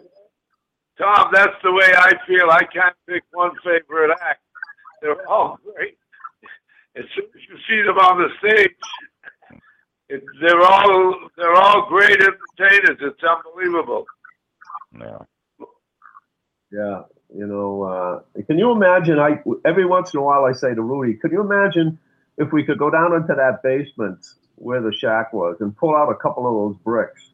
Tom, 0.97 1.29
that's 1.33 1.55
the 1.63 1.71
way 1.71 1.93
I 1.95 2.13
feel. 2.25 2.49
I 2.49 2.63
can't 2.63 2.95
pick 3.07 3.23
one 3.31 3.51
favorite 3.63 4.15
act. 4.21 4.41
They're 5.01 5.27
all 5.29 5.59
great. 5.63 5.97
As 6.95 7.05
soon 7.15 7.25
as 7.25 7.41
you 7.49 7.57
see 7.67 7.81
them 7.85 7.97
on 7.97 8.21
the 8.21 8.29
stage, 8.39 8.75
it, 10.09 10.23
they're 10.41 10.61
all 10.61 11.29
they're 11.37 11.53
all 11.55 11.87
great 11.87 12.21
entertainers. 12.21 12.97
It's 13.01 13.23
unbelievable. 13.23 14.05
Yeah. 14.99 15.17
Yeah, 16.71 17.03
you 17.33 17.45
know, 17.47 17.83
uh, 17.83 18.41
can 18.47 18.57
you 18.57 18.71
imagine? 18.71 19.19
I 19.19 19.41
every 19.65 19.85
once 19.85 20.13
in 20.13 20.19
a 20.19 20.23
while 20.23 20.45
I 20.45 20.53
say 20.53 20.73
to 20.73 20.81
Rudy, 20.81 21.15
could 21.15 21.31
you 21.31 21.41
imagine 21.41 21.99
if 22.37 22.51
we 22.51 22.63
could 22.63 22.77
go 22.79 22.89
down 22.89 23.13
into 23.13 23.33
that 23.35 23.61
basement 23.63 24.25
where 24.63 24.81
the 24.81 24.93
shack 24.93 25.33
was 25.33 25.57
and 25.59 25.75
pull 25.75 25.95
out 25.95 26.11
a 26.11 26.15
couple 26.15 26.47
of 26.47 26.53
those 26.53 26.81
bricks, 26.83 27.29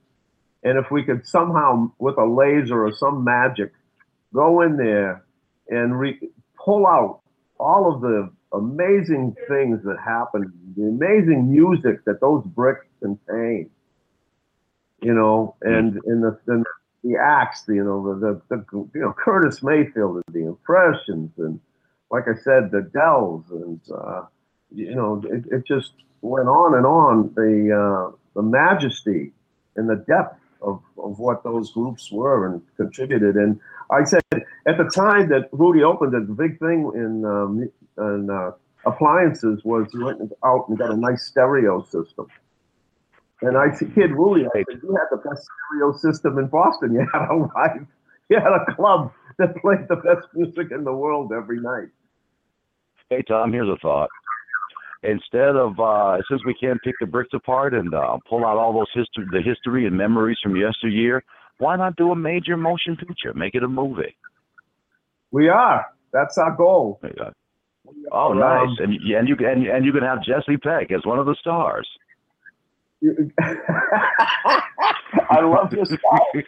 and 0.63 0.77
if 0.77 0.91
we 0.91 1.03
could 1.03 1.25
somehow 1.25 1.91
with 1.99 2.17
a 2.17 2.25
laser 2.25 2.85
or 2.85 2.93
some 2.93 3.23
magic 3.23 3.71
go 4.33 4.61
in 4.61 4.77
there 4.77 5.23
and 5.69 5.99
re- 5.99 6.19
pull 6.57 6.85
out 6.85 7.21
all 7.59 7.93
of 7.93 8.01
the 8.01 8.29
amazing 8.53 9.35
things 9.47 9.83
that 9.83 9.97
happened, 10.03 10.51
the 10.75 10.83
amazing 10.83 11.51
music 11.51 12.03
that 12.05 12.19
those 12.19 12.43
bricks 12.45 12.85
contain, 13.01 13.69
you 15.01 15.13
know, 15.13 15.55
and 15.61 15.99
in 16.05 16.21
the, 16.21 16.37
the 16.45 16.63
the 17.03 17.15
acts, 17.15 17.63
you 17.67 17.83
know, 17.83 18.19
the, 18.19 18.41
the, 18.49 18.55
the 18.55 18.89
you 18.93 19.01
know 19.01 19.13
Curtis 19.13 19.63
Mayfield 19.63 20.21
and 20.27 20.35
the 20.35 20.47
Impressions, 20.47 21.31
and 21.37 21.59
like 22.11 22.25
I 22.27 22.35
said, 22.43 22.71
the 22.71 22.81
Dells, 22.81 23.45
and 23.51 23.79
uh, 23.93 24.23
you 24.73 24.95
know, 24.95 25.21
it, 25.25 25.45
it 25.51 25.65
just 25.65 25.93
went 26.21 26.47
on 26.47 26.75
and 26.75 26.85
on. 26.85 27.33
The 27.35 28.09
uh, 28.11 28.15
the 28.35 28.41
majesty 28.41 29.31
and 29.75 29.89
the 29.89 29.97
depth 30.07 30.39
of, 30.61 30.81
of 30.97 31.19
what 31.19 31.43
those 31.43 31.71
groups 31.71 32.11
were 32.11 32.47
and 32.47 32.61
contributed. 32.77 33.35
And 33.35 33.59
I 33.91 34.03
said 34.03 34.23
at 34.31 34.77
the 34.77 34.89
time 34.93 35.29
that 35.29 35.49
Rudy 35.51 35.83
opened 35.83 36.13
it, 36.13 36.27
the 36.27 36.33
big 36.33 36.59
thing 36.59 36.91
in 36.95 37.25
um, 37.25 37.69
in 37.97 38.29
uh, 38.29 38.51
appliances 38.85 39.63
was 39.63 39.87
he 39.91 40.03
went 40.03 40.31
out 40.43 40.69
and 40.69 40.77
got 40.77 40.91
a 40.91 40.97
nice 40.97 41.25
stereo 41.25 41.83
system. 41.83 42.27
And 43.41 43.57
I 43.57 43.73
said, 43.73 43.95
kid 43.95 44.11
Rudy, 44.11 44.45
I 44.47 44.63
said, 44.69 44.81
you 44.83 44.95
had 44.95 45.07
the 45.11 45.17
best 45.17 45.47
stereo 45.47 45.93
system 45.97 46.37
in 46.39 46.47
Boston. 46.47 46.93
You 46.93 47.07
had 47.13 47.29
a 47.29 47.35
live, 47.35 47.87
you 48.29 48.37
had 48.37 48.51
a 48.51 48.75
club 48.75 49.13
that 49.37 49.55
played 49.57 49.87
the 49.87 49.95
best 49.95 50.27
music 50.33 50.71
in 50.71 50.83
the 50.83 50.93
world 50.93 51.31
every 51.33 51.61
night. 51.61 51.87
Hey 53.09 53.23
Tom, 53.23 53.51
here's 53.53 53.69
a 53.69 53.77
thought. 53.77 54.09
Instead 55.03 55.55
of 55.55 55.79
uh, 55.79 56.17
since 56.29 56.41
we 56.45 56.53
can't 56.53 56.81
pick 56.83 56.95
the 56.99 57.07
bricks 57.07 57.33
apart 57.33 57.73
and 57.73 57.93
uh, 57.93 58.17
pull 58.29 58.45
out 58.45 58.57
all 58.57 58.73
those 58.73 58.91
history, 58.93 59.25
the 59.31 59.41
history 59.41 59.85
and 59.85 59.97
memories 59.97 60.37
from 60.41 60.55
yesteryear, 60.55 61.23
why 61.57 61.75
not 61.75 61.95
do 61.95 62.11
a 62.11 62.15
major 62.15 62.57
motion 62.57 62.95
picture? 62.95 63.33
Make 63.33 63.55
it 63.55 63.63
a 63.63 63.67
movie. 63.67 64.15
We 65.31 65.49
are. 65.49 65.85
That's 66.11 66.37
our 66.37 66.55
goal. 66.55 66.99
Yeah. 67.03 67.31
Oh, 68.11 68.33
nice! 68.33 68.67
Um, 68.67 68.75
and 68.79 68.93
and 68.93 69.27
you 69.27 69.35
and 69.39 69.65
and 69.65 69.85
you 69.85 69.91
can 69.91 70.03
have 70.03 70.19
Jesse 70.23 70.57
Peck 70.57 70.91
as 70.91 71.05
one 71.05 71.19
of 71.19 71.25
the 71.25 71.35
stars. 71.39 71.87
I 75.31 75.39
love 75.41 75.71
your 75.71 75.85
style. 75.85 75.97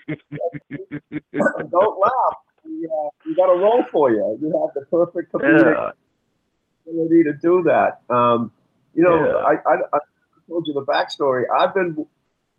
Don't 1.71 1.99
laugh. 1.99 2.37
We, 2.63 2.85
uh, 2.85 3.09
we 3.25 3.35
got 3.35 3.45
a 3.45 3.57
role 3.57 3.83
for 3.91 4.11
you. 4.11 4.37
You 4.41 4.47
have 4.61 4.73
the 4.75 4.85
perfect 4.89 5.31
comedic 5.31 5.73
yeah. 5.73 5.91
Ability 6.87 7.23
to 7.23 7.33
do 7.33 7.63
that. 7.63 8.01
Um, 8.13 8.51
you 8.93 9.03
know, 9.03 9.25
yeah. 9.25 9.35
I, 9.35 9.53
I, 9.69 9.75
I 9.93 9.99
told 10.47 10.67
you 10.67 10.73
the 10.73 10.85
backstory. 10.85 11.43
I've 11.55 11.73
been 11.73 12.05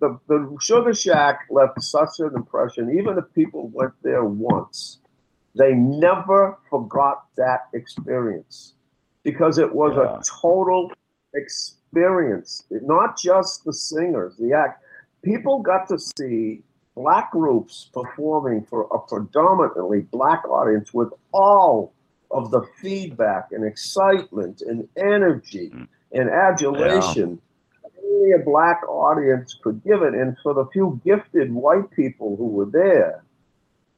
the 0.00 0.18
the 0.28 0.56
Sugar 0.60 0.94
Shack 0.94 1.46
left 1.50 1.82
such 1.82 2.18
an 2.18 2.32
impression. 2.34 2.98
Even 2.98 3.18
if 3.18 3.24
people 3.34 3.68
went 3.68 3.92
there 4.02 4.24
once, 4.24 4.98
they 5.54 5.72
never 5.74 6.58
forgot 6.70 7.26
that 7.36 7.68
experience 7.74 8.74
because 9.22 9.58
it 9.58 9.72
was 9.72 9.94
yeah. 9.96 10.18
a 10.18 10.40
total 10.40 10.90
experience. 11.34 12.64
Not 12.70 13.18
just 13.18 13.64
the 13.64 13.72
singers, 13.72 14.36
the 14.36 14.52
act. 14.52 14.82
People 15.22 15.60
got 15.60 15.88
to 15.88 15.98
see 16.18 16.62
black 16.96 17.30
groups 17.30 17.90
performing 17.94 18.64
for 18.64 18.82
a 18.92 18.98
predominantly 18.98 20.00
black 20.00 20.44
audience 20.48 20.92
with 20.92 21.12
all 21.32 21.94
of 22.32 22.50
the 22.50 22.62
feedback 22.80 23.48
and 23.52 23.64
excitement 23.64 24.62
and 24.62 24.88
energy 24.96 25.70
mm. 25.70 25.86
and 26.12 26.30
adulation 26.30 27.40
yeah. 27.84 27.90
only 28.04 28.32
a 28.32 28.38
black 28.38 28.82
audience 28.88 29.56
could 29.62 29.82
give 29.84 30.02
it. 30.02 30.14
And 30.14 30.36
for 30.42 30.54
the 30.54 30.66
few 30.72 31.00
gifted 31.04 31.52
white 31.52 31.90
people 31.90 32.36
who 32.36 32.48
were 32.48 32.66
there, 32.66 33.24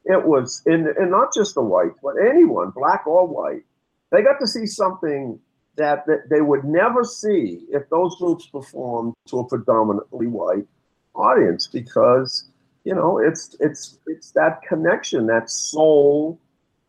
it 0.05 0.25
was, 0.25 0.61
and, 0.65 0.87
and 0.87 1.09
not 1.09 1.33
just 1.33 1.55
the 1.55 1.61
whites, 1.61 1.97
but 2.03 2.15
anyone, 2.21 2.71
black 2.71 3.07
or 3.07 3.25
white, 3.25 3.63
they 4.11 4.21
got 4.21 4.39
to 4.39 4.47
see 4.47 4.67
something 4.67 5.39
that, 5.77 6.05
that 6.05 6.29
they 6.29 6.41
would 6.41 6.63
never 6.63 7.03
see 7.03 7.65
if 7.69 7.89
those 7.89 8.15
groups 8.17 8.45
performed 8.47 9.13
to 9.27 9.39
a 9.39 9.47
predominantly 9.47 10.27
white 10.27 10.67
audience 11.15 11.67
because 11.67 12.45
you 12.83 12.93
know 12.93 13.17
it's 13.17 13.55
it's 13.61 13.97
it's 14.05 14.31
that 14.31 14.61
connection 14.67 15.27
that 15.27 15.49
soul 15.49 16.39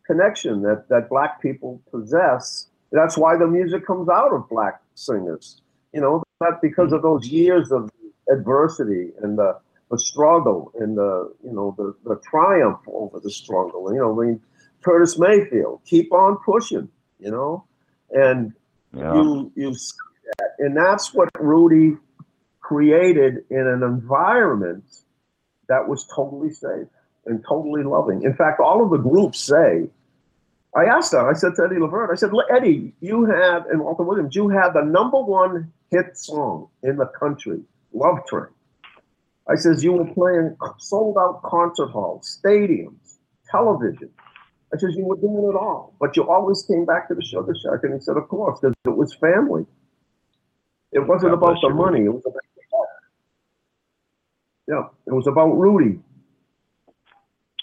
connection 0.07 0.63
that 0.63 0.89
that 0.89 1.09
black 1.09 1.41
people 1.41 1.81
possess 1.91 2.69
that's 2.93 3.17
why 3.19 3.37
the 3.37 3.47
music 3.47 3.87
comes 3.87 4.09
out 4.09 4.33
of 4.33 4.49
black 4.49 4.81
singers 4.95 5.61
you 5.93 6.01
know 6.01 6.23
that 6.41 6.61
because 6.63 6.93
of 6.93 7.03
those 7.03 7.27
years 7.29 7.73
of 7.73 7.91
adversity 8.31 9.11
and 9.23 9.39
the 9.39 9.59
the 9.91 9.99
struggle 9.99 10.73
and 10.79 10.97
the 10.97 11.33
you 11.45 11.53
know 11.53 11.75
the, 11.77 11.95
the 12.05 12.21
triumph 12.29 12.81
over 12.89 13.21
the 13.21 13.31
struggle. 13.31 13.93
You 13.93 14.01
know, 14.01 14.21
I 14.21 14.27
mean, 14.27 14.41
Curtis 14.83 15.19
Mayfield, 15.19 15.81
keep 15.85 16.13
on 16.13 16.37
pushing. 16.45 16.89
You 17.19 17.31
know, 17.31 17.65
and 18.11 18.53
yeah. 18.93 19.15
you 19.15 19.53
you 19.55 19.73
that, 19.73 20.51
and 20.59 20.77
that's 20.77 21.15
what 21.15 21.31
Rudy 21.39 21.97
created 22.61 23.45
in 23.49 23.67
an 23.67 23.83
environment 23.83 24.85
that 25.69 25.89
was 25.89 26.07
totally 26.15 26.51
safe 26.51 26.89
and 27.25 27.45
totally 27.49 27.85
loving. 27.85 28.23
In 28.23 28.35
fact, 28.35 28.61
all 28.61 28.83
of 28.83 28.91
the 28.91 28.99
groups 28.99 29.41
say. 29.41 29.89
I 30.77 30.85
asked 30.85 31.13
her, 31.13 31.29
I 31.29 31.33
said 31.33 31.55
to 31.57 31.65
Eddie 31.65 31.81
Levert, 31.81 32.11
I 32.13 32.17
said, 32.17 32.31
Eddie, 32.51 32.93
you 33.01 33.25
have, 33.25 33.65
and 33.67 33.81
Walter 33.81 34.03
Williams, 34.03 34.37
you 34.37 34.51
have 34.51 34.75
the 34.75 34.83
number 34.83 35.19
one 35.21 35.73
hit 35.91 36.19
song 36.19 36.69
in 36.83 36.97
the 36.97 37.07
country, 37.07 37.61
Love 37.95 38.19
Train. 38.27 38.49
I 39.49 39.55
says, 39.55 39.83
you 39.83 39.93
were 39.93 40.13
playing 40.13 40.57
sold 40.79 41.17
out 41.19 41.43
concert 41.43 41.87
halls, 41.87 42.41
stadiums, 42.45 43.19
television. 43.51 44.11
I 44.75 44.77
says, 44.77 44.95
you 44.97 45.05
were 45.05 45.17
doing 45.17 45.49
it 45.49 45.57
all, 45.57 45.95
but 45.99 46.17
you 46.17 46.29
always 46.29 46.63
came 46.65 46.85
back 46.85 47.09
to 47.09 47.15
the 47.15 47.25
Sugar 47.25 47.55
Shack. 47.63 47.85
And 47.85 47.95
he 47.95 48.01
said, 48.01 48.17
of 48.17 48.29
course, 48.29 48.59
because 48.61 48.75
it 48.85 48.97
was 48.97 49.15
family. 49.15 49.65
It 50.93 51.07
wasn't 51.07 51.33
God 51.33 51.53
about 51.53 51.61
the 51.63 51.71
money. 51.71 52.05
It 52.05 52.13
was 52.13 52.25
about 52.27 52.43
yeah, 54.69 54.83
it 55.07 55.13
was 55.13 55.29
about 55.29 55.53
Rudy. 55.53 56.01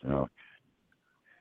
Yeah. 0.07 0.25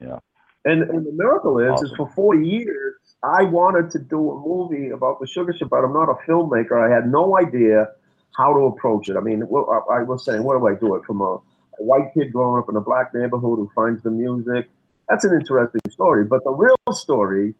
Yeah. 0.00 0.18
And, 0.64 0.82
and 0.82 1.04
the 1.04 1.12
miracle 1.12 1.58
is, 1.58 1.72
awesome. 1.72 1.86
is 1.86 1.92
for 1.96 2.08
40 2.10 2.46
years, 2.46 2.94
I 3.24 3.42
wanted 3.42 3.90
to 3.92 3.98
do 3.98 4.30
a 4.30 4.40
movie 4.46 4.90
about 4.90 5.20
the 5.20 5.26
Sugar 5.26 5.52
Shack, 5.52 5.68
but 5.68 5.84
I'm 5.84 5.92
not 5.92 6.08
a 6.08 6.14
filmmaker. 6.28 6.78
I 6.78 6.92
had 6.92 7.10
no 7.10 7.36
idea 7.36 7.88
how 8.36 8.52
to 8.52 8.60
approach 8.66 9.08
it. 9.08 9.16
I 9.16 9.20
mean, 9.20 9.42
I 9.42 10.02
was 10.02 10.24
saying, 10.24 10.44
what 10.44 10.58
do 10.58 10.66
I 10.66 10.74
do 10.74 10.94
it 10.94 11.04
from 11.04 11.20
a, 11.20 11.34
a 11.34 11.40
white 11.82 12.14
kid 12.14 12.32
growing 12.32 12.62
up 12.62 12.68
in 12.68 12.76
a 12.76 12.80
black 12.80 13.12
neighborhood 13.12 13.58
who 13.58 13.70
finds 13.74 14.02
the 14.02 14.10
music? 14.10 14.68
That's 15.08 15.24
an 15.24 15.34
interesting 15.34 15.80
story. 15.90 16.24
But 16.24 16.44
the 16.44 16.52
real 16.52 16.76
story 16.92 17.54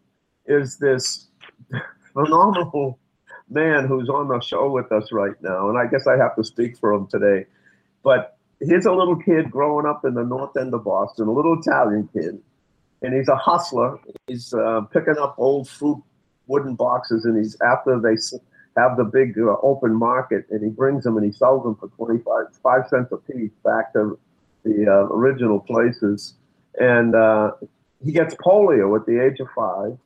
is 0.45 0.77
this 0.77 1.27
phenomenal 2.13 2.99
man 3.49 3.85
who's 3.85 4.09
on 4.09 4.29
the 4.29 4.39
show 4.39 4.71
with 4.71 4.91
us 4.91 5.11
right 5.11 5.35
now. 5.41 5.69
And 5.69 5.77
I 5.77 5.87
guess 5.87 6.07
I 6.07 6.17
have 6.17 6.35
to 6.37 6.43
speak 6.43 6.77
for 6.77 6.93
him 6.93 7.07
today. 7.07 7.45
But 8.03 8.37
here's 8.59 8.85
a 8.85 8.91
little 8.91 9.15
kid 9.15 9.51
growing 9.51 9.85
up 9.85 10.05
in 10.05 10.13
the 10.13 10.23
north 10.23 10.57
end 10.57 10.73
of 10.73 10.83
Boston, 10.83 11.27
a 11.27 11.31
little 11.31 11.59
Italian 11.59 12.09
kid. 12.13 12.41
And 13.03 13.13
he's 13.13 13.27
a 13.27 13.35
hustler. 13.35 13.99
He's 14.27 14.53
uh, 14.53 14.81
picking 14.91 15.17
up 15.17 15.35
old 15.37 15.69
fruit 15.69 16.01
wooden 16.47 16.75
boxes, 16.75 17.25
and 17.25 17.37
he's 17.37 17.57
after 17.61 17.99
they 17.99 18.15
have 18.77 18.97
the 18.97 19.03
big 19.03 19.37
uh, 19.37 19.55
open 19.61 19.93
market, 19.93 20.45
and 20.49 20.63
he 20.63 20.69
brings 20.69 21.03
them 21.03 21.17
and 21.17 21.25
he 21.25 21.31
sells 21.31 21.63
them 21.63 21.75
for 21.75 21.89
25 21.89 22.45
five 22.61 22.87
cents 22.89 23.11
a 23.11 23.17
piece 23.17 23.51
back 23.63 23.93
to 23.93 24.17
the 24.63 24.87
uh, 24.87 25.13
original 25.13 25.59
places. 25.59 26.35
And 26.79 27.13
uh, 27.13 27.51
he 28.03 28.11
gets 28.11 28.33
polio 28.35 28.97
at 28.99 29.05
the 29.05 29.23
age 29.23 29.39
of 29.39 29.47
five, 29.55 29.97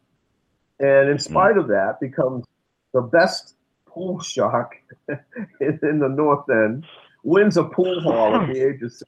and 0.80 1.10
in 1.10 1.20
spite 1.20 1.56
mm. 1.56 1.62
of 1.62 1.68
that, 1.70 2.00
becomes 2.00 2.45
the 2.93 3.02
best 3.02 3.56
pool 3.86 4.20
shark 4.20 4.76
in, 5.10 6.00
the 6.00 6.10
North 6.10 6.50
End. 6.50 6.86
Wins 7.24 7.58
a 7.58 7.64
pool 7.64 8.02
hall 8.02 8.36
at 8.36 8.48
the 8.48 8.62
age 8.62 8.82
of 8.82 8.91
16. 8.91 9.08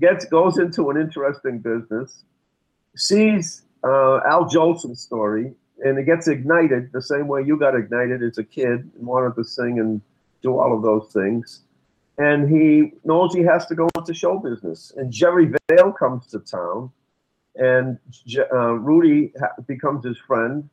Gets 0.00 0.24
goes 0.24 0.58
into 0.58 0.90
an 0.90 0.96
interesting 0.96 1.60
business. 1.60 2.24
Sees 2.96 3.62
uh, 3.82 4.20
Al 4.26 4.48
Jolson's 4.48 5.00
story 5.00 5.54
and 5.84 5.98
it 5.98 6.04
gets 6.04 6.28
ignited 6.28 6.90
the 6.92 7.02
same 7.02 7.28
way 7.28 7.42
you 7.42 7.58
got 7.58 7.74
ignited 7.74 8.22
as 8.22 8.38
a 8.38 8.44
kid 8.44 8.90
and 8.96 9.06
wanted 9.06 9.34
to 9.36 9.44
sing 9.44 9.78
and 9.80 10.00
do 10.42 10.58
all 10.58 10.76
of 10.76 10.82
those 10.82 11.12
things. 11.12 11.62
And 12.16 12.48
he 12.48 12.92
knows 13.04 13.34
he 13.34 13.42
has 13.42 13.66
to 13.66 13.74
go 13.74 13.88
into 13.96 14.14
show 14.14 14.38
business. 14.38 14.92
And 14.96 15.12
Jerry 15.12 15.52
Vale 15.68 15.92
comes 15.92 16.28
to 16.28 16.38
town, 16.38 16.90
and 17.56 17.98
uh, 18.52 18.74
Rudy 18.74 19.32
ha- 19.38 19.60
becomes 19.66 20.04
his 20.04 20.16
friend. 20.18 20.68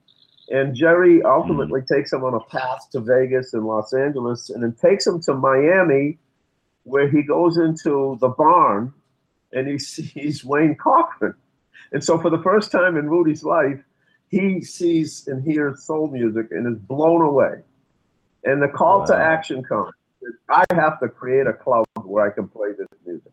And 0.49 0.75
Jerry 0.75 1.23
ultimately 1.23 1.81
mm-hmm. 1.81 1.93
takes 1.95 2.13
him 2.13 2.23
on 2.23 2.35
a 2.35 2.39
path 2.41 2.89
to 2.91 2.99
Vegas 2.99 3.53
and 3.53 3.65
Los 3.65 3.93
Angeles, 3.93 4.51
and 4.51 4.61
then 4.61 4.73
takes 4.73 5.07
him 5.07 5.19
to 5.21 5.33
Miami, 5.33 6.19
where 6.83 7.09
he 7.09 7.23
goes 7.23 7.57
into 7.57 8.17
the 8.21 8.29
barn 8.29 8.93
and 9.53 9.67
he 9.67 9.79
sees 9.79 10.45
Wayne 10.45 10.75
Cochran. 10.75 11.33
And 11.91 12.03
so, 12.03 12.19
for 12.19 12.29
the 12.29 12.41
first 12.41 12.71
time 12.71 12.97
in 12.97 13.09
Rudy's 13.09 13.43
life, 13.43 13.79
he 14.29 14.61
sees 14.61 15.27
and 15.27 15.43
hears 15.43 15.83
soul 15.83 16.07
music 16.07 16.47
and 16.51 16.65
is 16.67 16.79
blown 16.79 17.21
away. 17.21 17.61
And 18.43 18.61
the 18.61 18.67
call 18.67 18.99
wow. 18.99 19.05
to 19.07 19.15
action 19.15 19.63
comes. 19.63 19.91
I 20.49 20.63
have 20.71 20.99
to 20.99 21.09
create 21.09 21.47
a 21.47 21.53
club 21.53 21.85
where 22.03 22.25
I 22.25 22.29
can 22.33 22.47
play 22.47 22.69
this 22.77 22.87
music. 23.05 23.31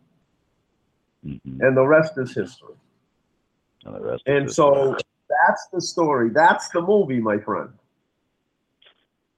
Mm-hmm. 1.25 1.61
And 1.61 1.77
the 1.77 1.85
rest 1.85 2.13
is 2.17 2.33
history. 2.33 2.75
And, 3.85 3.95
the 3.95 4.19
and 4.25 4.51
so 4.51 4.95
that's 5.29 5.67
the 5.71 5.81
story. 5.81 6.29
That's 6.29 6.69
the 6.69 6.81
movie, 6.81 7.19
my 7.19 7.37
friend. 7.37 7.69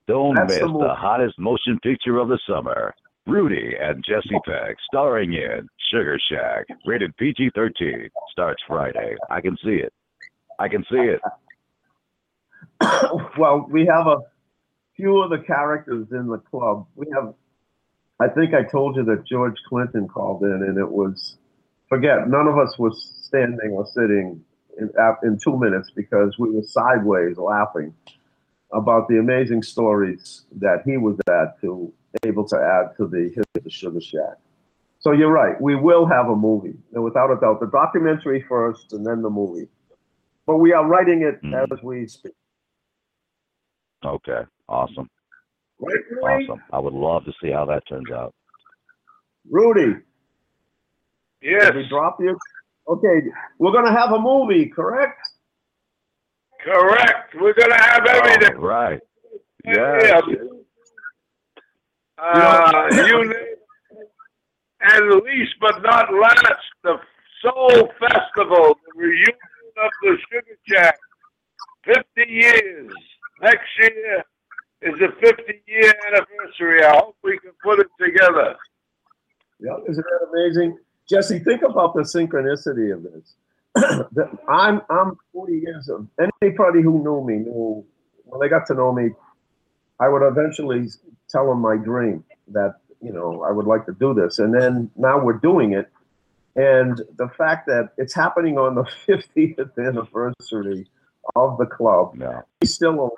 Don't 0.08 0.34
that's 0.34 0.54
miss 0.54 0.60
the, 0.60 0.66
the, 0.66 0.94
hottest 0.94 1.38
motion 1.38 1.78
picture 1.82 2.18
of 2.18 2.28
the 2.28 2.38
summer. 2.48 2.94
Rudy 3.26 3.74
and 3.80 4.04
Jesse 4.04 4.40
Peck, 4.44 4.76
starring 4.92 5.32
in 5.32 5.68
Sugar 5.90 6.18
Shack, 6.28 6.66
rated 6.84 7.16
PG 7.16 7.52
13, 7.54 8.08
starts 8.32 8.62
Friday. 8.66 9.14
I 9.30 9.40
can 9.40 9.56
see 9.64 9.76
it. 9.76 9.92
I 10.58 10.68
can 10.68 10.84
see 10.90 10.96
it. 10.98 11.20
well, 13.38 13.66
we 13.70 13.86
have 13.86 14.06
a 14.08 14.18
few 14.96 15.22
of 15.22 15.30
the 15.30 15.38
characters 15.38 16.08
in 16.10 16.26
the 16.26 16.38
club. 16.38 16.86
We 16.96 17.06
have, 17.14 17.34
I 18.20 18.28
think 18.28 18.54
I 18.54 18.64
told 18.64 18.96
you 18.96 19.04
that 19.04 19.24
George 19.24 19.56
Clinton 19.68 20.08
called 20.08 20.42
in, 20.42 20.64
and 20.66 20.76
it 20.76 20.90
was, 20.90 21.36
forget, 21.88 22.28
none 22.28 22.48
of 22.48 22.58
us 22.58 22.76
was 22.76 23.14
standing 23.22 23.70
or 23.70 23.86
sitting 23.86 24.44
in, 24.78 24.90
in 25.22 25.38
two 25.38 25.56
minutes 25.56 25.92
because 25.94 26.38
we 26.38 26.50
were 26.50 26.62
sideways 26.62 27.36
laughing 27.36 27.94
about 28.72 29.06
the 29.08 29.18
amazing 29.18 29.62
stories 29.62 30.42
that 30.56 30.82
he 30.84 30.96
was 30.96 31.16
at 31.28 31.60
to 31.60 31.92
able 32.24 32.46
to 32.48 32.56
add 32.56 32.96
to 32.96 33.06
the 33.06 33.24
history 33.28 33.44
of 33.56 33.64
the 33.64 33.70
Sugar 33.70 34.00
Shack. 34.00 34.36
So 35.00 35.12
you're 35.12 35.32
right. 35.32 35.60
We 35.60 35.74
will 35.74 36.06
have 36.06 36.28
a 36.28 36.36
movie, 36.36 36.76
and 36.92 37.02
without 37.02 37.30
a 37.30 37.40
doubt, 37.40 37.60
the 37.60 37.66
documentary 37.66 38.44
first, 38.48 38.92
and 38.92 39.04
then 39.04 39.22
the 39.22 39.30
movie. 39.30 39.68
But 40.46 40.58
we 40.58 40.72
are 40.72 40.86
writing 40.86 41.22
it 41.22 41.42
mm. 41.42 41.72
as 41.72 41.82
we 41.82 42.06
speak. 42.06 42.32
Okay. 44.04 44.42
Awesome. 44.68 45.08
Right, 45.78 45.94
Rudy? 46.10 46.46
Awesome. 46.46 46.62
I 46.72 46.78
would 46.78 46.94
love 46.94 47.24
to 47.24 47.32
see 47.42 47.50
how 47.50 47.64
that 47.66 47.82
turns 47.88 48.10
out. 48.12 48.34
Rudy, 49.50 49.96
Yes, 51.42 51.66
did 51.66 51.76
we 51.76 51.88
drop 51.88 52.18
you? 52.20 52.38
Okay, 52.88 53.28
we're 53.58 53.72
gonna 53.72 53.92
have 53.92 54.12
a 54.12 54.18
movie, 54.18 54.66
correct? 54.66 55.20
correct. 56.64 57.34
We're 57.34 57.54
gonna 57.54 57.80
have 57.80 58.06
everything. 58.06 58.56
All 58.56 58.62
right. 58.62 59.00
Yeah. 59.64 59.98
Yes. 60.00 60.22
Uh, 62.22 62.88
you 62.92 63.24
name 63.24 63.52
and 64.82 65.22
least 65.22 65.54
but 65.60 65.82
not 65.82 66.12
last, 66.12 66.64
the 66.82 66.96
Soul 67.42 67.88
Festival, 67.98 68.76
the 68.86 68.92
reunion 68.96 69.36
of 69.84 69.90
the 70.02 70.16
Sugar 70.30 70.58
Shack. 70.68 70.98
50 71.84 72.30
years. 72.30 72.92
Next 73.40 73.68
year 73.80 74.24
is 74.82 74.94
the 75.00 75.08
50 75.20 75.62
year 75.66 75.92
anniversary. 76.06 76.84
I 76.84 76.96
hope 76.96 77.16
we 77.24 77.38
can 77.38 77.52
put 77.62 77.80
it 77.80 77.88
together. 78.00 78.56
Yeah, 79.60 79.76
isn't 79.88 80.04
that 80.04 80.28
amazing? 80.32 80.78
Jesse, 81.08 81.40
think 81.40 81.62
about 81.62 81.94
the 81.94 82.02
synchronicity 82.02 82.92
of 82.94 83.02
this. 83.02 83.34
I'm 84.48 84.82
I'm 84.90 85.16
40 85.32 85.52
years 85.58 85.88
of 85.88 86.06
anybody 86.20 86.82
who 86.82 87.02
knew 87.02 87.24
me 87.24 87.36
knew 87.38 87.84
when 88.24 88.40
they 88.40 88.48
got 88.48 88.66
to 88.66 88.74
know 88.74 88.92
me, 88.92 89.10
I 89.98 90.08
would 90.08 90.26
eventually 90.26 90.88
tell 91.32 91.50
him 91.50 91.58
my 91.58 91.76
dream 91.76 92.24
that 92.48 92.76
you 93.00 93.12
know 93.12 93.42
I 93.42 93.50
would 93.50 93.66
like 93.66 93.86
to 93.86 93.92
do 93.92 94.14
this, 94.14 94.38
and 94.38 94.54
then 94.54 94.90
now 94.96 95.18
we're 95.18 95.38
doing 95.38 95.72
it, 95.72 95.90
and 96.54 97.00
the 97.16 97.28
fact 97.36 97.66
that 97.66 97.90
it's 97.96 98.14
happening 98.14 98.58
on 98.58 98.74
the 98.74 98.84
50th 99.08 99.78
anniversary 99.78 100.86
of 101.34 101.58
the 101.58 101.66
club, 101.66 102.14
No. 102.14 102.42
he's 102.60 102.74
still 102.74 102.94
alive. 102.94 103.10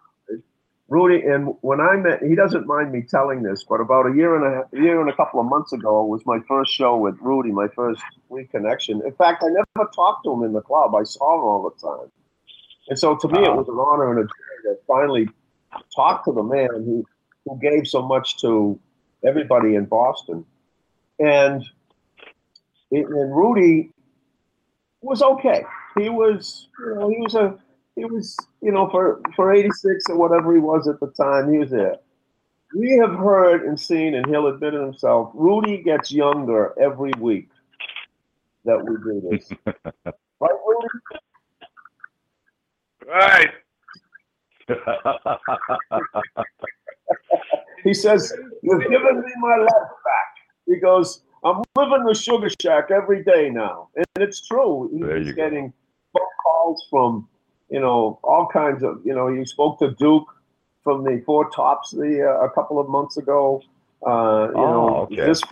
Rudy, 0.89 1.23
and 1.27 1.55
when 1.62 1.81
I 1.81 1.97
met, 1.97 2.23
he 2.23 2.35
doesn't 2.35 2.67
mind 2.67 2.93
me 2.93 3.01
telling 3.03 3.43
this, 3.43 3.65
but 3.65 3.81
about 3.81 4.07
a 4.07 4.15
year 4.15 4.37
and 4.37 4.45
a, 4.45 4.79
a 4.79 4.83
year 4.83 5.01
and 5.01 5.09
a 5.09 5.17
couple 5.17 5.41
of 5.41 5.47
months 5.47 5.73
ago 5.73 6.05
was 6.05 6.21
my 6.27 6.39
first 6.47 6.75
show 6.75 6.99
with 6.99 7.17
Rudy, 7.23 7.51
my 7.51 7.69
first 7.75 8.03
reconnection. 8.31 9.03
In 9.03 9.12
fact, 9.15 9.43
I 9.43 9.49
never 9.49 9.91
talked 9.95 10.25
to 10.25 10.33
him 10.33 10.43
in 10.43 10.53
the 10.53 10.61
club. 10.61 10.95
I 10.95 11.05
saw 11.05 11.37
him 11.37 11.45
all 11.45 11.62
the 11.71 11.81
time, 11.81 12.12
and 12.89 12.99
so 12.99 13.17
to 13.17 13.29
me, 13.29 13.41
it 13.41 13.49
uh-huh. 13.49 13.57
was 13.57 13.69
an 13.69 13.77
honor 13.77 14.11
and 14.11 14.21
a 14.21 14.23
joy 14.25 14.73
to 14.75 14.79
finally 14.87 15.29
talk 15.97 16.25
to 16.27 16.33
the 16.33 16.43
man 16.43 16.69
who 16.71 17.05
who 17.45 17.59
gave 17.61 17.86
so 17.86 18.03
much 18.03 18.40
to 18.40 18.78
everybody 19.24 19.74
in 19.74 19.86
Boston, 19.86 20.45
and 21.18 21.64
and 22.90 23.36
Rudy 23.36 23.90
was 25.01 25.22
okay. 25.22 25.64
He 25.99 26.09
was, 26.09 26.68
you 26.78 26.95
know, 26.95 27.09
he 27.09 27.18
was 27.18 27.34
a 27.34 27.59
he 27.97 28.05
was, 28.05 28.36
you 28.61 28.72
know, 28.72 28.90
for, 28.90 29.20
for 29.36 29.53
86 29.53 30.11
or 30.11 30.16
whatever 30.16 30.53
he 30.53 30.61
was 30.61 30.88
at 30.88 30.99
the 31.01 31.11
time, 31.12 31.53
he 31.53 31.59
was 31.59 31.70
there. 31.70 31.97
We 32.74 32.99
have 33.01 33.14
heard 33.14 33.64
and 33.64 33.78
seen, 33.78 34.14
and 34.14 34.26
he'll 34.26 34.49
admit 34.49 34.74
it 34.74 34.80
himself, 34.80 35.30
Rudy 35.32 35.80
gets 35.82 36.11
younger 36.11 36.74
every 36.80 37.12
week 37.18 37.49
that 38.64 38.84
we 38.84 38.97
do 38.97 39.22
this. 39.30 39.49
right, 40.40 40.51
Rudy? 40.66 40.88
Right. 43.07 43.51
He 47.82 47.92
says, 47.94 48.32
You've 48.62 48.82
given 48.88 49.20
me 49.20 49.32
my 49.40 49.57
life 49.57 49.68
back. 50.05 50.28
He 50.66 50.76
goes, 50.76 51.22
I'm 51.44 51.62
living 51.76 52.05
the 52.07 52.14
Sugar 52.14 52.48
Shack 52.61 52.90
every 52.90 53.22
day 53.22 53.50
now. 53.50 53.88
And 53.96 54.07
it's 54.16 54.46
true. 54.46 54.88
He's 54.92 55.34
getting 55.34 55.72
phone 56.12 56.22
calls 56.42 56.86
from, 56.90 57.28
you 57.68 57.80
know, 57.80 58.18
all 58.24 58.48
kinds 58.50 58.82
of, 58.82 59.00
you 59.05 59.14
know, 59.14 59.28
he 59.28 59.44
spoke 59.44 59.78
to 59.80 59.90
Duke 59.92 60.26
from 60.82 61.05
the 61.05 61.22
Four 61.26 61.50
Tops 61.50 61.90
the 61.90 62.22
uh, 62.26 62.44
a 62.46 62.50
couple 62.50 62.78
of 62.78 62.88
months 62.88 63.16
ago. 63.18 63.62
Uh, 64.07 64.48
you 64.55 64.61
Oh, 64.62 64.70
know, 64.72 64.88
okay. 65.05 65.16
this, 65.16 65.42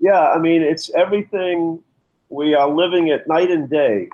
yeah, 0.00 0.30
I 0.30 0.38
mean, 0.38 0.62
it's 0.62 0.90
everything. 0.94 1.82
We 2.28 2.54
are 2.54 2.68
living 2.68 3.08
it 3.08 3.26
night 3.28 3.50
and 3.50 3.68
day. 3.70 4.08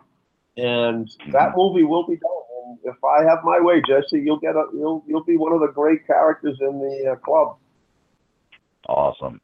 And 0.56 1.06
Mm-hmm. 1.06 1.32
that 1.32 1.52
movie 1.56 1.84
will 1.84 2.06
be 2.06 2.16
done. 2.16 2.30
If 2.84 2.96
I 3.04 3.24
have 3.24 3.40
my 3.44 3.60
way, 3.60 3.82
Jesse, 3.86 4.20
you'll 4.20 4.40
get 4.40 4.56
a, 4.56 4.64
you'll, 4.72 5.04
you'll 5.06 5.24
be 5.24 5.36
one 5.36 5.52
of 5.52 5.60
the 5.60 5.68
great 5.68 6.06
characters 6.06 6.58
in 6.60 6.78
the 6.78 7.12
uh, 7.12 7.16
club. 7.16 7.56
awesome. 8.88 9.40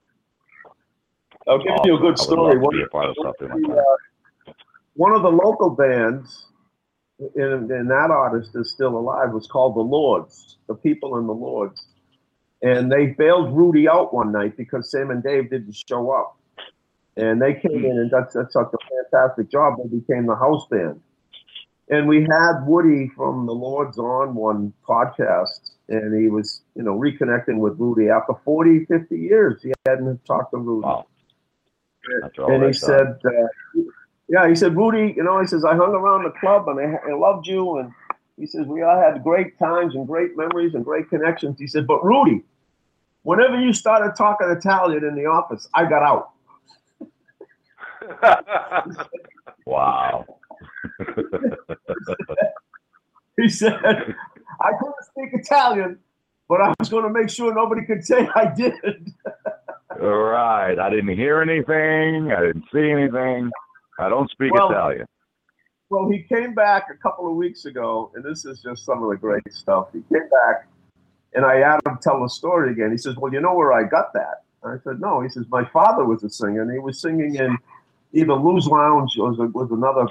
I'll 1.48 1.58
give 1.58 1.74
you 1.84 1.96
a 1.96 2.00
good 2.00 2.18
story. 2.18 2.58
One, 2.58 2.74
be 2.74 2.82
a 2.82 2.88
part 2.88 3.10
of 3.10 3.16
the, 3.38 3.46
uh, 3.46 4.52
one 4.94 5.12
of 5.12 5.22
the 5.22 5.30
local 5.30 5.70
bands, 5.70 6.46
and, 7.18 7.70
and 7.70 7.90
that 7.90 8.10
artist 8.10 8.50
is 8.54 8.70
still 8.70 8.96
alive, 8.98 9.32
was 9.32 9.46
called 9.46 9.76
the 9.76 9.80
Lords, 9.80 10.56
the 10.66 10.74
people 10.74 11.18
in 11.18 11.26
the 11.26 11.34
Lords. 11.34 11.86
And 12.62 12.90
they 12.90 13.06
bailed 13.06 13.56
Rudy 13.56 13.88
out 13.88 14.12
one 14.14 14.32
night 14.32 14.56
because 14.56 14.90
Sam 14.90 15.10
and 15.10 15.22
Dave 15.22 15.50
didn't 15.50 15.76
show 15.88 16.10
up. 16.10 16.38
And 17.16 17.40
they 17.40 17.54
came 17.54 17.84
in, 17.84 17.98
and 17.98 18.10
that's, 18.10 18.34
that's 18.34 18.52
such 18.52 18.68
a 18.72 19.10
fantastic 19.12 19.50
job. 19.50 19.74
They 19.78 19.98
became 19.98 20.26
the 20.26 20.34
house 20.34 20.66
band. 20.68 21.00
And 21.88 22.08
we 22.08 22.22
had 22.22 22.64
Woody 22.66 23.08
from 23.14 23.46
the 23.46 23.52
Lords 23.52 23.98
on 23.98 24.34
one 24.34 24.72
podcast, 24.88 25.70
and 25.88 26.20
he 26.20 26.28
was, 26.28 26.62
you 26.74 26.82
know, 26.82 26.98
reconnecting 26.98 27.58
with 27.58 27.78
Rudy 27.78 28.08
after 28.08 28.34
40, 28.44 28.86
50 28.86 29.16
years. 29.16 29.62
He 29.62 29.72
hadn't 29.86 30.24
talked 30.24 30.50
to 30.50 30.58
Rudy 30.58 30.84
Wow. 30.84 31.06
And 32.48 32.64
he 32.64 32.72
said, 32.72 33.18
uh, 33.24 33.48
"Yeah, 34.28 34.48
he 34.48 34.54
said, 34.54 34.76
Rudy, 34.76 35.14
you 35.16 35.22
know, 35.22 35.40
he 35.40 35.46
says 35.46 35.64
I 35.64 35.74
hung 35.74 35.92
around 35.92 36.24
the 36.24 36.30
club 36.30 36.68
and 36.68 36.78
I, 36.80 36.98
I 37.10 37.14
loved 37.14 37.46
you, 37.46 37.78
and 37.78 37.92
he 38.36 38.46
says 38.46 38.66
we 38.66 38.82
all 38.82 39.00
had 39.00 39.22
great 39.22 39.58
times 39.58 39.94
and 39.94 40.06
great 40.06 40.36
memories 40.36 40.74
and 40.74 40.84
great 40.84 41.08
connections." 41.08 41.58
He 41.58 41.66
said, 41.66 41.86
"But 41.86 42.04
Rudy, 42.04 42.44
whenever 43.22 43.60
you 43.60 43.72
started 43.72 44.14
talking 44.16 44.48
Italian 44.50 45.04
in 45.04 45.14
the 45.16 45.26
office, 45.26 45.68
I 45.74 45.84
got 45.88 46.02
out." 46.02 46.30
Wow. 49.66 50.35
He 53.36 53.48
said, 53.50 53.74
"I 53.84 54.70
couldn't 54.78 54.94
speak 55.02 55.40
Italian, 55.40 55.98
but 56.48 56.60
I 56.60 56.72
was 56.78 56.88
going 56.88 57.04
to 57.04 57.10
make 57.10 57.28
sure 57.28 57.54
nobody 57.54 57.84
could 57.84 58.04
say 58.04 58.28
I 58.34 58.46
did." 58.54 59.12
All 60.00 60.08
right. 60.08 60.78
I 60.78 60.90
didn't 60.90 61.16
hear 61.16 61.40
anything. 61.40 62.32
I 62.32 62.40
didn't 62.40 62.64
see 62.72 62.90
anything. 62.90 63.50
I 63.98 64.08
don't 64.08 64.30
speak 64.30 64.52
Well- 64.52 64.70
Italian. 64.70 65.06
Well, 65.88 66.10
he 66.10 66.24
came 66.24 66.52
back 66.52 66.88
a 66.90 66.96
couple 66.96 67.30
of 67.30 67.36
weeks 67.36 67.64
ago, 67.64 68.10
and 68.16 68.24
this 68.24 68.44
is 68.44 68.60
just 68.60 68.84
some 68.84 69.04
of 69.04 69.10
the 69.10 69.16
great 69.16 69.42
stuff. 69.52 69.86
He 69.92 70.02
came 70.12 70.28
back, 70.30 70.66
and 71.32 71.44
I 71.44 71.58
had 71.58 71.78
him 71.86 71.96
tell 72.02 72.20
the 72.20 72.28
story 72.28 72.72
again. 72.72 72.90
He 72.90 72.96
says, 72.98 73.14
"Well, 73.14 73.32
you 73.32 73.40
know 73.40 73.54
where 73.54 73.72
I 73.72 73.84
got 73.84 74.12
that?" 74.14 74.42
I 74.64 74.78
said, 74.82 75.00
"No." 75.00 75.20
He 75.20 75.28
says, 75.28 75.44
"My 75.48 75.64
father 75.66 76.04
was 76.04 76.24
a 76.24 76.28
singer, 76.28 76.62
and 76.62 76.72
he 76.72 76.80
was 76.80 77.00
singing 77.00 77.36
in 77.36 77.56
either 78.12 78.34
Lou's 78.34 78.66
Lounge 78.66 79.16
or 79.16 79.30
was, 79.30 79.52
was 79.52 79.70
another 79.70 80.08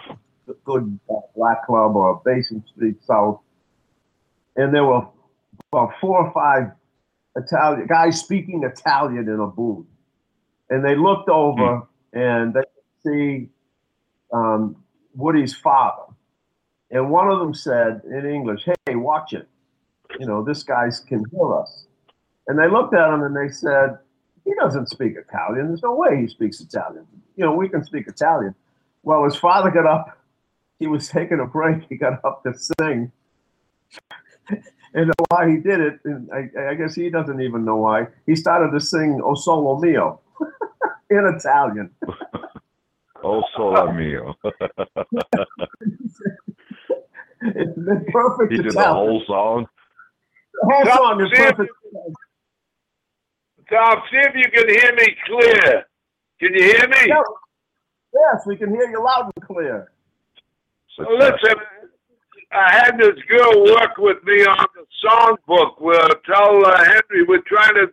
good 0.66 1.00
black 1.36 1.66
club 1.66 1.96
or 1.96 2.22
Basin 2.26 2.64
Street 2.74 2.98
South, 3.06 3.40
and 4.56 4.74
there 4.74 4.86
were 4.86 5.08
about 5.72 5.94
four 6.00 6.26
or 6.26 6.34
five 6.34 6.72
Italian 7.36 7.88
guys 7.88 8.20
speaking 8.20 8.64
Italian 8.64 9.28
in 9.28 9.40
a 9.40 9.48
booth, 9.48 9.86
and 10.70 10.84
they 10.84 10.96
looked 10.96 11.30
over 11.30 11.88
and 12.14 12.54
they 12.54 12.62
see." 13.04 13.50
Um, 14.34 14.78
Woody's 15.16 15.56
father. 15.56 16.04
And 16.92 17.10
one 17.10 17.30
of 17.30 17.40
them 17.40 17.54
said 17.54 18.02
in 18.06 18.26
English, 18.26 18.68
Hey, 18.86 18.96
watch 18.96 19.34
it. 19.34 19.48
You 20.20 20.28
know, 20.28 20.44
this 20.44 20.64
guy 20.64 20.90
can 21.08 21.24
hear 21.32 21.56
us. 21.56 21.86
And 22.48 22.60
they 22.60 22.70
looked 22.70 22.94
at 22.94 23.14
him 23.14 23.24
and 23.24 23.36
they 23.36 23.52
said, 23.52 23.98
He 24.44 24.54
doesn't 24.60 24.90
speak 24.90 25.14
Italian. 25.18 25.68
There's 25.68 25.84
no 25.84 25.96
way 25.96 26.22
he 26.22 26.28
speaks 26.28 26.62
Italian. 26.62 27.06
You 27.36 27.46
know, 27.46 27.54
we 27.54 27.70
can 27.70 27.84
speak 27.84 28.08
Italian. 28.08 28.54
Well, 29.04 29.24
his 29.24 29.36
father 29.36 29.72
got 29.72 29.86
up. 29.86 30.18
He 30.80 30.88
was 30.88 31.08
taking 31.08 31.40
a 31.40 31.46
break. 31.46 31.84
He 31.90 31.96
got 31.96 32.24
up 32.26 32.44
to 32.44 32.54
sing. 32.54 33.12
and 34.94 35.12
why 35.30 35.50
he 35.50 35.58
did 35.58 35.80
it, 35.80 36.00
and 36.04 36.30
I, 36.32 36.72
I 36.72 36.74
guess 36.76 36.96
he 36.96 37.10
doesn't 37.10 37.42
even 37.42 37.66
know 37.66 37.78
why. 37.78 38.08
He 38.26 38.36
started 38.36 38.72
to 38.72 38.80
sing 38.80 39.22
O 39.24 39.36
Solo 39.36 39.80
Mio 39.80 40.22
in 41.10 41.34
Italian. 41.36 41.92
o 43.26 43.44
solo 43.56 43.92
mio. 43.92 44.36
It's 47.48 47.76
the 47.76 48.04
perfect 48.12 48.54
he 48.54 48.58
did 48.58 48.72
the 48.74 48.82
whole 48.82 49.22
song. 49.28 49.68
The 50.54 50.74
whole 50.74 50.86
song 50.96 51.22
is 51.22 51.30
perfect. 51.38 51.72
Tom, 53.70 54.02
see 54.10 54.18
if 54.18 54.36
you 54.36 54.50
can 54.52 54.68
hear 54.68 54.96
me 54.96 55.16
clear. 55.28 55.86
Can 56.40 56.54
you 56.56 56.64
hear 56.64 56.88
me? 56.88 56.98
Yeah. 57.08 57.22
Yes, 58.14 58.48
we 58.48 58.56
can 58.56 58.70
hear 58.74 58.90
you 58.90 59.04
loud 59.04 59.32
and 59.36 59.46
clear. 59.46 59.92
Listen, 60.98 61.58
I 62.54 62.72
had 62.72 62.98
this 62.98 63.20
girl 63.28 63.66
work 63.66 63.98
with 63.98 64.24
me 64.24 64.46
on 64.46 64.66
the 64.76 64.86
songbook. 65.04 65.82
We'll 65.82 66.10
tell 66.26 66.66
uh, 66.66 66.78
Henry 66.86 67.26
we're 67.28 67.42
trying 67.42 67.76
to, 67.76 67.88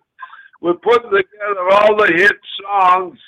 we're 0.61 0.75
putting 0.75 1.11
together 1.11 1.69
all 1.73 1.97
the 1.97 2.13
hit 2.15 2.37
songs 2.63 3.19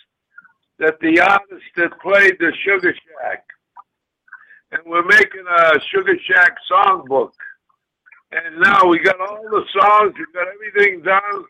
that 0.78 0.98
the 1.00 1.20
artists 1.20 1.68
that 1.76 2.00
played 2.00 2.36
the 2.38 2.52
Sugar 2.64 2.94
Shack. 2.94 3.44
And 4.70 4.82
we're 4.86 5.06
making 5.06 5.44
a 5.58 5.80
Sugar 5.92 6.16
Shack 6.24 6.54
songbook. 6.70 7.32
And 8.30 8.60
now 8.60 8.86
we 8.86 9.00
got 9.00 9.20
all 9.20 9.42
the 9.50 9.64
songs, 9.80 10.14
we 10.16 10.26
got 10.34 10.46
everything 10.54 11.02
done. 11.02 11.44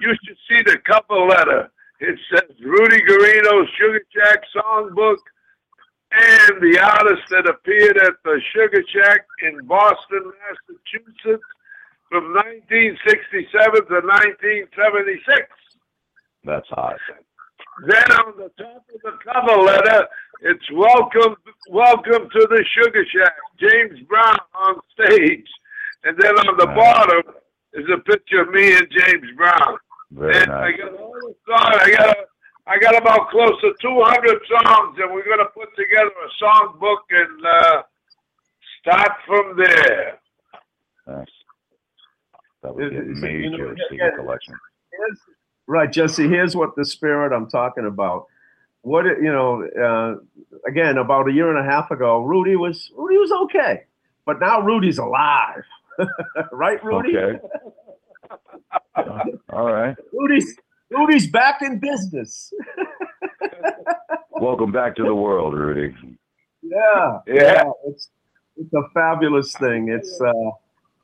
You 0.00 0.14
should 0.24 0.36
see 0.48 0.62
the 0.64 0.78
cover 0.84 1.26
letter. 1.26 1.70
It 2.00 2.18
says 2.30 2.56
Rudy 2.60 3.00
Guarino 3.02 3.64
Sugar 3.76 4.00
Shack 4.16 4.42
Songbook 4.54 5.16
and 6.18 6.60
the 6.62 6.78
artist 6.82 7.22
that 7.30 7.48
appeared 7.48 7.96
at 7.98 8.14
the 8.24 8.40
Sugar 8.54 8.82
Shack 8.92 9.20
in 9.42 9.64
Boston, 9.66 10.32
Massachusetts 10.42 11.44
from 12.10 12.34
1967 12.34 13.86
to 13.86 13.96
1976. 14.02 15.46
That's 16.44 16.68
hot. 16.70 16.96
Then 17.86 18.10
on 18.26 18.34
the 18.36 18.50
top 18.58 18.82
of 18.94 19.00
the 19.02 19.12
cover 19.22 19.62
letter, 19.62 20.06
it's 20.42 20.64
welcome, 20.72 21.36
welcome 21.70 22.28
to 22.30 22.46
the 22.50 22.64
Sugar 22.74 23.04
Shack, 23.14 23.34
James 23.60 24.00
Brown 24.08 24.36
on 24.54 24.80
stage. 24.98 25.46
And 26.04 26.16
then 26.18 26.34
on 26.38 26.56
the 26.58 26.66
Nice. 26.66 26.76
bottom 26.76 27.22
is 27.74 27.86
a 27.92 27.98
picture 27.98 28.42
of 28.42 28.50
me 28.50 28.74
and 28.74 28.86
James 28.90 29.30
Brown. 29.36 29.76
Very 30.10 30.42
and 30.42 30.52
I 30.52 30.72
got 30.72 30.94
all 30.94 31.12
the 31.12 31.34
songs. 31.46 31.76
I 31.82 31.90
got 31.90 32.16
I 32.68 32.78
got 32.78 32.96
about 32.96 33.30
close 33.30 33.58
to 33.62 33.72
200 33.80 34.40
songs, 34.48 34.98
and 35.00 35.12
we're 35.12 35.24
gonna 35.28 35.48
put 35.54 35.74
together 35.76 36.10
a 36.10 36.30
song 36.38 36.76
book 36.78 37.00
and 37.10 37.46
uh, 37.46 37.82
start 38.82 39.12
from 39.26 39.56
there. 39.56 40.18
Nice. 41.06 41.26
That 42.62 42.74
would 42.74 42.90
be 42.90 42.96
a 42.96 43.00
Is- 43.02 43.08
is 43.08 43.18
it- 43.18 43.22
major 43.22 43.40
you 43.48 43.58
know, 43.58 43.74
CD 43.88 44.02
yeah. 44.02 44.10
collection. 44.16 44.54
Right, 45.66 45.90
Jesse. 45.92 46.28
Here's 46.28 46.56
what 46.56 46.74
the 46.76 46.84
spirit 46.84 47.32
I'm 47.34 47.48
talking 47.48 47.86
about. 47.86 48.26
What 48.82 49.04
you 49.04 49.32
know, 49.32 49.64
uh, 49.66 50.16
again, 50.68 50.98
about 50.98 51.28
a 51.28 51.32
year 51.32 51.54
and 51.54 51.58
a 51.58 51.70
half 51.70 51.90
ago, 51.90 52.22
Rudy 52.22 52.56
was 52.56 52.90
Rudy 52.96 53.18
was 53.18 53.32
okay, 53.44 53.84
but 54.24 54.40
now 54.40 54.60
Rudy's 54.60 54.98
alive, 54.98 55.62
right, 56.52 56.82
Rudy? 56.84 57.16
Okay. 57.18 57.38
Uh, 58.94 59.24
all 59.52 59.70
right. 59.72 59.96
Rudy's 60.12 60.56
Rudy's 60.90 61.26
back 61.26 61.62
in 61.62 61.78
business. 61.78 62.52
Welcome 64.40 64.72
back 64.72 64.96
to 64.96 65.02
the 65.02 65.14
world, 65.14 65.54
Rudy. 65.54 65.94
Yeah, 66.62 67.18
Yeah. 67.26 67.70
It's 67.86 68.10
it's 68.56 68.72
a 68.72 68.82
fabulous 68.92 69.52
thing. 69.54 69.88
It's 69.88 70.20
uh, 70.20 70.50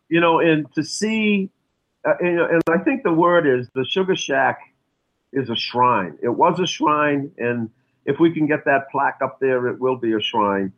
you 0.09 0.21
know, 0.21 0.41
and 0.41 0.67
to 0.75 0.83
see, 0.83 1.51
uh, 2.07 2.15
and, 2.21 2.41
and 2.41 2.63
I 2.69 2.79
think 2.79 3.03
the 3.03 3.13
word 3.13 3.47
is 3.47 3.69
the 3.75 3.85
Sugar 3.85 4.17
Shack 4.17 4.59
is 5.33 5.51
a 5.51 5.57
shrine. 5.57 6.19
It 6.23 6.31
was 6.31 6.59
a 6.61 6.67
shrine, 6.67 7.31
and 7.39 7.71
if 8.07 8.19
we 8.19 8.33
can 8.33 8.47
get 8.47 8.65
that 8.65 8.91
plaque 8.91 9.19
up 9.23 9.39
there, 9.41 9.69
it 9.69 9.81
will 9.81 9.97
be 9.97 10.13
a 10.13 10.21
shrine 10.21 10.73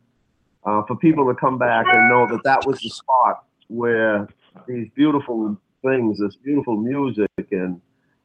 uh, 0.65 0.83
for 0.83 0.95
people 0.95 1.27
to 1.27 1.35
come 1.35 1.57
back 1.57 1.85
and 1.91 2.09
know 2.09 2.27
that 2.27 2.43
that 2.43 2.65
was 2.65 2.79
the 2.79 2.89
spot 2.89 3.45
where 3.67 4.27
these 4.67 4.87
beautiful 4.95 5.57
things, 5.83 6.19
this 6.19 6.35
beautiful 6.35 6.77
music 6.77 7.29
and 7.51 7.81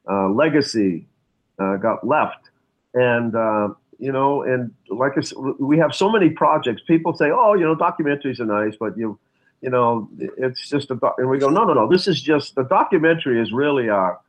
uh, 0.08 0.28
legacy 0.28 1.06
uh, 1.58 1.76
got 1.76 2.06
left. 2.06 2.50
And 2.94 3.34
uh, 3.34 3.68
you 3.98 4.12
know, 4.12 4.42
and 4.42 4.72
like 4.88 5.12
I 5.16 5.20
said, 5.20 5.38
we 5.58 5.78
have 5.78 5.94
so 5.94 6.10
many 6.10 6.30
projects. 6.30 6.82
People 6.86 7.14
say, 7.16 7.30
"Oh, 7.30 7.54
you 7.54 7.64
know, 7.64 7.76
documentaries 7.76 8.40
are 8.40 8.44
nice, 8.44 8.76
but 8.78 8.96
you, 8.98 9.18
you 9.60 9.70
know, 9.70 10.08
it's 10.18 10.68
just 10.68 10.90
a." 10.90 10.98
And 11.18 11.30
we 11.30 11.38
go, 11.38 11.48
"No, 11.48 11.64
no, 11.64 11.72
no. 11.72 11.88
This 11.88 12.08
is 12.08 12.20
just 12.20 12.54
the 12.54 12.64
documentary 12.64 13.40
is 13.40 13.52
really 13.52 13.88
our 13.88 14.20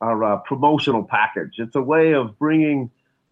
our 0.00 0.24
uh, 0.24 0.36
promotional 0.38 1.04
package. 1.04 1.54
It's 1.58 1.76
a 1.76 1.80
way 1.80 2.12
of 2.12 2.36
bringing 2.38 2.90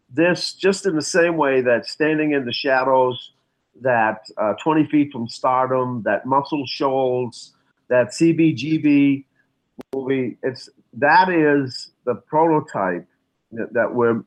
this 0.09 0.55
just 0.55 0.86
in 0.86 0.95
the 0.95 1.03
same 1.03 1.36
way 1.36 1.61
that 1.61 1.86
Standing 1.86 2.32
in 2.32 2.45
the 2.45 2.53
Shadows, 2.53 3.32
that 3.80 4.22
uh, 4.36 4.55
20 4.62 4.86
Feet 4.86 5.12
from 5.12 5.28
Stardom, 5.28 6.03
that 6.05 6.26
Muscle 6.26 6.64
Shoals, 6.66 7.53
that 7.88 8.09
CBGB 8.09 9.24
movie. 9.95 10.36
It's 10.43 10.68
that 10.95 11.28
is 11.30 11.91
the 12.05 12.14
prototype 12.14 13.07
that, 13.53 13.72
that 13.72 13.95
we're 13.95 14.22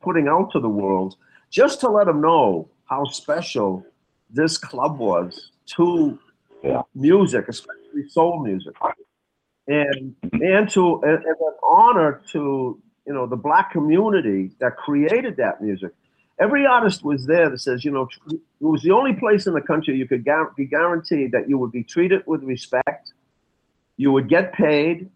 putting 0.00 0.28
out 0.28 0.50
to 0.52 0.60
the 0.60 0.68
world 0.68 1.16
just 1.50 1.80
to 1.80 1.88
let 1.88 2.06
them 2.06 2.20
know 2.20 2.68
how 2.84 3.04
special 3.04 3.84
this 4.30 4.58
club 4.58 4.98
was 4.98 5.50
to 5.66 6.18
Yeah. 6.62 6.82
music, 6.94 7.48
especially 7.48 8.08
soul 8.08 8.42
music, 8.42 8.74
and 9.66 10.14
and 10.32 10.68
to 10.70 11.00
and, 11.02 11.18
and 11.24 11.36
an 11.40 11.54
honor 11.62 12.22
to 12.32 12.80
you 13.06 13.12
know 13.12 13.26
the 13.26 13.36
black 13.36 13.72
community 13.72 14.50
that 14.60 14.76
created 14.76 15.36
that 15.36 15.60
music. 15.60 15.92
Every 16.40 16.66
artist 16.66 17.04
was 17.04 17.26
there 17.26 17.50
that 17.50 17.58
says, 17.58 17.84
you 17.84 17.90
know, 17.90 18.08
it 18.30 18.40
was 18.60 18.82
the 18.82 18.90
only 18.90 19.12
place 19.12 19.46
in 19.46 19.52
the 19.54 19.60
country 19.60 19.96
you 19.96 20.08
could 20.08 20.24
guar- 20.24 20.54
be 20.56 20.64
guaranteed 20.64 21.30
that 21.32 21.48
you 21.48 21.58
would 21.58 21.70
be 21.70 21.84
treated 21.84 22.22
with 22.26 22.42
respect, 22.42 23.12
you 23.96 24.10
would 24.12 24.28
get 24.28 24.52
paid, 24.52 25.08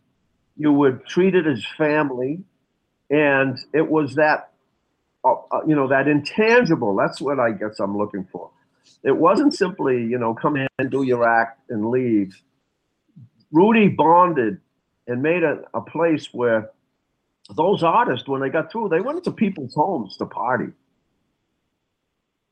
you 0.57 0.72
would 0.72 1.04
treat 1.07 1.34
it 1.34 1.46
as 1.46 1.64
family, 1.76 2.40
and 3.11 3.59
it 3.72 3.88
was 3.88 4.14
that 4.14 4.50
uh, 5.24 5.34
uh, 5.52 5.61
you 5.66 5.74
know 5.74 5.88
that 5.88 6.09
intangible. 6.09 6.96
That's 6.96 7.20
what 7.20 7.38
i 7.38 7.50
guess 7.50 7.78
i'm 7.80 7.96
looking 7.96 8.26
for. 8.30 8.50
It 9.02 9.16
wasn't 9.16 9.54
simply 9.54 10.02
you 10.02 10.18
know 10.18 10.34
come 10.34 10.57
in 10.57 10.68
and 10.78 10.90
do 10.90 11.02
your 11.02 11.28
act 11.28 11.61
and 11.70 11.90
leave. 11.90 12.34
Rudy 13.52 13.88
bonded 13.88 14.59
and 15.07 15.22
made 15.22 15.42
a, 15.44 15.62
a 15.74 15.80
place 15.80 16.28
where 16.32 16.70
those 17.54 17.82
artists 17.82 18.26
when 18.26 18.40
they 18.40 18.48
got 18.48 18.72
through 18.72 18.88
they 18.88 19.00
went 19.00 19.18
into 19.18 19.30
people's 19.30 19.74
homes 19.74 20.16
to 20.16 20.26
party. 20.26 20.72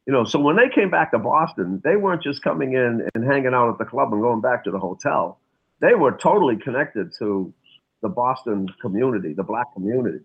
You 0.06 0.12
know 0.12 0.24
so 0.24 0.38
when 0.38 0.56
they 0.56 0.68
came 0.68 0.90
back 0.90 1.12
to 1.12 1.18
boston 1.18 1.80
they 1.82 1.96
weren't 1.96 2.22
just 2.22 2.42
coming 2.42 2.74
in 2.74 3.08
and 3.14 3.24
hanging 3.24 3.54
out 3.54 3.70
at 3.70 3.78
the 3.78 3.84
club 3.86 4.12
and 4.12 4.20
going 4.20 4.40
back 4.40 4.64
to 4.64 4.70
the 4.70 4.78
hotel. 4.78 5.40
They 5.80 5.94
were 5.94 6.12
totally 6.12 6.56
connected 6.56 7.12
to 7.18 7.52
the 8.04 8.08
boston 8.08 8.68
community 8.80 9.32
the 9.32 9.42
black 9.42 9.72
community 9.74 10.20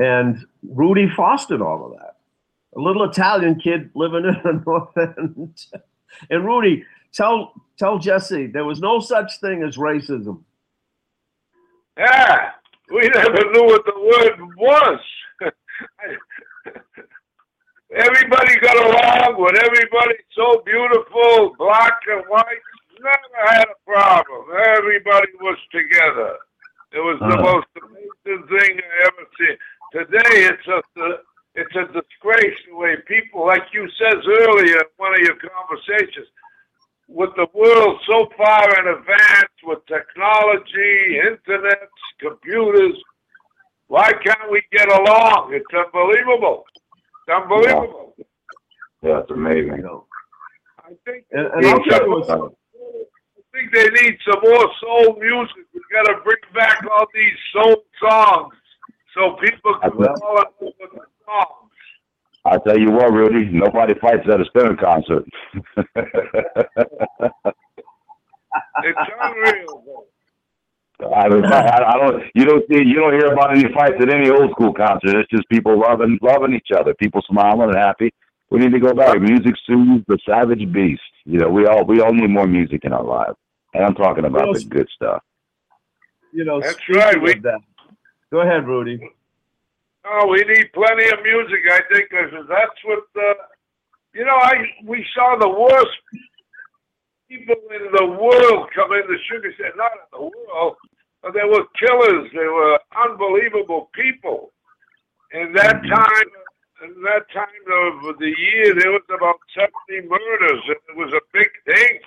and 0.00 0.44
Rudy 0.66 1.08
fostered 1.14 1.60
all 1.60 1.84
of 1.84 1.92
that. 1.98 2.16
A 2.74 2.80
little 2.80 3.04
Italian 3.04 3.60
kid 3.60 3.90
living 3.94 4.24
in 4.24 4.40
the 4.42 4.62
North 4.66 4.96
End. 4.96 5.66
And 6.30 6.44
Rudy, 6.44 6.84
tell 7.12 7.52
tell 7.76 7.98
Jesse 7.98 8.46
there 8.46 8.64
was 8.64 8.80
no 8.80 8.98
such 8.98 9.38
thing 9.40 9.62
as 9.62 9.76
racism. 9.76 10.42
Yeah, 11.98 12.52
we 12.90 13.08
never 13.08 13.50
knew 13.52 13.64
what 13.64 13.84
the 13.84 14.00
word 14.00 14.40
was. 14.56 15.00
everybody 17.94 18.58
got 18.60 18.76
along 18.76 19.42
with 19.42 19.56
everybody 19.62 20.14
so 20.34 20.62
beautiful, 20.64 21.54
black 21.58 22.00
and 22.10 22.24
white. 22.28 22.62
Never 23.00 23.48
had 23.48 23.64
a 23.68 23.90
problem. 23.90 24.44
Everybody 24.76 25.28
was 25.40 25.58
together. 25.72 26.36
It 26.92 27.00
was 27.00 27.18
the 27.20 27.38
Uh. 27.38 27.42
most 27.42 27.66
amazing 27.80 28.46
thing 28.48 28.80
I 28.80 29.06
ever 29.06 29.26
seen. 29.38 29.56
Today, 29.92 30.36
it's 30.52 30.66
a 30.68 30.82
it's 31.56 31.74
a 31.74 31.84
disgrace 31.86 32.58
the 32.68 32.76
way 32.76 32.96
people, 33.08 33.44
like 33.46 33.64
you 33.72 33.88
says 33.98 34.20
earlier 34.24 34.76
in 34.76 34.90
one 34.98 35.12
of 35.14 35.20
your 35.20 35.34
conversations, 35.36 36.28
with 37.08 37.30
the 37.36 37.46
world 37.54 38.00
so 38.06 38.28
far 38.36 38.68
in 38.80 38.86
advance 38.86 39.54
with 39.64 39.84
technology, 39.86 41.18
internet, 41.18 41.88
computers, 42.20 42.96
why 43.88 44.12
can't 44.12 44.48
we 44.50 44.62
get 44.70 44.88
along? 44.92 45.52
It's 45.52 45.74
unbelievable. 45.74 46.64
It's 47.26 47.34
unbelievable. 47.36 48.14
Yeah, 49.02 49.20
it's 49.20 49.30
amazing. 49.32 49.84
I 50.78 50.92
think 51.04 51.24
And, 51.32 51.46
and 51.48 51.66
I'll 51.66 51.82
tell 51.82 52.04
you 52.04 52.10
what's 52.12 52.28
more- 52.28 52.46
I 52.46 52.59
think 53.52 53.72
they 53.72 53.88
need 54.02 54.18
some 54.28 54.40
more 54.42 54.66
soul 54.80 55.16
music. 55.20 55.66
We 55.74 55.80
got 55.92 56.04
to 56.12 56.20
bring 56.22 56.36
back 56.54 56.82
all 56.90 57.06
these 57.14 57.38
soul 57.52 57.84
songs 58.00 58.54
so 59.14 59.36
people 59.42 59.78
can 59.80 59.92
in 59.92 59.98
love 59.98 60.46
with 60.60 60.74
the 60.80 61.00
songs. 61.26 61.70
I 62.44 62.56
tell 62.66 62.78
you 62.78 62.90
what, 62.90 63.12
Rudy, 63.12 63.46
nobody 63.50 63.94
fights 64.00 64.26
at 64.32 64.40
a 64.40 64.44
spinner 64.46 64.76
concert. 64.76 65.24
It's 68.82 68.98
unreal. 69.22 70.04
I, 71.16 71.28
mean, 71.28 71.44
I, 71.46 71.82
I 71.82 71.96
don't. 71.96 72.22
You 72.34 72.44
don't 72.44 72.64
see. 72.70 72.84
You 72.84 72.96
don't 72.96 73.12
hear 73.14 73.32
about 73.32 73.56
any 73.56 73.72
fights 73.72 73.96
at 74.00 74.12
any 74.12 74.28
old 74.28 74.50
school 74.50 74.74
concert. 74.74 75.16
It's 75.16 75.30
just 75.30 75.48
people 75.48 75.80
loving, 75.80 76.18
loving 76.20 76.52
each 76.54 76.68
other. 76.76 76.92
People 76.94 77.22
smiling 77.30 77.70
and 77.70 77.76
happy. 77.76 78.12
We 78.50 78.58
need 78.58 78.72
to 78.72 78.80
go 78.80 78.92
back. 78.94 79.20
Music 79.20 79.54
soothes 79.66 80.04
the 80.08 80.18
savage 80.28 80.70
beast. 80.72 81.00
You 81.24 81.38
know, 81.38 81.48
we 81.48 81.66
all 81.66 81.84
we 81.84 82.00
all 82.00 82.12
need 82.12 82.30
more 82.30 82.46
music 82.46 82.84
in 82.84 82.92
our 82.92 83.04
lives. 83.04 83.36
And 83.74 83.84
I'm 83.84 83.94
talking 83.94 84.24
about 84.24 84.46
Well, 84.46 84.54
the 84.54 84.64
good 84.64 84.88
stuff. 84.94 85.22
You 86.32 86.44
know, 86.44 86.60
That's 86.60 86.88
right, 86.90 87.20
we- 87.20 87.38
that- 87.40 87.60
Go 88.32 88.40
ahead, 88.42 88.66
Rudy. 88.66 89.10
Oh, 90.04 90.28
we 90.28 90.38
need 90.44 90.72
plenty 90.72 91.04
of 91.10 91.20
music. 91.22 91.60
I 91.70 91.80
think 91.92 92.10
'cause 92.10 92.46
that's 92.48 92.84
what 92.84 93.04
uh, 93.16 93.34
you 94.14 94.24
know. 94.24 94.36
I 94.36 94.54
we 94.84 95.04
saw 95.14 95.36
the 95.36 95.48
worst 95.48 95.98
people 97.28 97.56
in 97.74 97.90
the 97.92 98.06
world 98.06 98.70
come 98.74 98.92
into 98.92 99.16
Sugar 99.30 99.52
Shack. 99.58 99.76
Not 99.76 99.92
in 99.92 99.98
the 100.12 100.22
world, 100.22 100.76
but 101.22 101.34
they 101.34 101.44
were 101.44 101.64
killers. 101.78 102.30
They 102.32 102.46
were 102.46 102.78
unbelievable 103.04 103.90
people. 103.92 104.52
In 105.32 105.52
that 105.54 105.82
Mhm. 105.82 105.88
time, 105.94 106.28
in 106.38 106.44
that 106.80 107.24
time 107.32 107.64
of 107.68 108.18
the 108.18 108.32
year, 108.36 108.74
there 108.74 108.92
was 108.92 109.02
about 109.12 109.36
seventy 109.54 110.08
murders, 110.08 110.62
and 110.66 110.80
it 110.88 110.96
was 110.96 111.12
a 111.12 111.20
big 111.32 111.50
thing. 111.66 112.00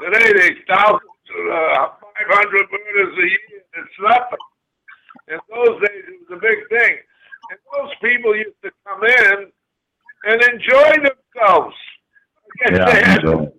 Today 0.00 0.32
there's 0.32 0.58
thousands, 0.68 1.24
uh, 1.32 1.88
500 2.28 2.68
murders 2.72 3.18
a 3.18 3.22
year. 3.22 3.62
It's 3.74 3.98
nothing. 4.00 4.44
In 5.28 5.38
those 5.48 5.80
days, 5.80 6.04
it 6.08 6.20
was 6.28 6.38
a 6.38 6.40
big 6.40 6.58
thing. 6.68 6.96
And 7.50 7.58
those 7.72 7.92
people 8.02 8.36
used 8.36 8.60
to 8.64 8.70
come 8.86 9.04
in 9.04 9.52
and 10.24 10.42
enjoy 10.42 10.92
themselves. 11.08 11.76
I 12.44 12.70
guess 12.70 12.78
they 12.92 13.00
Yeah, 13.00 13.06
had 13.12 13.22
so, 13.22 13.52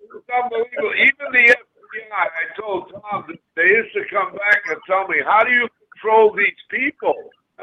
it's 0.00 0.28
unbelievable. 0.28 0.94
Even 0.96 1.32
the 1.32 1.56
FBI, 1.56 2.12
I 2.12 2.60
told 2.60 2.92
Tom 2.92 3.26
they 3.56 3.62
used 3.66 3.94
to 3.94 4.04
come 4.10 4.32
back 4.34 4.60
and 4.68 4.78
tell 4.86 5.06
me, 5.08 5.22
"How 5.24 5.44
do 5.44 5.52
you 5.52 5.68
control 5.92 6.32
these 6.34 6.60
people?" 6.70 7.14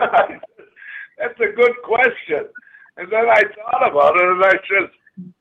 That's 1.17 1.39
a 1.39 1.55
good 1.55 1.75
question. 1.83 2.47
And 2.97 3.11
then 3.11 3.27
I 3.29 3.41
thought 3.55 3.91
about 3.91 4.15
it, 4.15 4.23
and 4.23 4.43
I 4.43 4.55
said, 4.69 4.89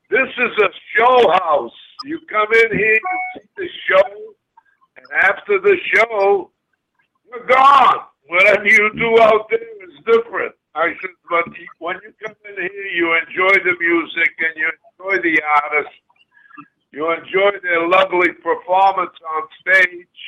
"This 0.09 0.29
is 0.37 0.53
a 0.63 0.69
show 0.95 1.31
house. 1.43 1.79
You 2.03 2.19
come 2.27 2.51
in 2.51 2.77
here, 2.77 2.93
you 2.93 3.19
see 3.35 3.47
the 3.57 3.69
show, 3.87 4.35
and 4.97 5.05
after 5.23 5.59
the 5.59 5.77
show, 5.93 6.51
you're 7.25 7.45
gone. 7.45 8.05
Whatever 8.27 8.67
you 8.67 8.91
do 8.95 9.21
out 9.21 9.49
there 9.49 9.83
is 9.87 9.95
different." 10.05 10.55
I 10.75 10.95
said, 10.99 11.15
"But 11.29 11.45
when 11.79 11.99
you 12.03 12.13
come 12.25 12.35
in 12.49 12.55
here, 12.55 12.87
you 12.99 13.13
enjoy 13.13 13.53
the 13.63 13.75
music 13.79 14.31
and 14.39 14.55
you 14.57 14.71
enjoy 14.99 15.21
the 15.21 15.41
artists." 15.63 15.99
You 16.91 17.11
enjoy 17.11 17.51
their 17.61 17.85
lovely 17.87 18.31
performance 18.31 19.15
on 19.35 19.47
stage. 19.59 20.21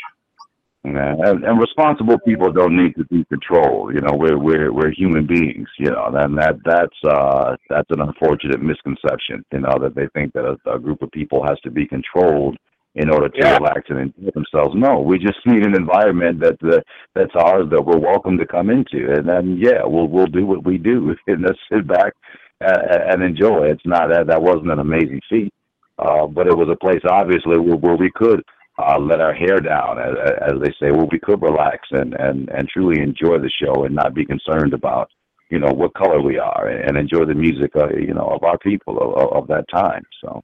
And, 0.95 1.43
and 1.43 1.59
responsible 1.59 2.17
people 2.19 2.51
don't 2.51 2.77
need 2.77 2.95
to 2.95 3.03
be 3.05 3.25
controlled. 3.25 3.93
You 3.95 4.01
know, 4.01 4.13
we're 4.13 4.37
we're 4.37 4.71
we're 4.71 4.91
human 4.91 5.25
beings. 5.25 5.67
You 5.79 5.91
know, 5.91 6.05
and 6.13 6.37
that 6.37 6.55
that's 6.63 6.95
uh 7.03 7.55
that's 7.69 7.89
an 7.89 8.01
unfortunate 8.01 8.61
misconception. 8.61 9.43
You 9.51 9.61
know, 9.61 9.75
that 9.81 9.95
they 9.95 10.07
think 10.13 10.33
that 10.33 10.45
a, 10.45 10.71
a 10.75 10.79
group 10.79 11.01
of 11.01 11.11
people 11.11 11.43
has 11.45 11.59
to 11.61 11.71
be 11.71 11.85
controlled 11.87 12.55
in 12.95 13.09
order 13.09 13.29
to 13.29 13.37
Yeah. 13.39 13.57
relax 13.57 13.81
and 13.89 13.99
enjoy 13.99 14.31
themselves. 14.33 14.75
No, 14.75 14.99
we 15.01 15.17
just 15.19 15.39
need 15.45 15.63
an 15.65 15.75
environment 15.75 16.39
that 16.41 16.57
uh, 16.63 16.79
that's 17.15 17.35
ours 17.35 17.65
that 17.71 17.83
we're 17.83 17.99
welcome 17.99 18.37
to 18.37 18.45
come 18.45 18.69
into, 18.69 19.11
and 19.11 19.27
then 19.27 19.57
yeah, 19.59 19.81
we'll 19.83 20.07
we'll 20.07 20.27
do 20.27 20.45
what 20.45 20.63
we 20.65 20.77
do 20.77 21.15
and 21.27 21.45
just 21.45 21.59
sit 21.71 21.87
back 21.87 22.13
and, 22.61 23.13
and 23.13 23.23
enjoy. 23.23 23.65
It's 23.67 23.85
not 23.85 24.09
that 24.11 24.27
that 24.27 24.41
wasn't 24.41 24.71
an 24.71 24.79
amazing 24.79 25.21
feat, 25.29 25.53
uh, 25.99 26.27
but 26.27 26.47
it 26.47 26.57
was 26.57 26.69
a 26.71 26.75
place 26.77 27.01
obviously 27.09 27.57
where, 27.59 27.75
where 27.77 27.95
we 27.97 28.11
could 28.15 28.43
uh, 28.77 28.99
let 28.99 29.21
our 29.21 29.33
hair 29.33 29.59
down, 29.59 29.97
as, 29.99 30.13
as 30.41 30.61
they 30.61 30.71
say, 30.79 30.91
where 30.91 31.07
we 31.11 31.19
could 31.19 31.41
relax 31.41 31.87
and 31.91 32.13
and 32.13 32.49
and 32.49 32.69
truly 32.69 33.01
enjoy 33.01 33.37
the 33.39 33.51
show 33.61 33.85
and 33.85 33.95
not 33.95 34.13
be 34.13 34.25
concerned 34.25 34.73
about 34.73 35.09
you 35.49 35.59
know 35.59 35.71
what 35.71 35.93
color 35.93 36.21
we 36.21 36.37
are 36.37 36.67
and, 36.67 36.89
and 36.89 36.97
enjoy 36.97 37.25
the 37.25 37.33
music 37.33 37.71
uh, 37.75 37.89
you 37.89 38.13
know 38.13 38.27
of 38.27 38.43
our 38.43 38.57
people 38.59 38.97
of, 38.99 39.33
of 39.33 39.47
that 39.47 39.65
time. 39.73 40.03
So 40.21 40.43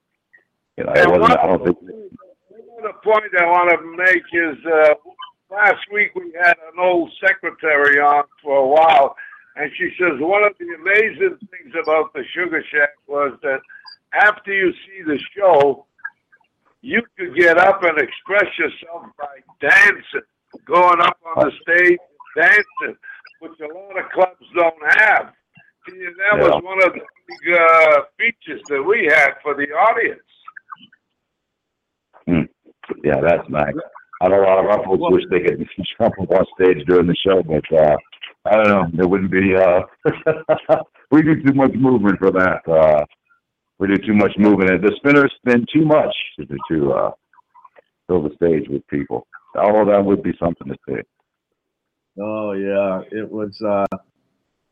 you 0.77 0.84
know, 0.84 0.93
it 0.93 1.09
wasn't. 1.09 1.39
I 1.39 1.47
don't 1.47 1.63
think. 1.63 1.77
The 1.79 2.93
point 3.03 3.23
I 3.39 3.45
want 3.45 3.69
to 3.69 3.95
make 3.95 4.23
is 4.34 4.57
uh, 4.65 4.93
last 5.49 5.79
week 5.91 6.13
we 6.15 6.34
had 6.43 6.57
an 6.73 6.79
old 6.79 7.11
secretary 7.25 7.99
on 7.99 8.23
for 8.41 8.57
a 8.57 8.67
while, 8.67 9.15
and 9.55 9.71
she 9.77 9.89
says 9.97 10.19
one 10.19 10.43
of 10.43 10.53
the 10.59 10.65
amazing 10.81 11.38
things 11.51 11.73
about 11.81 12.13
the 12.13 12.23
Sugar 12.34 12.63
Shack 12.71 12.89
was 13.07 13.38
that 13.43 13.61
after 14.13 14.53
you 14.53 14.71
see 14.71 15.03
the 15.05 15.19
show, 15.36 15.86
you 16.84 17.01
could 17.17 17.34
get 17.36 17.57
up 17.57 17.81
and 17.84 17.97
express 17.97 18.45
yourself 18.59 19.05
by 19.17 19.39
dancing, 19.61 20.27
going 20.67 21.01
up 21.01 21.17
on 21.36 21.45
the 21.45 21.51
stage 21.61 21.97
and 21.97 22.43
dancing, 22.45 22.97
which 23.39 23.53
a 23.61 23.73
lot 23.73 23.97
of 23.97 24.11
clubs 24.11 24.45
don't 24.55 24.75
have. 24.99 25.34
See, 25.89 25.95
and 26.05 26.15
that 26.17 26.38
Yeah. 26.38 26.43
was 26.43 26.61
one 26.63 26.84
of 26.84 26.93
the 26.93 26.99
big 26.99 27.53
uh, 27.55 28.01
features 28.17 28.61
that 28.69 28.84
we 28.84 29.05
had 29.05 29.31
for 29.41 29.55
the 29.55 29.71
audience. 29.71 30.19
Yeah, 33.03 33.21
that's 33.21 33.47
nice. 33.49 33.73
I 34.21 34.27
know 34.27 34.41
a 34.41 34.45
lot 34.45 34.59
of 34.59 34.65
our 34.69 34.84
folks 34.86 35.03
wish 35.11 35.23
they 35.29 35.39
could 35.39 35.65
jump 35.99 36.13
up 36.21 36.31
on 36.31 36.45
stage 36.59 36.86
during 36.86 37.07
the 37.07 37.15
show, 37.15 37.41
but 37.43 37.63
uh, 37.77 37.95
I 38.45 38.55
don't 38.55 38.67
know. 38.67 38.86
There 38.93 39.07
wouldn't 39.07 39.31
be. 39.31 39.55
Uh, 39.55 39.81
we 41.11 41.21
do 41.21 41.41
too 41.43 41.53
much 41.53 41.71
movement 41.73 42.19
for 42.19 42.31
that. 42.31 42.61
Uh, 42.67 43.05
we 43.80 43.88
do 43.88 43.97
too 43.97 44.13
much 44.13 44.34
moving. 44.38 44.69
and 44.69 44.84
the 44.84 44.93
spinners 44.97 45.34
spin 45.38 45.65
too 45.74 45.86
much 45.86 46.13
to 46.38 46.45
to 46.69 46.91
uh, 46.93 47.11
fill 48.07 48.24
the 48.24 48.36
stage 48.36 48.67
with 48.69 48.86
people. 48.88 49.28
Although 49.55 49.91
that 49.91 50.03
would 50.03 50.24
be 50.24 50.34
something 50.39 50.67
to 50.67 50.76
see. 50.88 51.01
Oh 52.19 52.53
yeah, 52.53 53.01
it 53.11 53.30
was. 53.30 53.61
Uh, 53.61 53.86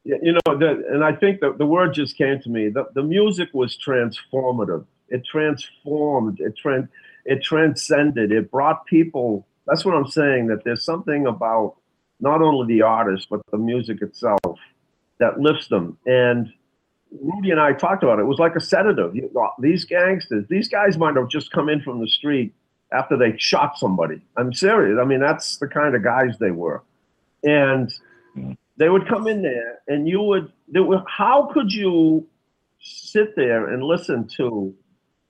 you 0.03 0.33
know, 0.33 0.57
the, 0.57 0.83
and 0.91 1.03
I 1.03 1.13
think 1.13 1.41
the, 1.41 1.53
the 1.53 1.65
word 1.65 1.93
just 1.93 2.17
came 2.17 2.39
to 2.41 2.49
me. 2.49 2.69
The, 2.69 2.85
the 2.95 3.03
music 3.03 3.49
was 3.53 3.77
transformative. 3.77 4.85
It 5.09 5.23
transformed. 5.25 6.39
It 6.39 6.57
trans. 6.57 6.87
It 7.25 7.43
transcended. 7.43 8.31
It 8.31 8.49
brought 8.49 8.85
people. 8.85 9.45
That's 9.67 9.85
what 9.85 9.95
I'm 9.95 10.07
saying. 10.07 10.47
That 10.47 10.63
there's 10.63 10.83
something 10.83 11.27
about 11.27 11.75
not 12.19 12.41
only 12.41 12.73
the 12.73 12.83
artist 12.83 13.27
but 13.29 13.41
the 13.51 13.57
music 13.57 14.01
itself 14.01 14.59
that 15.19 15.39
lifts 15.39 15.67
them. 15.67 15.97
And 16.05 16.51
Rudy 17.19 17.51
and 17.51 17.59
I 17.59 17.73
talked 17.73 18.03
about 18.03 18.19
it. 18.19 18.23
It 18.23 18.25
was 18.25 18.39
like 18.39 18.55
a 18.55 18.61
sedative. 18.61 19.15
You, 19.15 19.29
uh, 19.39 19.49
these 19.59 19.83
gangsters, 19.85 20.45
these 20.49 20.67
guys 20.67 20.97
might 20.97 21.15
have 21.15 21.27
just 21.27 21.51
come 21.51 21.67
in 21.67 21.81
from 21.81 21.99
the 21.99 22.07
street 22.07 22.53
after 22.93 23.17
they 23.17 23.35
shot 23.37 23.77
somebody. 23.77 24.21
I'm 24.37 24.53
serious. 24.53 24.97
I 25.01 25.05
mean, 25.05 25.19
that's 25.19 25.57
the 25.57 25.67
kind 25.67 25.95
of 25.95 26.03
guys 26.03 26.37
they 26.39 26.51
were. 26.51 26.83
And 27.43 27.91
mm. 28.35 28.57
they 28.77 28.89
would 28.89 29.07
come 29.07 29.27
in 29.27 29.41
there, 29.41 29.79
and 29.87 30.07
you 30.07 30.21
would. 30.21 30.51
There 30.67 30.83
were, 30.83 31.03
how 31.07 31.49
could 31.53 31.73
you 31.73 32.25
sit 32.79 33.35
there 33.35 33.67
and 33.67 33.83
listen 33.83 34.27
to, 34.37 34.73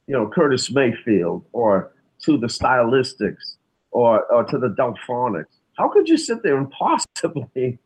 you 0.08 0.14
know, 0.14 0.30
Curtis 0.30 0.70
Mayfield 0.70 1.44
or 1.52 1.92
to 2.24 2.38
the 2.38 2.48
Stylistics 2.48 3.56
or 3.92 4.24
or 4.26 4.44
to 4.44 4.58
the 4.58 4.70
Delfonics? 4.70 5.58
How 5.78 5.90
could 5.90 6.08
you 6.08 6.18
sit 6.18 6.44
there 6.44 6.58
and 6.58 6.70
possibly 6.70 7.80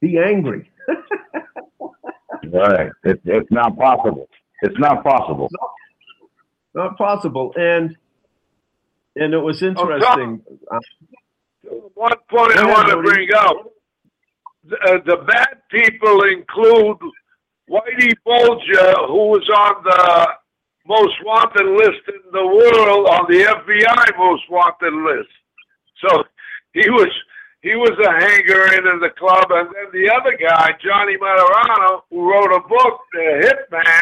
be 0.00 0.18
angry? 0.18 0.70
Right. 2.52 2.90
It, 3.04 3.20
it's 3.24 3.50
not 3.50 3.76
possible. 3.78 4.28
It's 4.62 4.78
not 4.78 5.04
possible. 5.04 5.48
Not 6.74 6.96
possible. 6.98 7.52
And 7.56 7.96
and 9.16 9.34
it 9.34 9.38
was 9.38 9.62
interesting. 9.62 10.42
Uh, 10.70 10.78
One 11.94 12.12
point 12.30 12.54
Go 12.54 12.60
I 12.60 12.66
want 12.66 12.88
to 12.88 12.96
bring 13.02 13.28
up: 13.34 13.56
the, 14.64 14.76
uh, 14.76 14.98
the 15.06 15.18
bad 15.26 15.58
people 15.70 16.22
include 16.24 16.98
Whitey 17.70 18.14
Bulger, 18.24 18.92
who 19.08 19.28
was 19.34 19.48
on 19.50 19.84
the 19.84 20.28
most 20.86 21.14
wanted 21.24 21.66
list 21.76 22.02
in 22.08 22.32
the 22.32 22.46
world, 22.46 23.08
on 23.08 23.26
the 23.28 23.44
FBI 23.44 24.18
most 24.18 24.44
wanted 24.50 24.94
list. 24.94 25.30
So 26.04 26.24
he 26.74 26.88
was 26.90 27.08
he 27.62 27.74
was 27.74 27.90
a 27.98 28.12
hanger 28.12 28.74
in 28.78 28.86
in 28.86 29.00
the 29.00 29.10
club, 29.18 29.46
and 29.50 29.68
then 29.74 29.90
the 29.92 30.10
other 30.14 30.36
guy, 30.36 30.72
Johnny 30.84 31.16
Martorano, 31.16 32.02
who 32.10 32.30
wrote 32.30 32.52
a 32.54 32.60
book, 32.68 33.00
The 33.12 33.54
Hitman. 33.72 34.00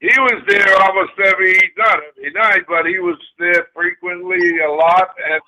He 0.00 0.10
was 0.18 0.42
there 0.48 0.76
almost 0.82 1.12
every 1.24 1.54
not 1.78 2.00
every 2.18 2.32
night, 2.32 2.62
but 2.68 2.86
he 2.86 2.98
was 2.98 3.16
there 3.38 3.68
frequently 3.74 4.58
a 4.60 4.70
lot, 4.70 5.10
and 5.30 5.40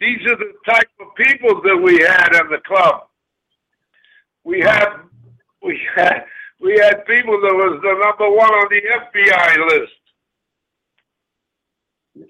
these 0.00 0.18
are 0.26 0.36
the 0.36 0.52
type 0.68 0.88
of 1.00 1.14
people 1.14 1.62
that 1.62 1.76
we 1.76 1.98
had 2.00 2.34
in 2.44 2.50
the 2.50 2.58
club. 2.66 3.06
We 4.42 4.60
had 4.60 4.88
we 5.62 5.80
had 5.94 6.24
we 6.60 6.72
had 6.76 7.06
people 7.06 7.40
that 7.40 7.54
was 7.54 7.80
the 7.82 7.94
number 8.04 8.30
one 8.34 8.50
on 8.50 8.68
the 8.68 8.82
FBI 8.82 9.68
list. 9.70 9.92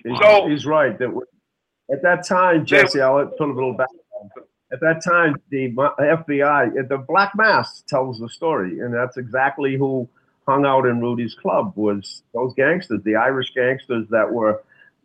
He's, 0.05 0.19
So- 0.21 0.49
he's 0.49 0.67
right. 0.67 0.99
That 0.99 1.11
at 1.91 2.03
that 2.03 2.27
time, 2.27 2.65
Jesse, 2.67 3.01
I'll 3.01 3.27
put 3.27 3.49
a 3.49 3.53
little 3.53 3.75
back. 3.75 3.89
At 4.73 4.81
that 4.81 5.05
time, 5.05 5.37
the 5.51 5.69
FBI, 5.69 6.89
the 6.89 6.99
Black 6.99 7.33
Mass 7.37 7.83
tells 7.87 8.19
the 8.19 8.29
story, 8.29 8.81
and 8.81 8.93
that's 8.93 9.17
exactly 9.17 9.77
who 9.77 10.09
hung 10.47 10.67
out 10.67 10.87
in 10.87 11.01
Rudy's 11.01 11.35
club 11.35 11.73
was 11.77 12.23
those 12.33 12.53
gangsters, 12.55 13.01
the 13.05 13.17
Irish 13.17 13.53
gangsters 13.55 14.07
that 14.11 14.31
were 14.33 14.63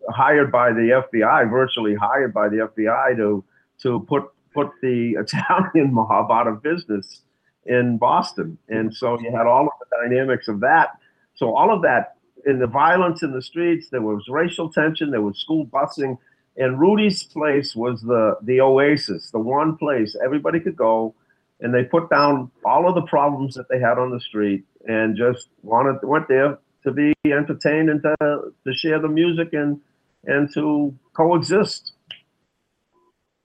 hired 0.09 0.51
by 0.51 0.71
the 0.71 1.03
FBI, 1.11 1.49
virtually 1.49 1.95
hired 1.95 2.33
by 2.33 2.49
the 2.49 2.69
FBI 2.75 3.15
to 3.17 3.43
to 3.83 3.99
put 4.07 4.31
put 4.53 4.69
the 4.81 5.15
Italian 5.19 5.93
mob 5.93 6.31
out 6.31 6.47
of 6.47 6.63
business 6.63 7.21
in 7.65 7.97
Boston. 7.97 8.57
And 8.67 8.93
so 8.93 9.19
you 9.19 9.31
had 9.31 9.45
all 9.45 9.67
of 9.67 9.73
the 9.79 10.07
dynamics 10.07 10.47
of 10.47 10.59
that. 10.61 10.89
So 11.35 11.55
all 11.55 11.73
of 11.73 11.81
that 11.83 12.15
in 12.45 12.59
the 12.59 12.67
violence 12.67 13.21
in 13.21 13.31
the 13.31 13.41
streets, 13.41 13.89
there 13.89 14.01
was 14.01 14.25
racial 14.29 14.71
tension, 14.71 15.11
there 15.11 15.21
was 15.21 15.37
school 15.37 15.65
busing, 15.67 16.17
and 16.59 16.79
Rudy's 16.79 17.23
place 17.23 17.75
was 17.75 18.01
the 18.01 18.37
the 18.43 18.61
oasis, 18.61 19.31
the 19.31 19.39
one 19.39 19.77
place 19.77 20.15
everybody 20.23 20.59
could 20.59 20.75
go, 20.75 21.15
and 21.61 21.73
they 21.73 21.83
put 21.83 22.09
down 22.09 22.51
all 22.65 22.87
of 22.87 22.95
the 22.95 23.01
problems 23.03 23.55
that 23.55 23.67
they 23.69 23.79
had 23.79 23.97
on 23.97 24.11
the 24.11 24.19
street 24.19 24.63
and 24.87 25.17
just 25.17 25.47
wanted 25.63 25.97
went 26.03 26.27
there 26.27 26.59
to 26.83 26.91
be 26.91 27.13
entertained 27.25 27.89
and 27.89 28.01
to, 28.03 28.53
to 28.65 28.73
share 28.73 28.99
the 28.99 29.07
music 29.07 29.53
and 29.53 29.79
and 30.25 30.53
to 30.53 30.93
coexist. 31.13 31.93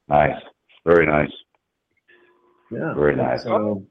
Nice. 0.09 0.43
Very 0.85 1.07
nice. 1.07 1.33
Yeah, 2.71 2.93
Very 2.95 3.15
nice. 3.15 3.45
So, 3.45 3.85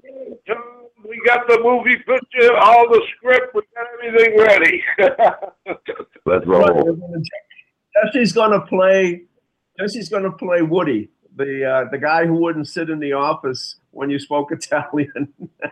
we 1.07 1.21
got 1.25 1.47
the 1.47 1.59
movie 1.61 1.97
picture, 1.97 2.55
all 2.57 2.87
the 2.89 3.01
script, 3.15 3.53
we 3.55 3.61
got 3.75 3.87
everything 3.93 4.37
ready. 4.37 4.83
Let's 6.25 6.45
roll. 6.45 6.97
Jesse's 7.95 8.33
gonna 8.33 8.61
play. 8.61 9.23
Jesse's 9.79 10.09
gonna 10.09 10.31
play 10.31 10.61
Woody, 10.61 11.09
the 11.35 11.65
uh, 11.65 11.89
the 11.91 11.97
guy 11.97 12.25
who 12.25 12.35
wouldn't 12.35 12.67
sit 12.67 12.89
in 12.89 12.99
the 12.99 13.13
office 13.13 13.75
when 13.91 14.09
you 14.09 14.19
spoke 14.19 14.51
Italian. 14.51 15.31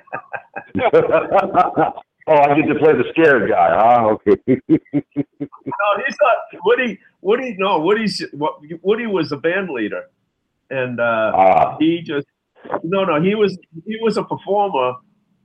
oh, 0.94 1.02
I 2.28 2.56
get 2.56 2.68
to 2.68 2.76
play 2.80 2.94
the 2.94 3.06
scared 3.12 3.50
guy, 3.50 3.76
huh? 3.76 4.08
Okay. 4.10 4.38
no, 4.48 4.60
he's 4.70 6.18
not 6.22 6.62
Woody. 6.66 7.00
Woody, 7.22 7.56
no, 7.58 7.80
Woody's 7.80 8.24
what? 8.34 8.60
Woody 8.82 9.08
was 9.08 9.32
a 9.32 9.38
band 9.38 9.70
leader, 9.70 10.06
and 10.70 11.00
uh, 11.00 11.32
Ah, 11.36 11.78
he 11.80 12.02
just 12.02 12.28
no, 12.84 13.04
no. 13.04 13.22
He 13.22 13.36
was 13.36 13.58
he 13.86 13.98
was 14.02 14.18
a 14.18 14.24
performer 14.24 14.94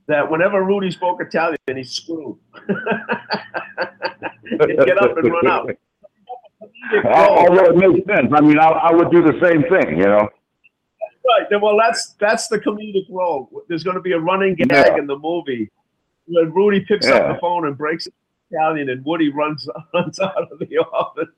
that 0.09 0.31
whenever 0.31 0.63
Rudy 0.65 0.91
spoke 0.91 1.21
Italian, 1.21 1.59
he 1.69 1.85
screwed. 1.85 2.39
He'd 4.49 4.59
get 4.59 5.03
up 5.03 5.17
and 5.17 5.31
run 5.31 5.47
out. 5.47 5.71
Although 7.05 7.67
it 7.67 7.77
makes 7.77 8.07
sense. 8.07 8.33
I 8.35 8.41
mean, 8.41 8.59
I, 8.59 8.69
I 8.69 8.93
would 8.95 9.11
do 9.11 9.23
the 9.23 9.39
same 9.43 9.63
thing, 9.65 9.99
you 9.99 10.05
know. 10.07 10.29
Right. 11.29 11.47
then, 11.51 11.61
Well, 11.61 11.77
that's 11.77 12.15
that's 12.21 12.49
the 12.49 12.59
comedic 12.59 13.07
role. 13.11 13.51
There's 13.69 13.83
going 13.83 13.97
to 13.97 14.01
be 14.03 14.13
a 14.13 14.19
running 14.19 14.55
gag 14.55 14.71
Yeah. 14.71 14.97
in 14.99 15.07
the 15.07 15.19
movie 15.19 15.71
when 16.27 16.53
Rudy 16.53 16.81
picks 16.87 17.07
Yeah. 17.07 17.15
up 17.17 17.35
the 17.35 17.41
phone 17.41 17.67
and 17.67 17.77
breaks 17.77 18.07
Italian, 18.51 18.91
and 18.91 19.05
Woody 19.05 19.31
runs 19.31 19.69
runs 19.95 20.19
out 20.21 20.51
of 20.53 20.59
the 20.59 20.79
office. 20.93 21.29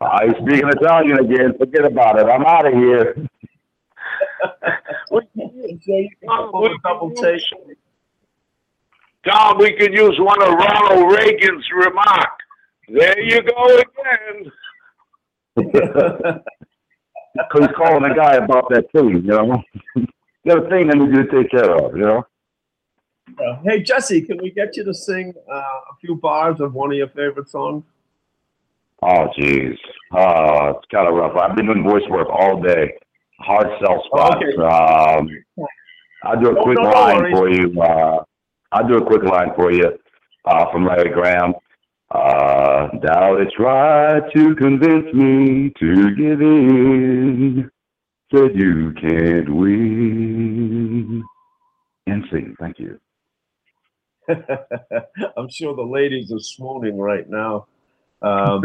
I 0.00 0.24
am 0.24 0.34
speaking 0.34 0.68
Italian 0.68 1.18
again. 1.18 1.56
Forget 1.58 1.84
about 1.84 2.18
it. 2.18 2.26
I'm 2.26 2.44
out 2.44 2.66
of 2.66 2.74
here. 2.74 3.16
So 5.08 5.20
can 5.34 6.76
double 6.84 7.10
take. 7.14 7.42
Tom, 9.26 9.58
we 9.58 9.72
could 9.76 9.92
use 9.94 10.16
one 10.18 10.42
of 10.42 10.48
Ronald 10.54 11.12
Reagan's 11.12 11.64
remark. 11.76 12.30
There 12.88 13.20
you 13.20 13.42
go 13.42 13.78
again. 13.78 14.52
He's 17.54 17.68
calling 17.76 18.04
a 18.10 18.14
guy 18.14 18.34
about 18.34 18.68
that 18.70 18.86
too, 18.94 19.10
you 19.10 19.22
know. 19.22 19.62
Got 20.46 20.66
a 20.66 20.68
thing 20.68 20.90
I 20.90 20.94
need 20.94 21.14
you 21.14 21.24
to 21.24 21.30
take 21.42 21.50
care 21.50 21.74
of, 21.76 21.96
you 21.96 22.02
know. 22.04 22.26
Uh, 23.38 23.56
hey 23.64 23.82
Jessie, 23.82 24.20
can 24.22 24.38
we 24.42 24.50
get 24.50 24.76
you 24.76 24.84
to 24.84 24.92
sing 24.92 25.32
uh, 25.50 25.54
a 25.56 25.96
few 26.00 26.16
bars 26.16 26.60
of 26.60 26.74
one 26.74 26.90
of 26.90 26.96
your 26.98 27.08
favorite 27.08 27.48
songs? 27.48 27.84
Oh, 29.02 29.28
jeez. 29.38 29.76
Oh, 30.12 30.68
it's 30.70 30.86
kind 30.92 31.08
of 31.08 31.14
rough. 31.14 31.36
I've 31.36 31.56
been 31.56 31.66
doing 31.66 31.82
voice 31.82 32.06
work 32.08 32.28
all 32.30 32.60
day. 32.60 32.92
Hard 33.40 33.66
sell 33.80 34.02
spots. 34.06 34.36
Okay. 34.36 34.62
Um, 34.62 35.28
I'll 36.24 36.40
do 36.40 36.50
a 36.50 36.52
No, 36.52 36.62
quick 36.62 36.78
no 36.78 36.90
line 36.90 37.16
worries. 37.22 37.36
for 37.36 37.48
you. 37.50 37.80
Uh, 37.82 38.22
I'll 38.70 38.86
do 38.86 38.96
a 38.98 39.04
quick 39.06 39.24
line 39.24 39.52
for 39.56 39.72
you 39.72 39.98
uh, 40.44 40.70
from 40.70 40.84
Larry 40.86 41.10
Graham. 41.10 41.54
Doubt 42.12 43.40
it's 43.40 43.58
right 43.58 44.22
to 44.34 44.54
convince 44.56 45.12
me 45.14 45.72
to 45.78 46.14
give 46.14 46.42
in. 46.42 47.70
Said 48.34 48.54
you 48.54 48.92
can't 49.00 49.54
win. 49.54 51.22
And 52.06 52.24
sing. 52.30 52.54
Thank 52.60 52.78
you. 52.78 53.00
I'm 54.28 55.48
sure 55.50 55.74
the 55.74 55.82
ladies 55.82 56.32
are 56.32 56.38
swooning 56.38 56.98
right 56.98 57.28
now. 57.28 57.66
Um, 58.20 58.62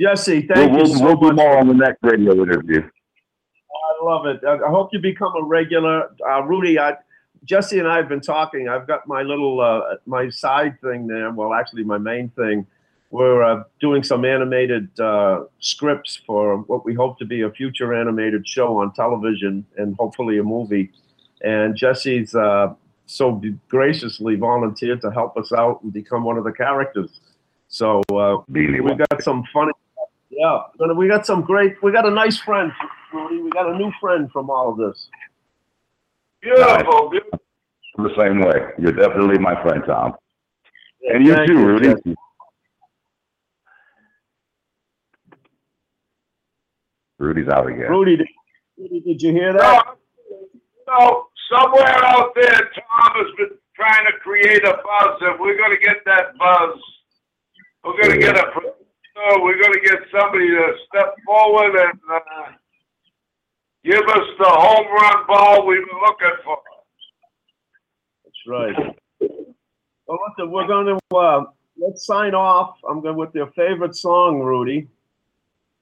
Jessie, 0.00 0.46
thank 0.46 0.72
we'll 0.72 0.86
you 0.86 0.92
we'll, 0.92 0.98
so 0.98 1.04
we'll 1.04 1.30
do 1.30 1.32
more 1.32 1.58
on 1.58 1.68
the 1.68 1.74
next 1.74 1.98
radio 2.02 2.32
interview. 2.32 2.80
I 2.80 4.04
love 4.04 4.26
it. 4.26 4.40
I, 4.46 4.54
I 4.54 4.70
hope 4.70 4.90
you 4.92 5.00
become 5.00 5.32
a 5.36 5.44
regular. 5.44 6.14
Uh, 6.28 6.42
Rudy, 6.42 6.78
I, 6.78 6.94
Jessie 7.44 7.78
and 7.78 7.88
I 7.88 7.96
have 7.96 8.08
been 8.08 8.20
talking. 8.20 8.68
I've 8.68 8.86
got 8.86 9.06
my 9.06 9.22
little, 9.22 9.60
uh, 9.60 9.96
my 10.06 10.28
side 10.30 10.80
thing 10.80 11.06
there. 11.06 11.30
Well, 11.30 11.54
actually, 11.54 11.84
my 11.84 11.98
main 11.98 12.30
thing. 12.30 12.66
We're 13.10 13.42
uh, 13.42 13.64
doing 13.80 14.02
some 14.02 14.26
animated 14.26 14.88
uh, 15.00 15.44
scripts 15.60 16.20
for 16.26 16.58
what 16.58 16.84
we 16.84 16.92
hope 16.92 17.18
to 17.20 17.24
be 17.24 17.40
a 17.40 17.50
future 17.50 17.94
animated 17.94 18.46
show 18.46 18.76
on 18.76 18.92
television 18.92 19.64
and 19.78 19.96
hopefully 19.98 20.38
a 20.38 20.42
movie. 20.42 20.90
And 21.42 21.74
Jessie's 21.74 22.34
uh, 22.34 22.74
so 23.06 23.40
graciously 23.68 24.36
volunteered 24.36 25.00
to 25.00 25.10
help 25.10 25.38
us 25.38 25.52
out 25.52 25.82
and 25.82 25.92
become 25.92 26.24
one 26.24 26.36
of 26.36 26.44
the 26.44 26.52
characters. 26.52 27.20
So 27.68 28.00
uh, 28.10 28.44
Beanie 28.50 28.82
we 28.82 28.94
got 28.94 29.22
some 29.22 29.44
funny. 29.52 29.72
Yeah, 30.30 30.60
we 30.94 31.08
got 31.08 31.26
some 31.26 31.42
great. 31.42 31.82
We 31.82 31.90
got 31.92 32.06
a 32.06 32.10
nice 32.10 32.38
friend, 32.38 32.70
Rudy. 33.12 33.40
We 33.40 33.50
got 33.50 33.70
a 33.70 33.76
new 33.76 33.90
friend 34.00 34.30
from 34.30 34.50
all 34.50 34.70
of 34.70 34.76
this. 34.76 35.08
Beautiful, 36.42 37.10
beautiful. 37.10 37.40
the 37.96 38.14
same 38.18 38.40
way. 38.40 38.70
You're 38.78 38.92
definitely 38.92 39.38
my 39.38 39.60
friend, 39.62 39.82
Tom. 39.86 40.14
And 41.02 41.26
you 41.26 41.34
Thank 41.34 41.48
too, 41.48 41.66
Rudy. 41.66 41.88
Jessie. 41.88 42.14
Rudy's 47.18 47.48
out 47.48 47.66
again. 47.66 47.90
Rudy, 47.90 48.16
did, 48.16 48.28
Rudy, 48.78 49.00
did 49.00 49.20
you 49.22 49.32
hear 49.32 49.52
that? 49.52 49.84
No, 50.86 50.96
no, 50.98 51.26
somewhere 51.52 52.04
out 52.04 52.32
there, 52.36 52.50
Tom 52.50 53.12
has 53.16 53.34
been 53.36 53.58
trying 53.74 54.06
to 54.06 54.12
create 54.22 54.64
a 54.64 54.74
buzz, 54.74 55.18
and 55.22 55.40
we're 55.40 55.56
going 55.56 55.72
to 55.76 55.84
get 55.84 55.96
that 56.06 56.36
buzz. 56.38 56.78
We're 57.84 58.00
going 58.02 58.14
to 58.14 58.18
get 58.20 58.38
a 58.38 58.50
producer. 58.52 58.74
We're 59.42 59.60
going 59.60 59.72
to 59.72 59.80
get 59.80 59.98
somebody 60.12 60.48
to 60.48 60.72
step 60.88 61.14
forward 61.26 61.74
and 61.74 61.98
uh, 62.12 62.52
give 63.88 64.06
us 64.06 64.26
the 64.38 64.44
home 64.44 64.86
run 64.92 65.26
ball 65.26 65.66
we've 65.66 65.84
been 65.86 66.00
looking 66.00 66.36
for. 66.44 66.58
That's 68.24 68.46
right. 68.46 68.96
Well, 70.06 70.18
listen, 70.28 70.50
we're 70.50 70.66
going 70.66 70.98
to 70.98 71.16
uh, 71.16 71.44
let's 71.78 72.04
sign 72.04 72.34
off. 72.34 72.76
I'm 72.88 73.00
going 73.00 73.16
with 73.16 73.34
your 73.34 73.50
favorite 73.52 73.96
song, 73.96 74.40
Rudy, 74.40 74.88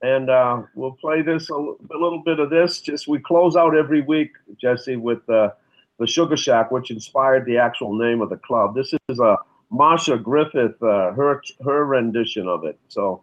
and 0.03 0.31
uh, 0.31 0.63
we'll 0.75 0.93
play 0.93 1.23
this 1.23 1.51
a, 1.51 1.55
l- 1.55 1.79
a 1.93 1.99
little 1.99 2.23
bit 2.25 2.39
of 2.39 2.49
this. 2.49 2.81
Just 2.81 3.09
we 3.09 3.19
close 3.19 3.57
out 3.57 3.77
every 3.77 4.03
week, 4.03 4.33
Jessie, 4.61 4.97
with 4.97 5.29
uh, 5.29 5.51
the 5.99 6.07
Sugar 6.07 6.37
Shack, 6.37 6.71
which 6.71 6.93
inspired 6.93 7.45
the 7.45 7.59
actual 7.59 7.97
name 7.97 8.21
of 8.21 8.31
the 8.31 8.37
club. 8.37 8.75
This 8.75 8.95
is 9.09 9.19
a 9.19 9.37
Marsha 9.73 10.23
Griffith, 10.23 10.81
uh, 10.81 11.13
her 11.13 11.43
her 11.65 11.85
rendition 11.87 12.47
of 12.47 12.65
it. 12.65 12.79
So, 12.89 13.23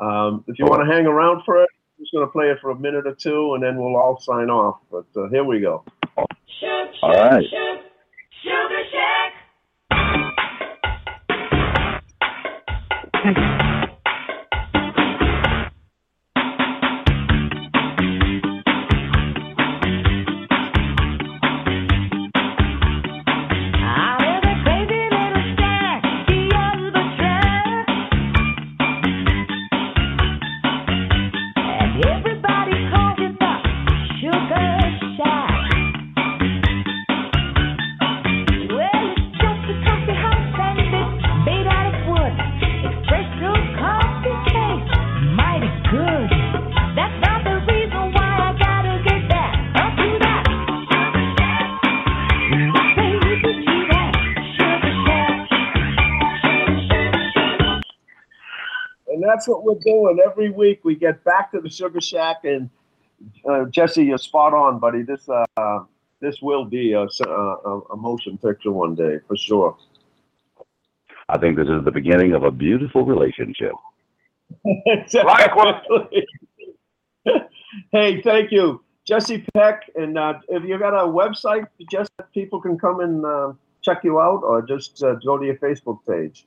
um, 0.00 0.44
if 0.48 0.58
you 0.58 0.66
want 0.66 0.84
to 0.88 0.92
hang 0.92 1.06
around 1.06 1.44
for 1.44 1.62
it, 1.62 1.70
just 1.98 2.12
going 2.12 2.26
to 2.26 2.32
play 2.32 2.46
it 2.46 2.58
for 2.60 2.70
a 2.70 2.78
minute 2.78 3.06
or 3.06 3.14
two, 3.14 3.54
and 3.54 3.62
then 3.62 3.76
we'll 3.76 3.96
all 3.96 4.20
sign 4.20 4.50
off. 4.50 4.80
But 4.90 5.06
uh, 5.16 5.28
here 5.28 5.44
we 5.44 5.60
go. 5.60 5.84
All 6.16 6.26
right. 7.02 7.44
Sugar 8.42 8.82
Shack. 13.24 13.60
That's 59.34 59.48
what 59.48 59.64
we're 59.64 59.80
doing 59.80 60.20
every 60.24 60.50
week. 60.50 60.84
We 60.84 60.94
get 60.94 61.24
back 61.24 61.50
to 61.50 61.60
the 61.60 61.68
Sugar 61.68 62.00
Shack, 62.00 62.44
and 62.44 62.70
uh, 63.44 63.64
Jessie, 63.64 64.04
you're 64.04 64.16
spot 64.16 64.54
on, 64.54 64.78
buddy. 64.78 65.02
This 65.02 65.28
uh, 65.28 65.80
this 66.20 66.40
will 66.40 66.64
be 66.64 66.92
a, 66.92 67.02
uh, 67.02 67.26
a, 67.26 67.80
a 67.90 67.96
motion 67.96 68.38
picture 68.38 68.70
one 68.70 68.94
day 68.94 69.18
for 69.26 69.36
sure. 69.36 69.76
I 71.28 71.38
think 71.38 71.56
this 71.56 71.66
is 71.66 71.84
the 71.84 71.90
beginning 71.90 72.34
of 72.34 72.44
a 72.44 72.52
beautiful 72.52 73.04
relationship. 73.04 73.72
Hey, 77.90 78.22
thank 78.22 78.52
you, 78.52 78.84
Jessie 79.04 79.44
Peck. 79.52 79.90
And 79.96 80.16
uh, 80.16 80.34
if 80.48 80.62
you 80.62 80.78
got 80.78 80.94
a 80.94 81.08
website, 81.08 81.66
just 81.90 82.12
people 82.32 82.60
can 82.60 82.78
come 82.78 83.00
and 83.00 83.26
uh, 83.26 83.52
check 83.82 84.04
you 84.04 84.20
out, 84.20 84.44
or 84.44 84.62
just 84.62 85.02
uh, 85.02 85.16
go 85.26 85.38
to 85.38 85.44
your 85.44 85.56
Facebook 85.56 85.98
page. 86.08 86.46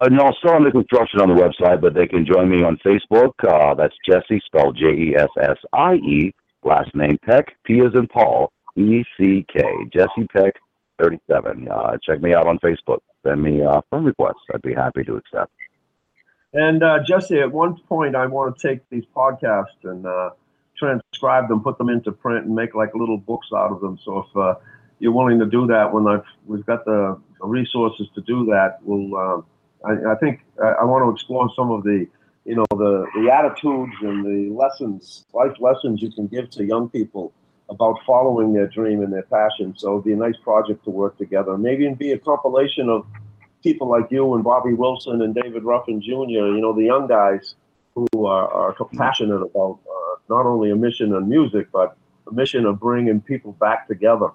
Uh, 0.00 0.08
no, 0.08 0.32
still 0.38 0.54
under 0.54 0.70
construction 0.70 1.20
on 1.20 1.28
the 1.28 1.34
website, 1.34 1.80
but 1.80 1.94
they 1.94 2.06
can 2.06 2.26
join 2.26 2.50
me 2.50 2.62
on 2.62 2.76
Facebook. 2.84 3.32
Uh, 3.46 3.74
that's 3.74 3.94
Jessie, 4.08 4.42
spelled 4.44 4.76
J 4.76 4.86
E 4.86 5.16
S 5.16 5.28
S 5.40 5.56
I 5.72 5.94
E, 5.94 6.34
last 6.64 6.94
name 6.94 7.16
Peck, 7.24 7.56
P 7.64 7.80
as 7.80 7.94
in 7.94 8.08
Paul, 8.08 8.52
E 8.76 9.04
C 9.16 9.46
K, 9.52 9.62
Jessie 9.92 10.26
Peck, 10.32 10.54
37. 11.00 11.68
Uh, 11.68 11.96
check 12.02 12.20
me 12.20 12.34
out 12.34 12.46
on 12.46 12.58
Facebook. 12.58 12.98
Send 13.24 13.42
me 13.42 13.62
uh, 13.62 13.80
friend 13.88 14.04
requests. 14.04 14.42
I'd 14.52 14.62
be 14.62 14.74
happy 14.74 15.04
to 15.04 15.16
accept. 15.16 15.52
And 16.52 16.82
uh, 16.82 17.00
Jessie, 17.06 17.40
at 17.40 17.50
one 17.50 17.76
point, 17.88 18.16
I 18.16 18.26
want 18.26 18.58
to 18.58 18.68
take 18.68 18.88
these 18.90 19.04
podcasts 19.14 19.84
and 19.84 20.06
uh, 20.06 20.30
transcribe 20.76 21.48
them, 21.48 21.62
put 21.62 21.78
them 21.78 21.88
into 21.88 22.10
print, 22.12 22.46
and 22.46 22.54
make 22.54 22.74
like 22.74 22.94
little 22.94 23.18
books 23.18 23.48
out 23.54 23.70
of 23.70 23.80
them. 23.80 23.98
So 24.04 24.18
if 24.18 24.36
uh, 24.36 24.54
you're 24.98 25.12
willing 25.12 25.38
to 25.38 25.46
do 25.46 25.66
that, 25.68 25.92
when 25.92 26.06
I've 26.08 26.24
we've 26.46 26.66
got 26.66 26.84
the 26.84 27.20
resources 27.40 28.08
to 28.16 28.20
do 28.22 28.46
that, 28.46 28.80
we'll. 28.82 29.44
I, 29.86 30.12
I 30.12 30.14
think 30.16 30.44
I, 30.62 30.68
I 30.82 30.84
want 30.84 31.04
to 31.04 31.10
explore 31.10 31.48
some 31.56 31.70
of 31.70 31.82
the, 31.82 32.06
you 32.44 32.56
know, 32.56 32.66
the 32.70 33.06
the 33.14 33.30
attitudes 33.32 33.94
and 34.00 34.24
the 34.24 34.54
lessons, 34.54 35.24
life 35.32 35.56
lessons 35.60 36.02
you 36.02 36.10
can 36.12 36.26
give 36.26 36.50
to 36.50 36.64
young 36.64 36.88
people 36.88 37.32
about 37.70 37.96
following 38.06 38.52
their 38.52 38.66
dream 38.66 39.02
and 39.02 39.12
their 39.12 39.22
passion. 39.22 39.74
So 39.76 39.92
it'd 39.92 40.04
be 40.04 40.12
a 40.12 40.16
nice 40.16 40.36
project 40.42 40.84
to 40.84 40.90
work 40.90 41.16
together. 41.16 41.56
Maybe 41.56 41.86
it'd 41.86 41.98
be 41.98 42.12
a 42.12 42.18
compilation 42.18 42.88
of 42.88 43.06
people 43.62 43.88
like 43.88 44.10
you 44.10 44.34
and 44.34 44.44
Bobby 44.44 44.74
Wilson 44.74 45.22
and 45.22 45.34
David 45.34 45.64
Ruffin 45.64 46.00
Jr., 46.00 46.52
you 46.54 46.60
know, 46.60 46.74
the 46.74 46.84
young 46.84 47.06
guys 47.06 47.54
who 47.94 48.26
are, 48.26 48.48
are 48.50 48.74
passionate 48.96 49.40
about 49.40 49.78
uh, 49.88 50.16
not 50.28 50.46
only 50.46 50.70
a 50.70 50.76
mission 50.76 51.14
in 51.14 51.28
music, 51.28 51.68
but 51.72 51.96
a 52.28 52.32
mission 52.32 52.66
of 52.66 52.78
bringing 52.78 53.20
people 53.20 53.52
back 53.52 53.88
together. 53.88 54.30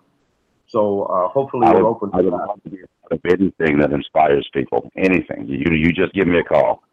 So 0.67 1.03
uh, 1.03 1.27
hopefully 1.29 1.67
I 1.67 1.73
you're 1.73 1.83
would, 1.83 1.89
open 1.89 2.09
I 2.13 2.21
to 2.21 2.29
would 2.29 2.33
that. 2.73 2.88
Love 3.11 3.21
to 3.21 3.27
a 3.27 3.37
part 3.37 3.41
of 3.41 3.41
anything 3.59 3.79
that 3.79 3.91
inspires 3.91 4.49
people. 4.53 4.91
Anything. 4.97 5.47
You 5.47 5.75
you 5.75 5.93
just 5.93 6.13
give 6.13 6.27
me 6.27 6.39
a 6.39 6.43
call. 6.43 6.83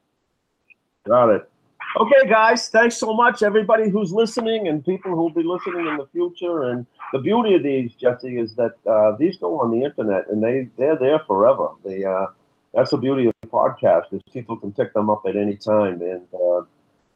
Got 1.07 1.31
it. 1.31 1.51
Okay, 1.99 2.29
guys, 2.29 2.69
thanks 2.69 2.99
so 2.99 3.14
much, 3.14 3.43
everybody 3.43 3.89
who's 3.89 4.12
listening 4.12 4.69
and 4.69 4.85
people 4.85 5.12
who'll 5.12 5.31
be 5.31 5.43
listening 5.43 5.87
in 5.87 5.97
the 5.97 6.07
future. 6.12 6.64
And 6.64 6.85
the 7.12 7.21
beauty 7.21 7.55
of 7.55 7.62
these, 7.62 7.95
Jessie, 7.95 8.39
is 8.39 8.55
that 8.57 8.73
uh, 8.87 9.17
these 9.17 9.39
go 9.39 9.61
on 9.61 9.71
the 9.71 9.83
internet 9.83 10.29
and 10.31 10.43
they 10.43 10.69
they're 10.77 10.99
there 10.99 11.21
forever. 11.27 11.69
They 11.85 12.05
uh, 12.05 12.27
that's 12.75 12.91
the 12.91 12.99
beauty 12.99 13.27
of 13.27 13.35
the 13.41 13.49
podcast 13.49 14.12
is 14.12 14.21
people 14.33 14.57
can 14.57 14.73
pick 14.73 14.93
them 14.93 15.09
up 15.09 15.23
at 15.27 15.37
any 15.37 15.57
time 15.57 16.03
and 16.03 16.27
uh, 16.35 16.62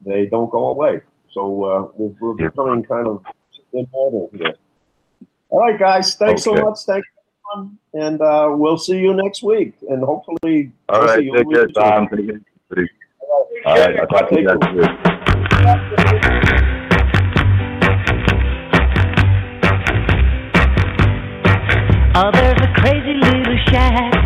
they 0.00 0.26
don't 0.26 0.50
go 0.50 0.68
away. 0.68 1.02
So 1.32 1.64
uh, 1.64 1.88
we're, 1.96 2.34
we're 2.34 2.48
becoming 2.48 2.82
kind 2.82 3.06
of 3.06 3.22
immortal 3.72 4.30
here. 4.32 4.54
All 5.50 5.60
right, 5.60 5.78
guys, 5.78 6.14
thanks 6.14 6.46
Okay. 6.46 6.56
so 6.58 6.64
much. 6.64 6.78
Thanks, 6.86 7.08
everyone. 7.52 7.78
and 7.94 8.20
uh, 8.20 8.48
we'll 8.52 8.78
see 8.78 8.98
you 8.98 9.14
next 9.14 9.42
week. 9.42 9.74
And 9.88 10.02
hopefully, 10.04 10.72
All 10.88 11.00
right. 11.00 11.16
Jessie, 11.16 11.24
you'll 11.24 11.36
Take 11.36 11.52
care, 11.52 11.66
Tom. 11.68 12.08
Take 12.08 12.26
care. 12.26 12.88
All 13.66 13.78
right. 13.78 14.00
I'll 14.00 14.06
talk 14.06 14.28
to 14.30 14.40
you 14.40 14.46
next 14.46 14.72
week. 14.72 16.00
Oh, 22.12 22.30
there's 22.32 22.60
a 22.60 22.72
crazy 22.80 23.14
little 23.14 23.56
shack 23.68 24.19